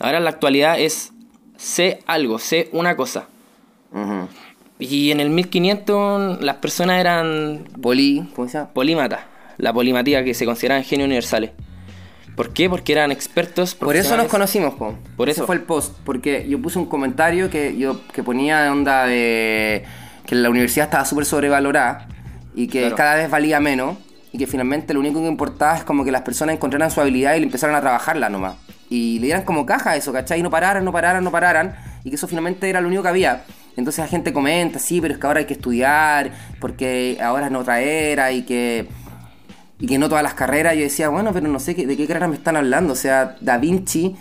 Ahora 0.00 0.18
en 0.18 0.24
la 0.24 0.30
actualidad 0.30 0.78
es 0.78 1.12
sé 1.56 2.02
algo, 2.06 2.38
sé 2.38 2.68
una 2.72 2.96
cosa. 2.96 3.28
Y 4.82 5.12
en 5.12 5.20
el 5.20 5.30
1500 5.30 6.42
las 6.42 6.56
personas 6.56 6.98
eran... 6.98 7.64
Poli, 7.80 8.28
¿cómo 8.34 8.48
se 8.48 8.58
llama? 8.58 8.72
Polímatas. 8.72 9.20
La 9.58 9.72
polimatía 9.72 10.24
que 10.24 10.34
se 10.34 10.44
consideraban 10.44 10.82
genios 10.82 11.06
universales. 11.06 11.50
¿Por 12.34 12.52
qué? 12.52 12.68
Porque 12.68 12.92
eran 12.92 13.12
expertos. 13.12 13.74
Por 13.74 13.94
eso 13.94 14.16
nos 14.16 14.26
conocimos, 14.26 14.74
po. 14.74 14.94
Por 15.16 15.28
eso. 15.28 15.42
Ese 15.42 15.46
fue 15.46 15.54
el 15.56 15.62
post. 15.62 15.96
Porque 16.04 16.46
yo 16.48 16.60
puse 16.60 16.78
un 16.78 16.86
comentario 16.86 17.50
que 17.50 17.76
yo 17.76 18.00
que 18.08 18.22
ponía 18.22 18.72
onda 18.72 19.06
de 19.06 19.84
que 20.26 20.34
la 20.34 20.50
universidad 20.50 20.86
estaba 20.86 21.04
súper 21.04 21.26
sobrevalorada 21.26 22.08
y 22.54 22.68
que 22.68 22.90
cada 22.92 23.16
vez 23.16 23.30
valía 23.30 23.60
menos 23.60 23.98
y 24.32 24.38
que 24.38 24.46
finalmente 24.46 24.94
lo 24.94 25.00
único 25.00 25.20
que 25.20 25.28
importaba 25.28 25.76
es 25.76 25.84
como 25.84 26.04
que 26.04 26.10
las 26.10 26.22
personas 26.22 26.56
encontraran 26.56 26.90
su 26.90 27.00
habilidad 27.00 27.34
y 27.34 27.40
le 27.40 27.46
empezaran 27.46 27.76
a 27.76 27.80
trabajarla 27.80 28.30
nomás. 28.30 28.56
Y 28.88 29.18
le 29.20 29.26
dieran 29.26 29.44
como 29.44 29.64
caja 29.66 29.90
a 29.90 29.96
eso, 29.96 30.12
¿cachai? 30.12 30.40
Y 30.40 30.42
no 30.42 30.50
pararan, 30.50 30.84
no 30.84 30.92
pararan, 30.92 31.22
no 31.22 31.30
pararan. 31.30 31.76
Y 32.02 32.10
que 32.10 32.16
eso 32.16 32.26
finalmente 32.26 32.68
era 32.68 32.80
lo 32.80 32.88
único 32.88 33.02
que 33.02 33.08
había. 33.10 33.44
Entonces 33.76 34.04
la 34.04 34.08
gente 34.08 34.32
comenta, 34.32 34.78
sí, 34.78 35.00
pero 35.00 35.14
es 35.14 35.20
que 35.20 35.26
ahora 35.26 35.40
hay 35.40 35.46
que 35.46 35.54
estudiar, 35.54 36.32
porque 36.60 37.18
ahora 37.22 37.46
es 37.46 37.54
otra 37.54 37.80
era 37.80 38.32
y 38.32 38.42
que 38.42 38.86
y 39.82 39.86
que 39.86 39.98
no 39.98 40.08
todas 40.08 40.22
las 40.22 40.34
carreras, 40.34 40.76
yo 40.76 40.82
decía, 40.82 41.08
bueno, 41.08 41.32
pero 41.32 41.48
no 41.48 41.58
sé 41.58 41.74
de 41.74 41.96
qué 41.96 42.06
carrera 42.06 42.28
me 42.28 42.36
están 42.36 42.56
hablando. 42.56 42.92
O 42.92 42.96
sea, 42.96 43.36
Da 43.40 43.58
Vinci 43.58 44.14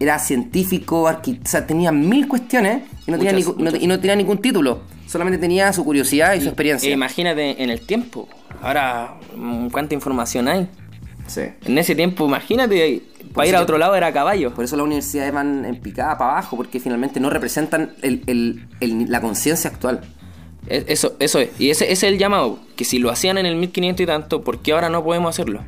era 0.00 0.18
científico, 0.18 1.06
arquitecto, 1.06 1.46
o 1.46 1.50
sea, 1.52 1.66
tenía 1.68 1.92
mil 1.92 2.26
cuestiones 2.26 2.82
y 3.06 3.12
no, 3.12 3.18
tenía, 3.18 3.38
y 3.80 3.86
no 3.86 4.00
tenía 4.00 4.16
ningún 4.16 4.38
título. 4.38 4.80
Solamente 5.06 5.38
tenía 5.38 5.72
su 5.72 5.84
curiosidad 5.84 6.34
y, 6.34 6.40
su 6.40 6.48
experiencia. 6.48 6.90
E 6.90 6.92
imagínate 6.92 7.62
en 7.62 7.70
el 7.70 7.80
tiempo. 7.82 8.28
Ahora, 8.60 9.14
mm, 9.36 9.68
¿cuánta 9.68 9.94
información 9.94 10.48
hay? 10.48 10.68
Sí. 11.28 11.42
En 11.64 11.78
ese 11.78 11.94
tiempo, 11.94 12.26
imagínate, 12.26 13.02
para 13.34 13.48
ir 13.48 13.56
a 13.56 13.60
otro 13.62 13.78
lado 13.78 13.96
era 13.96 14.12
caballo. 14.12 14.54
Por 14.54 14.64
eso 14.64 14.76
las 14.76 14.84
universidades 14.84 15.32
van 15.32 15.64
en 15.64 15.80
picada 15.80 16.16
para 16.16 16.32
abajo, 16.32 16.56
porque 16.56 16.78
finalmente 16.78 17.18
no 17.18 17.30
representan 17.30 17.94
la 18.80 19.20
conciencia 19.20 19.70
actual. 19.70 20.02
Eso, 20.68 21.16
eso 21.18 21.40
es. 21.40 21.50
Y 21.58 21.70
ese, 21.70 21.92
es 21.92 22.02
el 22.04 22.16
llamado. 22.16 22.60
Que 22.76 22.84
si 22.84 22.98
lo 22.98 23.10
hacían 23.10 23.36
en 23.36 23.46
el 23.46 23.56
1500 23.56 24.04
y 24.04 24.06
tanto, 24.06 24.42
¿por 24.42 24.60
qué 24.60 24.72
ahora 24.72 24.88
no 24.88 25.02
podemos 25.02 25.30
hacerlo? 25.30 25.64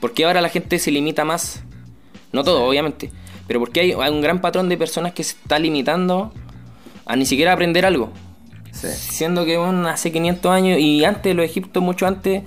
¿Por 0.00 0.12
qué 0.12 0.24
ahora 0.24 0.40
la 0.40 0.48
gente 0.48 0.78
se 0.80 0.90
limita 0.90 1.24
más? 1.24 1.62
No 2.32 2.42
todo, 2.42 2.64
obviamente. 2.64 3.12
Pero 3.46 3.60
porque 3.60 3.80
hay, 3.80 3.92
hay 3.92 4.10
un 4.10 4.20
gran 4.20 4.40
patrón 4.40 4.68
de 4.68 4.76
personas 4.76 5.12
que 5.12 5.22
se 5.22 5.36
está 5.36 5.60
limitando 5.60 6.32
a 7.06 7.14
ni 7.14 7.24
siquiera 7.24 7.52
aprender 7.52 7.86
algo. 7.86 8.12
Siendo 8.72 9.46
que 9.46 9.56
bueno, 9.56 9.88
hace 9.88 10.12
500 10.12 10.52
años 10.52 10.78
y 10.80 11.04
antes, 11.04 11.34
los 11.34 11.44
egiptos 11.44 11.82
mucho 11.82 12.06
antes... 12.06 12.42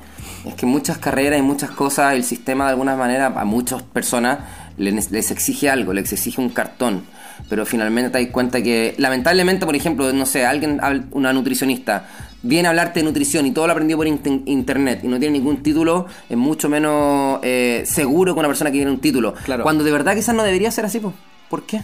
Es 0.45 0.55
que 0.55 0.65
muchas 0.65 0.97
carreras 0.97 1.39
y 1.39 1.41
muchas 1.41 1.71
cosas, 1.71 2.13
el 2.13 2.23
sistema 2.23 2.65
de 2.65 2.71
alguna 2.71 2.95
manera 2.95 3.27
a 3.27 3.45
muchas 3.45 3.83
personas 3.83 4.39
les, 4.77 5.11
les 5.11 5.31
exige 5.31 5.69
algo, 5.69 5.93
les 5.93 6.11
exige 6.11 6.41
un 6.41 6.49
cartón 6.49 7.03
pero 7.47 7.65
finalmente 7.65 8.09
te 8.09 8.23
das 8.23 8.31
cuenta 8.31 8.61
que, 8.61 8.95
lamentablemente, 8.97 9.65
por 9.65 9.75
ejemplo, 9.75 10.11
no 10.11 10.25
sé, 10.25 10.45
alguien, 10.45 10.81
una 11.11 11.31
nutricionista, 11.31 12.07
viene 12.41 12.67
a 12.67 12.71
hablarte 12.71 12.99
de 12.99 13.05
nutrición 13.05 13.45
y 13.45 13.51
todo 13.51 13.67
lo 13.67 13.73
aprendió 13.73 13.97
por 13.97 14.07
internet 14.07 15.01
y 15.03 15.07
no 15.07 15.19
tiene 15.19 15.37
ningún 15.37 15.63
título, 15.63 16.07
es 16.29 16.37
mucho 16.37 16.69
menos 16.69 17.39
eh, 17.43 17.83
seguro 17.85 18.33
que 18.33 18.39
una 18.39 18.47
persona 18.47 18.71
que 18.71 18.77
tiene 18.77 18.91
un 18.91 18.99
título. 18.99 19.33
Claro. 19.45 19.63
Cuando 19.63 19.83
de 19.83 19.91
verdad 19.91 20.15
quizás 20.15 20.35
no 20.35 20.43
debería 20.43 20.71
ser 20.71 20.85
así, 20.85 21.01
¿por 21.49 21.63
qué? 21.63 21.81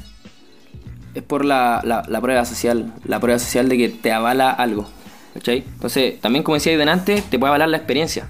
Es 1.14 1.24
por 1.24 1.46
la, 1.46 1.82
la, 1.84 2.22
prueba 2.22 2.44
social, 2.44 2.94
la 3.06 3.20
prueba 3.20 3.40
social 3.40 3.70
de 3.70 3.78
que 3.78 3.90
te 3.90 4.12
avala 4.12 4.52
algo. 4.52 4.86
¿Cachai? 5.34 5.64
Entonces, 5.66 6.20
también 6.22 6.44
como 6.44 6.56
decía 6.56 6.78
delante, 6.78 7.22
te 7.30 7.40
puede 7.40 7.50
avalar 7.50 7.70
la 7.70 7.78
experiencia. 7.78 8.30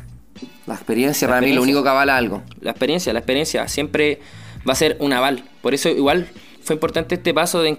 La 0.68 0.76
experiencia 0.76 1.28
para 1.28 1.42
mí 1.42 1.54
lo 1.54 1.62
único 1.62 1.84
que 1.84 1.90
avala 1.90 2.18
algo. 2.18 2.44
La 2.62 2.72
experiencia, 2.72 3.14
la 3.14 3.20
experiencia 3.20 3.68
siempre 3.68 4.20
va 4.68 4.74
a 4.74 4.76
ser 4.76 4.98
un 5.00 5.14
aval. 5.14 5.44
Por 5.62 5.74
eso 5.74 5.90
igual 5.90 6.28
fue 6.64 6.76
importante 6.76 7.16
este 7.16 7.34
paso 7.34 7.62
de 7.62 7.78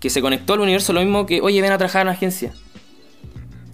que 0.00 0.10
se 0.10 0.20
conectó 0.20 0.54
al 0.54 0.60
universo 0.60 0.92
lo 0.92 1.00
mismo 1.00 1.26
que, 1.26 1.40
oye, 1.40 1.60
ven 1.62 1.72
a 1.72 1.78
trabajar 1.78 2.02
en 2.02 2.08
una 2.08 2.16
agencia. 2.16 2.52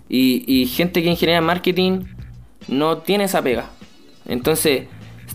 Y, 0.09 0.45
y 0.47 0.67
gente 0.67 1.03
que 1.03 1.09
ingeniera 1.09 1.41
marketing 1.41 2.05
no 2.69 2.99
tiene 2.99 3.25
esa 3.25 3.43
pega. 3.43 3.71
Entonces, 4.27 4.87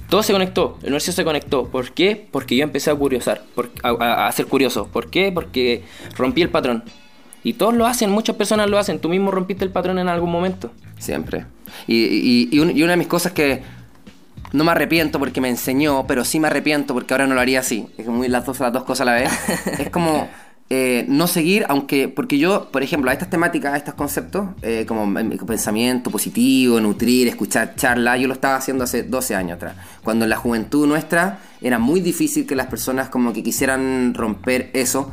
todo 0.10 0.22
se 0.22 0.34
conectó, 0.34 0.78
el 0.82 0.88
universo 0.88 1.12
se 1.14 1.24
conectó. 1.24 1.68
¿Por 1.70 1.92
qué? 1.92 2.28
Porque 2.30 2.56
yo 2.56 2.64
empecé 2.64 2.92
a 2.92 2.96
curiosar, 2.96 3.44
por- 3.56 3.72
a- 3.84 4.28
a 4.28 4.32
ser 4.32 4.46
curioso. 4.48 4.88
¿Por 4.88 5.10
qué? 5.10 5.32
Porque 5.32 5.84
rompí 6.18 6.42
el 6.42 6.50
patrón. 6.50 6.84
Y 7.44 7.54
todos 7.54 7.74
lo 7.74 7.86
hacen, 7.86 8.10
muchas 8.10 8.36
personas 8.36 8.70
lo 8.70 8.78
hacen. 8.78 9.00
Tú 9.00 9.08
mismo 9.10 9.32
rompiste 9.32 9.64
el 9.64 9.72
patrón 9.72 10.00
en 10.00 10.10
algún 10.10 10.32
momento. 10.32 10.72
Siempre. 10.98 11.46
Y, 11.88 11.95
y- 11.95 12.49
y 12.51 12.59
un- 12.59 12.76
y 12.76 12.82
una 12.84 12.91
de 12.91 12.97
mis 12.97 13.07
cosas 13.07 13.32
que 13.32 13.61
no 14.53 14.63
me 14.63 14.71
arrepiento 14.71 15.19
porque 15.19 15.41
me 15.41 15.49
enseñó, 15.49 16.05
pero 16.07 16.23
sí 16.23 16.39
me 16.39 16.47
arrepiento 16.47 16.93
porque 16.93 17.13
ahora 17.13 17.28
no 17.28 17.36
lo 17.36 17.41
haría 17.41 17.59
así. 17.59 17.88
Es 17.97 18.07
muy 18.07 18.28
las 18.28 18.45
dos, 18.45 18.59
las 18.59 18.71
dos 18.73 18.84
cosas 18.84 19.01
a 19.01 19.05
la 19.05 19.13
vez. 19.15 19.30
es 19.80 19.89
como 19.89 20.28
eh, 20.69 21.05
no 21.09 21.28
seguir, 21.28 21.65
aunque. 21.67 22.07
Porque 22.07 22.38
yo, 22.38 22.69
por 22.71 22.82
ejemplo, 22.82 23.09
a 23.11 23.13
estas 23.13 23.30
temáticas, 23.30 23.73
a 23.73 23.78
estos 23.78 23.93
conceptos, 23.95 24.47
eh, 24.61 24.86
como 24.88 25.13
pensamiento 25.45 26.09
positivo, 26.09 26.80
nutrir, 26.80 27.28
escuchar 27.28 27.76
charlas, 27.76 28.19
yo 28.19 28.28
lo 28.28 28.34
estaba 28.34 28.55
haciendo 28.55 28.84
hace 28.86 29.03
12 29.03 29.36
años 29.36 29.57
atrás. 29.57 29.76
Cuando 30.03 30.26
en 30.26 30.30
la 30.30 30.38
juventud 30.38 30.88
nuestra 30.88 31.39
era 31.61 31.78
muy 31.78 31.99
difícil 31.99 32.45
que 32.47 32.55
las 32.55 32.67
personas 32.67 33.09
como 33.09 33.34
que 33.34 33.43
quisieran 33.43 34.13
romper 34.13 34.69
eso. 34.73 35.11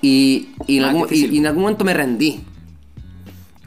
Y, 0.00 0.50
y 0.66 0.78
en, 0.78 0.84
Ah, 0.84 0.88
algún, 0.90 1.08
y 1.10 1.38
en 1.38 1.46
algún 1.46 1.62
momento 1.62 1.84
me 1.84 1.94
rendí 1.94 2.40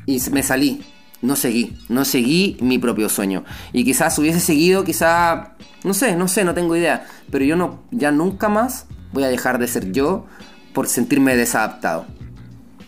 y 0.05 0.19
me 0.31 0.43
salí. 0.43 0.81
No 1.21 1.35
seguí, 1.35 1.75
no 1.89 2.05
seguí 2.05 2.57
mi 2.61 2.77
propio 2.77 3.09
sueño. 3.09 3.43
Y 3.73 3.83
quizás 3.83 4.17
hubiese 4.19 4.39
seguido, 4.39 4.83
quizás, 4.83 5.49
no 5.83 5.93
sé, 5.93 6.15
no 6.15 6.27
sé, 6.27 6.43
no 6.43 6.53
tengo 6.53 6.75
idea. 6.75 7.07
Pero 7.31 7.43
yo 7.43 7.55
no, 7.55 7.81
ya 7.91 8.11
nunca 8.11 8.49
más 8.49 8.85
voy 9.13 9.23
a 9.23 9.27
dejar 9.27 9.57
de 9.57 9.67
ser 9.67 9.91
yo 9.91 10.25
por 10.73 10.87
sentirme 10.87 11.35
desadaptado. 11.35 12.05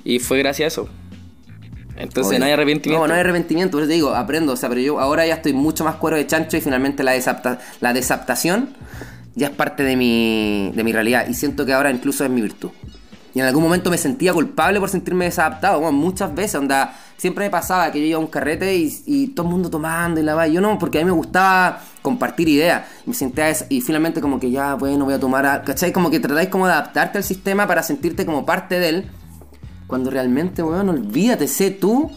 Y 0.04 0.20
fue 0.20 0.38
gracias 0.40 0.66
a 0.66 0.68
eso. 0.68 0.90
Entonces 1.98 2.30
Obvio. 2.30 2.40
no 2.40 2.46
hay 2.46 2.52
arrepentimiento. 2.52 3.02
No, 3.02 3.08
no 3.08 3.14
hay 3.14 3.20
arrepentimiento, 3.20 3.72
por 3.72 3.82
eso 3.82 3.90
te 3.90 3.96
digo, 3.96 4.16
aprendo. 4.16 4.54
O 4.54 4.56
sea, 4.56 4.70
pero 4.70 4.80
yo 4.80 5.00
ahora 5.00 5.26
ya 5.26 5.36
estoy 5.36 5.54
mucho 5.54 5.84
más 5.84 5.96
cuero 5.96 6.16
de 6.16 6.26
chancho 6.28 6.56
y 6.56 6.62
finalmente 6.62 7.04
la, 7.04 7.16
desapta- 7.16 7.60
la 7.82 7.94
desaptación 7.94 8.70
ya 9.36 9.48
es 9.48 9.54
parte 9.54 9.84
de 9.84 9.96
mi, 9.98 10.72
de 10.76 10.84
mi 10.84 10.94
realidad. 10.94 11.28
Y 11.28 11.34
siento 11.34 11.66
que 11.66 11.74
ahora 11.74 11.92
incluso 11.92 12.24
es 12.24 12.30
mi 12.32 12.42
virtud. 12.42 12.70
Y 13.34 13.40
en 13.40 13.46
algún 13.46 13.64
momento 13.64 13.90
me 13.90 13.98
sentía 13.98 14.34
culpable 14.34 14.80
por 14.80 14.90
sentirme 14.90 15.26
desadaptado. 15.26 15.80
Bueno, 15.80 15.98
muchas 15.98 16.34
veces, 16.34 16.56
onda, 16.56 16.96
siempre 17.18 17.46
me 17.46 17.50
pasaba 17.52 17.92
que 17.92 18.00
yo 18.00 18.06
iba 18.06 18.18
a 18.18 18.20
un 18.20 18.28
carrete 18.28 18.76
y, 18.76 19.28
todo 19.36 19.46
el 19.46 19.52
mundo 19.52 19.70
tomando 19.70 20.20
y 20.20 20.24
la 20.24 20.36
va. 20.36 20.48
Yo 20.48 20.62
no, 20.62 20.80
porque 20.80 20.98
a 21.00 21.02
mí 21.02 21.06
me 21.06 21.12
gustaba 21.12 21.82
compartir 22.02 22.50
ideas. 22.50 22.84
Me 23.06 23.14
sentía 23.14 23.50
esa- 23.50 23.66
y 23.70 23.82
finalmente 23.82 24.20
como 24.22 24.40
que 24.40 24.50
ya, 24.50 24.74
bueno, 24.76 25.06
voy 25.06 25.14
a 25.14 25.20
tomar, 25.20 25.46
a- 25.46 25.64
¿cachai? 25.64 25.92
Como 25.92 26.10
que 26.10 26.20
tratáis 26.20 26.50
como 26.50 26.66
de 26.66 26.74
adaptarte 26.74 27.18
al 27.20 27.24
sistema 27.24 27.68
para 27.68 27.84
sentirte 27.84 28.26
como 28.26 28.46
parte 28.46 28.80
de 28.80 28.90
él. 28.90 29.12
Cuando 29.88 30.10
realmente, 30.10 30.64
weón, 30.64 30.90
olvídate, 30.90 31.48
sé 31.48 31.72
tú 31.72 32.10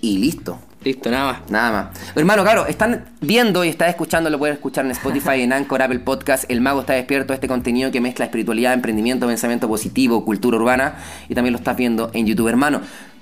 y 0.00 0.18
listo. 0.18 0.58
Listo, 0.88 1.10
nada 1.10 1.32
más. 1.32 1.50
Nada 1.50 1.70
más. 1.92 2.16
Hermano, 2.16 2.42
claro, 2.44 2.66
están 2.66 3.04
viendo 3.20 3.62
y 3.62 3.68
están 3.68 3.90
escuchando, 3.90 4.30
lo 4.30 4.38
pueden 4.38 4.54
escuchar 4.54 4.86
en 4.86 4.92
Spotify, 4.92 5.42
en 5.42 5.52
Anchor, 5.52 5.82
Apple 5.82 5.98
Podcast. 5.98 6.50
El 6.50 6.62
Mago 6.62 6.80
está 6.80 6.94
despierto, 6.94 7.34
este 7.34 7.46
contenido 7.46 7.90
que 7.90 8.00
mezcla 8.00 8.24
espiritualidad, 8.24 8.72
emprendimiento, 8.72 9.26
pensamiento 9.26 9.68
positivo, 9.68 10.24
cultura 10.24 10.56
urbana. 10.56 10.94
Y 11.28 11.34
también 11.34 11.52
lo 11.52 11.58
estás 11.58 11.76
viendo 11.76 12.10
en 12.14 12.24
YouTube, 12.26 12.48
hermano. 12.48 12.80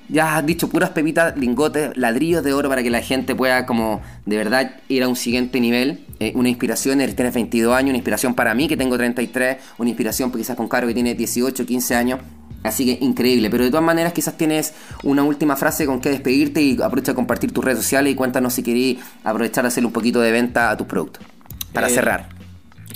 Ya 0.08 0.36
has 0.36 0.46
dicho 0.46 0.68
puras 0.68 0.90
pepitas, 0.90 1.36
lingotes, 1.36 1.90
ladrillos 1.96 2.44
de 2.44 2.52
oro 2.52 2.68
para 2.68 2.84
que 2.84 2.90
la 2.90 3.00
gente 3.02 3.34
pueda 3.34 3.66
como 3.66 4.00
de 4.26 4.36
verdad 4.36 4.76
ir 4.88 5.02
a 5.02 5.08
un 5.08 5.16
siguiente 5.16 5.58
nivel. 5.58 6.04
Eh, 6.20 6.30
una 6.36 6.48
inspiración, 6.48 7.00
eres- 7.00 7.16
tienes 7.16 7.34
22 7.34 7.74
años, 7.74 7.88
una 7.88 7.96
inspiración 7.98 8.34
para 8.34 8.54
mí 8.54 8.68
que 8.68 8.76
tengo 8.76 8.96
33, 8.96 9.56
una 9.78 9.90
inspiración 9.90 10.30
pues, 10.30 10.44
quizás 10.44 10.54
con 10.56 10.68
Caro 10.68 10.86
que 10.86 10.94
tiene 10.94 11.16
18, 11.16 11.66
15 11.66 11.96
años. 11.96 12.20
Así 12.62 12.84
que 12.84 13.04
increíble, 13.04 13.48
pero 13.48 13.62
de 13.64 13.70
todas 13.70 13.84
maneras 13.84 14.12
quizás 14.12 14.36
tienes 14.36 14.74
una 15.04 15.22
última 15.22 15.54
frase 15.56 15.86
con 15.86 16.00
que 16.00 16.08
despedirte 16.10 16.60
y 16.62 16.72
aprovecha 16.82 17.12
de 17.12 17.16
compartir 17.16 17.52
tus 17.52 17.64
redes 17.64 17.78
sociales 17.78 18.12
y 18.12 18.16
cuéntanos 18.16 18.54
si 18.54 18.62
queréis 18.64 18.98
aprovechar 19.22 19.62
de 19.64 19.68
hacerle 19.68 19.86
un 19.86 19.92
poquito 19.92 20.20
de 20.20 20.32
venta 20.32 20.70
a 20.70 20.76
tus 20.76 20.86
productos. 20.86 21.24
Para 21.72 21.86
Eh, 21.86 21.90
cerrar. 21.90 22.28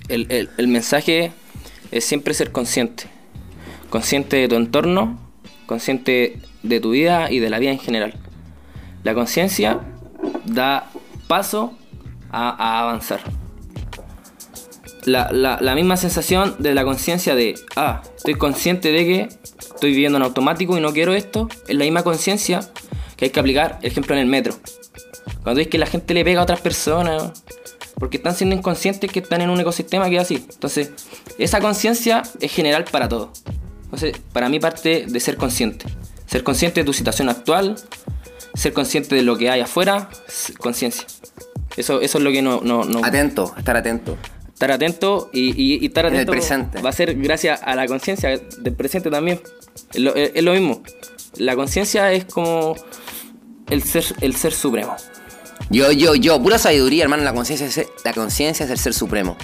El, 0.08 0.26
el- 0.30 0.50
el 0.56 0.66
mensaje 0.68 1.32
es 1.92 2.04
siempre 2.04 2.34
ser 2.34 2.50
consciente. 2.50 3.04
Consciente 3.90 4.36
de 4.36 4.48
tu 4.48 4.56
entorno, 4.56 5.20
consciente 5.66 6.40
de 6.64 6.80
tu 6.80 6.90
vida 6.90 7.30
y 7.30 7.38
de 7.38 7.50
la 7.50 7.58
vida 7.60 7.70
en 7.70 7.78
general. 7.78 8.14
La 9.04 9.14
conciencia 9.14 9.78
da 10.46 10.90
paso 11.28 11.76
a, 12.32 12.48
a 12.50 12.82
avanzar. 12.82 13.20
La, 15.04 15.30
la- 15.32 15.74
misma 15.74 15.96
sensación 15.96 16.56
de 16.58 16.74
la 16.74 16.84
conciencia 16.84 17.34
de, 17.34 17.54
ah, 17.76 18.02
estoy 18.16 18.34
consciente 18.34 18.92
de 18.92 19.04
que 19.06 19.28
estoy 19.58 19.90
viviendo 19.90 20.18
en 20.18 20.24
automático 20.24 20.76
y 20.76 20.80
no 20.80 20.92
quiero 20.92 21.14
esto, 21.14 21.48
es 21.68 21.74
la 21.74 21.84
misma 21.84 22.02
conciencia 22.02 22.60
que 23.16 23.26
hay 23.26 23.30
que 23.30 23.40
aplicar, 23.40 23.78
ejemplo, 23.82 24.14
en 24.14 24.20
el 24.20 24.26
metro. 24.26 24.54
Cuando 25.42 25.60
es 25.60 25.68
que 25.68 25.78
la 25.78 25.86
gente 25.86 26.12
le 26.14 26.24
pega 26.24 26.40
a 26.40 26.42
otras 26.42 26.60
personas, 26.60 27.32
porque 27.98 28.18
están 28.18 28.34
siendo 28.34 28.54
inconscientes 28.56 29.10
que 29.10 29.20
están 29.20 29.40
en 29.40 29.50
un 29.50 29.60
ecosistema 29.60 30.08
que 30.08 30.16
es 30.16 30.22
así. 30.22 30.46
Entonces, 30.50 30.90
esa 31.38 31.60
conciencia 31.60 32.22
es 32.40 32.52
general 32.52 32.84
para 32.84 33.08
todo. 33.08 33.32
Entonces, 33.84 34.14
para 34.32 34.48
mí 34.48 34.60
parte 34.60 35.04
de 35.08 35.20
ser 35.20 35.36
consciente. 35.36 35.86
Ser 36.26 36.42
consciente 36.44 36.80
de 36.80 36.84
tu 36.84 36.92
situación 36.92 37.28
actual, 37.28 37.76
ser 38.54 38.72
consciente 38.72 39.14
de 39.14 39.22
lo 39.22 39.36
que 39.36 39.50
hay 39.50 39.60
afuera, 39.60 40.08
conciencia. 40.58 41.06
Eso, 41.76 42.00
eso 42.00 42.18
es 42.18 42.24
lo 42.24 42.30
que 42.32 42.42
no, 42.42 42.60
no, 42.62 42.84
no- 42.84 43.04
Atento, 43.04 43.54
estar 43.56 43.76
atento. 43.76 44.16
Estar 44.60 44.72
atento 44.72 45.30
y, 45.32 45.50
y- 45.56 45.78
y 45.82 45.86
estar 45.86 46.04
En 46.04 46.12
el 46.12 46.16
atento 46.18 46.32
presente. 46.32 46.82
va 46.82 46.90
a 46.90 46.92
ser 46.92 47.14
gracias 47.14 47.60
a 47.64 47.74
la 47.74 47.86
conciencia 47.86 48.28
del 48.58 48.74
presente 48.74 49.10
también. 49.10 49.40
Es 49.94 50.00
lo, 50.00 50.14
es- 50.14 50.32
es 50.34 50.42
lo 50.44 50.52
mismo. 50.52 50.82
La 51.38 51.56
conciencia 51.56 52.12
es 52.12 52.26
como 52.26 52.74
el 53.70 53.82
ser, 53.82 54.04
el 54.20 54.36
ser 54.36 54.52
supremo. 54.52 54.94
Yo, 55.70 55.92
yo, 55.92 56.14
yo, 56.14 56.42
pura 56.42 56.58
sabiduría, 56.58 57.04
hermano. 57.04 57.22
La 57.22 57.32
conciencia 57.32 57.66
es, 57.66 57.88
la 58.04 58.12
conciencia 58.12 58.64
es 58.66 58.70
el 58.70 58.76
ser 58.78 58.92
supremo. 58.92 59.38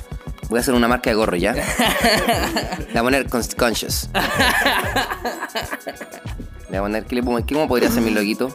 Voy 0.51 0.59
a 0.59 0.61
hacer 0.61 0.75
una 0.75 0.87
marca 0.87 1.09
de 1.09 1.17
gorro, 1.17 1.37
¿ya? 1.37 1.53
Le 2.93 2.93
voy 2.93 2.97
a 2.99 3.03
poner 3.03 3.27
cons- 3.31 3.55
conscious. 3.57 4.11
Le 6.71 6.79
voy 6.79 6.79
a 6.79 6.83
poner, 6.83 7.05
¿qué 7.05 7.15
le 7.15 7.23
¿Cómo 7.23 7.69
podría 7.69 7.91
ser 7.91 8.03
mi 8.03 8.11
loguito? 8.11 8.51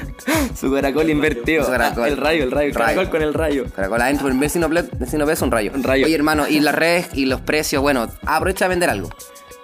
Su 0.58 0.72
caracol 0.72 1.10
invertido. 1.10 1.64
Su 1.64 1.70
caracol. 1.70 2.06
El 2.08 2.16
rayo, 2.16 2.44
el 2.44 2.50
rayo, 2.52 2.68
el 2.68 2.74
Rayo. 2.74 2.86
caracol 2.94 3.10
con 3.10 3.22
el 3.22 3.34
rayo. 3.34 3.64
Caracol 3.74 4.00
adentro, 4.00 4.28
en 4.28 4.38
vez 4.38 4.52
de 4.54 4.60
sinople- 4.60 4.88
de 4.90 5.06
sinople 5.06 5.34
es 5.34 5.42
un 5.42 5.50
rayo. 5.50 5.72
Un 5.74 5.82
rayo. 5.82 6.06
Oye, 6.06 6.14
hermano, 6.14 6.46
y 6.48 6.60
las 6.60 6.74
redes 6.74 7.08
y 7.14 7.26
los 7.26 7.40
precios, 7.40 7.82
bueno, 7.82 8.08
aprovecha 8.26 8.66
a 8.66 8.68
vender 8.68 8.90
algo. 8.90 9.10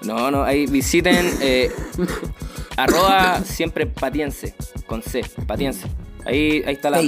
No, 0.03 0.31
no, 0.31 0.43
ahí 0.45 0.67
visiten 0.67 1.17
eh, 1.41 1.71
arroba 2.77 3.41
siempre 3.45 3.87
patiense, 3.87 4.55
con 4.87 5.03
C, 5.03 5.25
patiense. 5.47 5.87
Ahí, 6.27 6.63
ahí 6.67 6.73
está 6.75 6.89
la, 6.91 6.99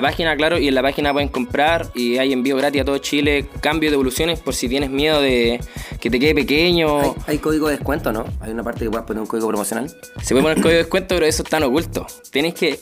página, 0.00 0.34
claro, 0.36 0.58
y 0.58 0.68
en 0.68 0.74
la 0.74 0.82
página 0.82 1.12
pueden 1.12 1.28
comprar 1.28 1.90
y 1.94 2.16
hay 2.18 2.32
envío 2.32 2.56
gratis 2.56 2.80
a 2.80 2.84
todo 2.84 2.98
Chile, 2.98 3.46
cambio 3.60 3.90
de 3.90 3.94
evoluciones 3.94 4.40
por 4.40 4.54
si 4.54 4.68
tienes 4.68 4.88
miedo 4.90 5.20
de 5.20 5.60
que 6.00 6.08
te 6.10 6.18
quede 6.18 6.34
pequeño. 6.34 7.00
Hay, 7.00 7.12
hay 7.26 7.38
código 7.38 7.68
de 7.68 7.76
descuento, 7.76 8.12
¿no? 8.12 8.24
Hay 8.40 8.50
una 8.52 8.62
parte 8.62 8.84
que 8.84 8.90
puedes 8.90 9.06
poner 9.06 9.20
un 9.20 9.26
código 9.26 9.48
promocional. 9.48 9.94
Se 10.22 10.34
puede 10.34 10.42
poner 10.42 10.56
código 10.56 10.70
de 10.70 10.76
descuento, 10.84 11.14
pero 11.16 11.26
eso 11.26 11.42
está 11.42 11.58
en 11.58 11.64
oculto. 11.64 12.06
Tienes 12.30 12.54
que 12.54 12.80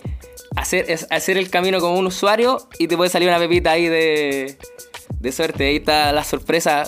hacer, 0.56 0.84
es- 0.88 1.06
hacer 1.10 1.36
el 1.38 1.50
camino 1.50 1.80
como 1.80 1.98
un 1.98 2.06
usuario 2.06 2.68
y 2.78 2.86
te 2.86 2.96
puede 2.96 3.10
salir 3.10 3.28
una 3.28 3.38
pepita 3.38 3.72
ahí 3.72 3.88
de, 3.88 4.56
de 5.18 5.32
suerte. 5.32 5.66
Ahí 5.66 5.76
está 5.76 6.12
la 6.12 6.22
sorpresa, 6.22 6.84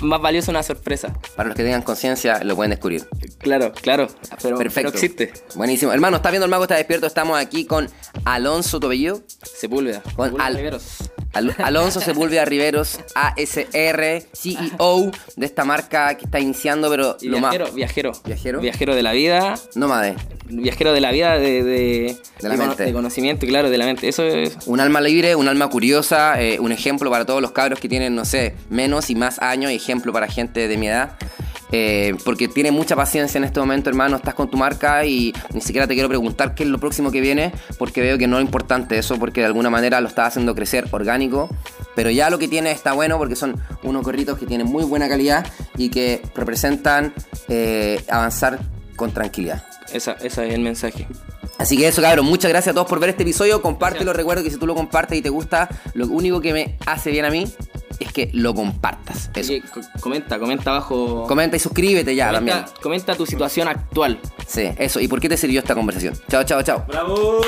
más 0.00 0.20
valiosa 0.20 0.50
una 0.50 0.62
sorpresa. 0.62 1.12
Para 1.36 1.48
los 1.48 1.56
que 1.56 1.62
tengan 1.62 1.82
conciencia, 1.82 2.42
lo 2.44 2.56
pueden 2.56 2.70
descubrir. 2.70 3.06
Claro, 3.38 3.72
claro, 3.72 4.08
pero, 4.42 4.58
Perfecto. 4.58 4.90
pero 4.92 5.04
existe. 5.04 5.32
Buenísimo. 5.54 5.92
Hermano, 5.92 6.16
¿estás 6.16 6.32
viendo 6.32 6.44
el 6.46 6.50
mago 6.50 6.64
está 6.64 6.76
despierto? 6.76 7.06
Estamos 7.06 7.38
aquí 7.38 7.64
con 7.66 7.88
Alonso 8.24 8.80
Tobello. 8.80 9.22
Sepúlveda. 9.42 10.02
Con 10.16 10.30
Sepúlveda 10.30 10.46
Al-. 10.46 10.80
Al- 11.34 11.54
Alonso 11.62 12.00
Sepúlveda 12.00 12.44
Riveros, 12.44 12.98
ASR, 13.14 14.22
CEO 14.32 15.10
de 15.36 15.46
esta 15.46 15.64
marca 15.64 16.16
que 16.16 16.24
está 16.24 16.40
iniciando, 16.40 16.88
pero 16.90 17.16
Y 17.20 17.28
lo 17.28 17.38
viajero, 17.38 17.66
más. 17.66 17.74
viajero. 17.74 18.12
¿Viajero? 18.24 18.60
Viajero 18.60 18.94
de 18.94 19.02
la 19.02 19.12
vida. 19.12 19.54
Nómade. 19.74 20.14
Viajero 20.46 20.92
de 20.92 21.00
la 21.00 21.10
vida, 21.10 21.38
de, 21.38 21.62
de, 21.62 22.16
De 22.40 22.48
la 22.48 22.56
mente. 22.56 22.84
de 22.84 22.92
conocimiento, 22.92 23.46
claro, 23.46 23.70
de 23.70 23.78
la 23.78 23.86
mente. 23.86 24.08
Eso 24.08 24.22
es. 24.24 24.56
Un 24.66 24.80
alma 24.80 25.00
libre, 25.00 25.34
un 25.36 25.48
alma 25.48 25.68
curiosa, 25.68 26.40
eh, 26.40 26.58
un 26.60 26.70
ejemplo 26.72 27.10
para 27.10 27.24
todos 27.24 27.40
los 27.40 27.52
cabros 27.52 27.80
que 27.80 27.88
tienen, 27.88 28.14
no 28.14 28.24
sé, 28.24 28.54
menos 28.70 29.10
y 29.10 29.14
más 29.14 29.38
años, 29.40 29.70
ejemplo 29.70 30.12
para 30.12 30.28
gente 30.28 30.68
de 30.68 30.76
mi 30.76 30.88
edad. 30.88 31.16
Eh, 31.72 32.14
porque 32.24 32.48
tiene 32.48 32.70
mucha 32.70 32.94
paciencia 32.94 33.38
en 33.38 33.44
este 33.44 33.60
momento, 33.60 33.90
hermano. 33.90 34.16
Estás 34.16 34.34
con 34.34 34.50
tu 34.50 34.56
marca 34.56 35.04
y 35.04 35.32
ni 35.52 35.60
siquiera 35.60 35.86
te 35.86 35.94
quiero 35.94 36.08
preguntar 36.08 36.54
qué 36.54 36.62
es 36.62 36.68
lo 36.68 36.78
próximo 36.78 37.10
que 37.10 37.20
viene, 37.20 37.52
porque 37.78 38.00
veo 38.00 38.18
que 38.18 38.26
no 38.26 38.38
es 38.38 38.44
importante 38.44 38.98
eso, 38.98 39.18
porque 39.18 39.40
de 39.40 39.46
alguna 39.46 39.70
manera 39.70 40.00
lo 40.00 40.08
estás 40.08 40.28
haciendo 40.28 40.54
crecer 40.54 40.86
orgánico. 40.90 41.48
Pero 41.94 42.10
ya 42.10 42.30
lo 42.30 42.38
que 42.38 42.48
tiene 42.48 42.70
está 42.70 42.92
bueno 42.92 43.18
porque 43.18 43.36
son 43.36 43.60
unos 43.82 44.02
gorritos 44.02 44.38
que 44.38 44.46
tienen 44.46 44.66
muy 44.66 44.84
buena 44.84 45.08
calidad 45.08 45.46
y 45.76 45.90
que 45.90 46.22
representan 46.34 47.12
eh, 47.48 48.04
avanzar 48.08 48.60
con 48.96 49.12
tranquilidad. 49.12 49.64
Esa, 49.92 50.12
ese 50.12 50.48
es 50.48 50.54
el 50.54 50.60
mensaje. 50.60 51.06
Así 51.58 51.76
que 51.76 51.86
eso, 51.86 52.02
cabrón, 52.02 52.26
muchas 52.26 52.50
gracias 52.50 52.72
a 52.72 52.74
todos 52.74 52.88
por 52.88 52.98
ver 52.98 53.10
este 53.10 53.22
episodio. 53.22 53.62
Compártelo, 53.62 54.12
recuerdo 54.12 54.42
que 54.42 54.50
si 54.50 54.56
tú 54.58 54.66
lo 54.66 54.74
compartes 54.74 55.18
y 55.18 55.22
te 55.22 55.28
gusta, 55.28 55.68
lo 55.94 56.08
único 56.08 56.40
que 56.40 56.52
me 56.52 56.76
hace 56.86 57.10
bien 57.10 57.24
a 57.24 57.30
mí 57.30 57.46
es 58.00 58.12
que 58.12 58.30
lo 58.32 58.54
compartas. 58.54 59.30
Eso. 59.34 59.52
Comenta, 60.00 60.38
comenta 60.38 60.70
abajo. 60.70 61.24
Comenta 61.26 61.56
y 61.56 61.60
suscríbete 61.60 62.14
ya 62.14 62.32
también. 62.32 62.64
comenta 62.82 63.14
tu 63.14 63.26
situación 63.26 63.68
actual. 63.68 64.20
Sí, 64.46 64.70
eso. 64.78 65.00
¿Y 65.00 65.08
por 65.08 65.20
qué 65.20 65.28
te 65.28 65.36
sirvió 65.36 65.60
esta 65.60 65.74
conversación? 65.74 66.14
Chao, 66.28 66.44
chao, 66.44 66.62
chao. 66.62 66.84
¡Bravo! 66.88 67.40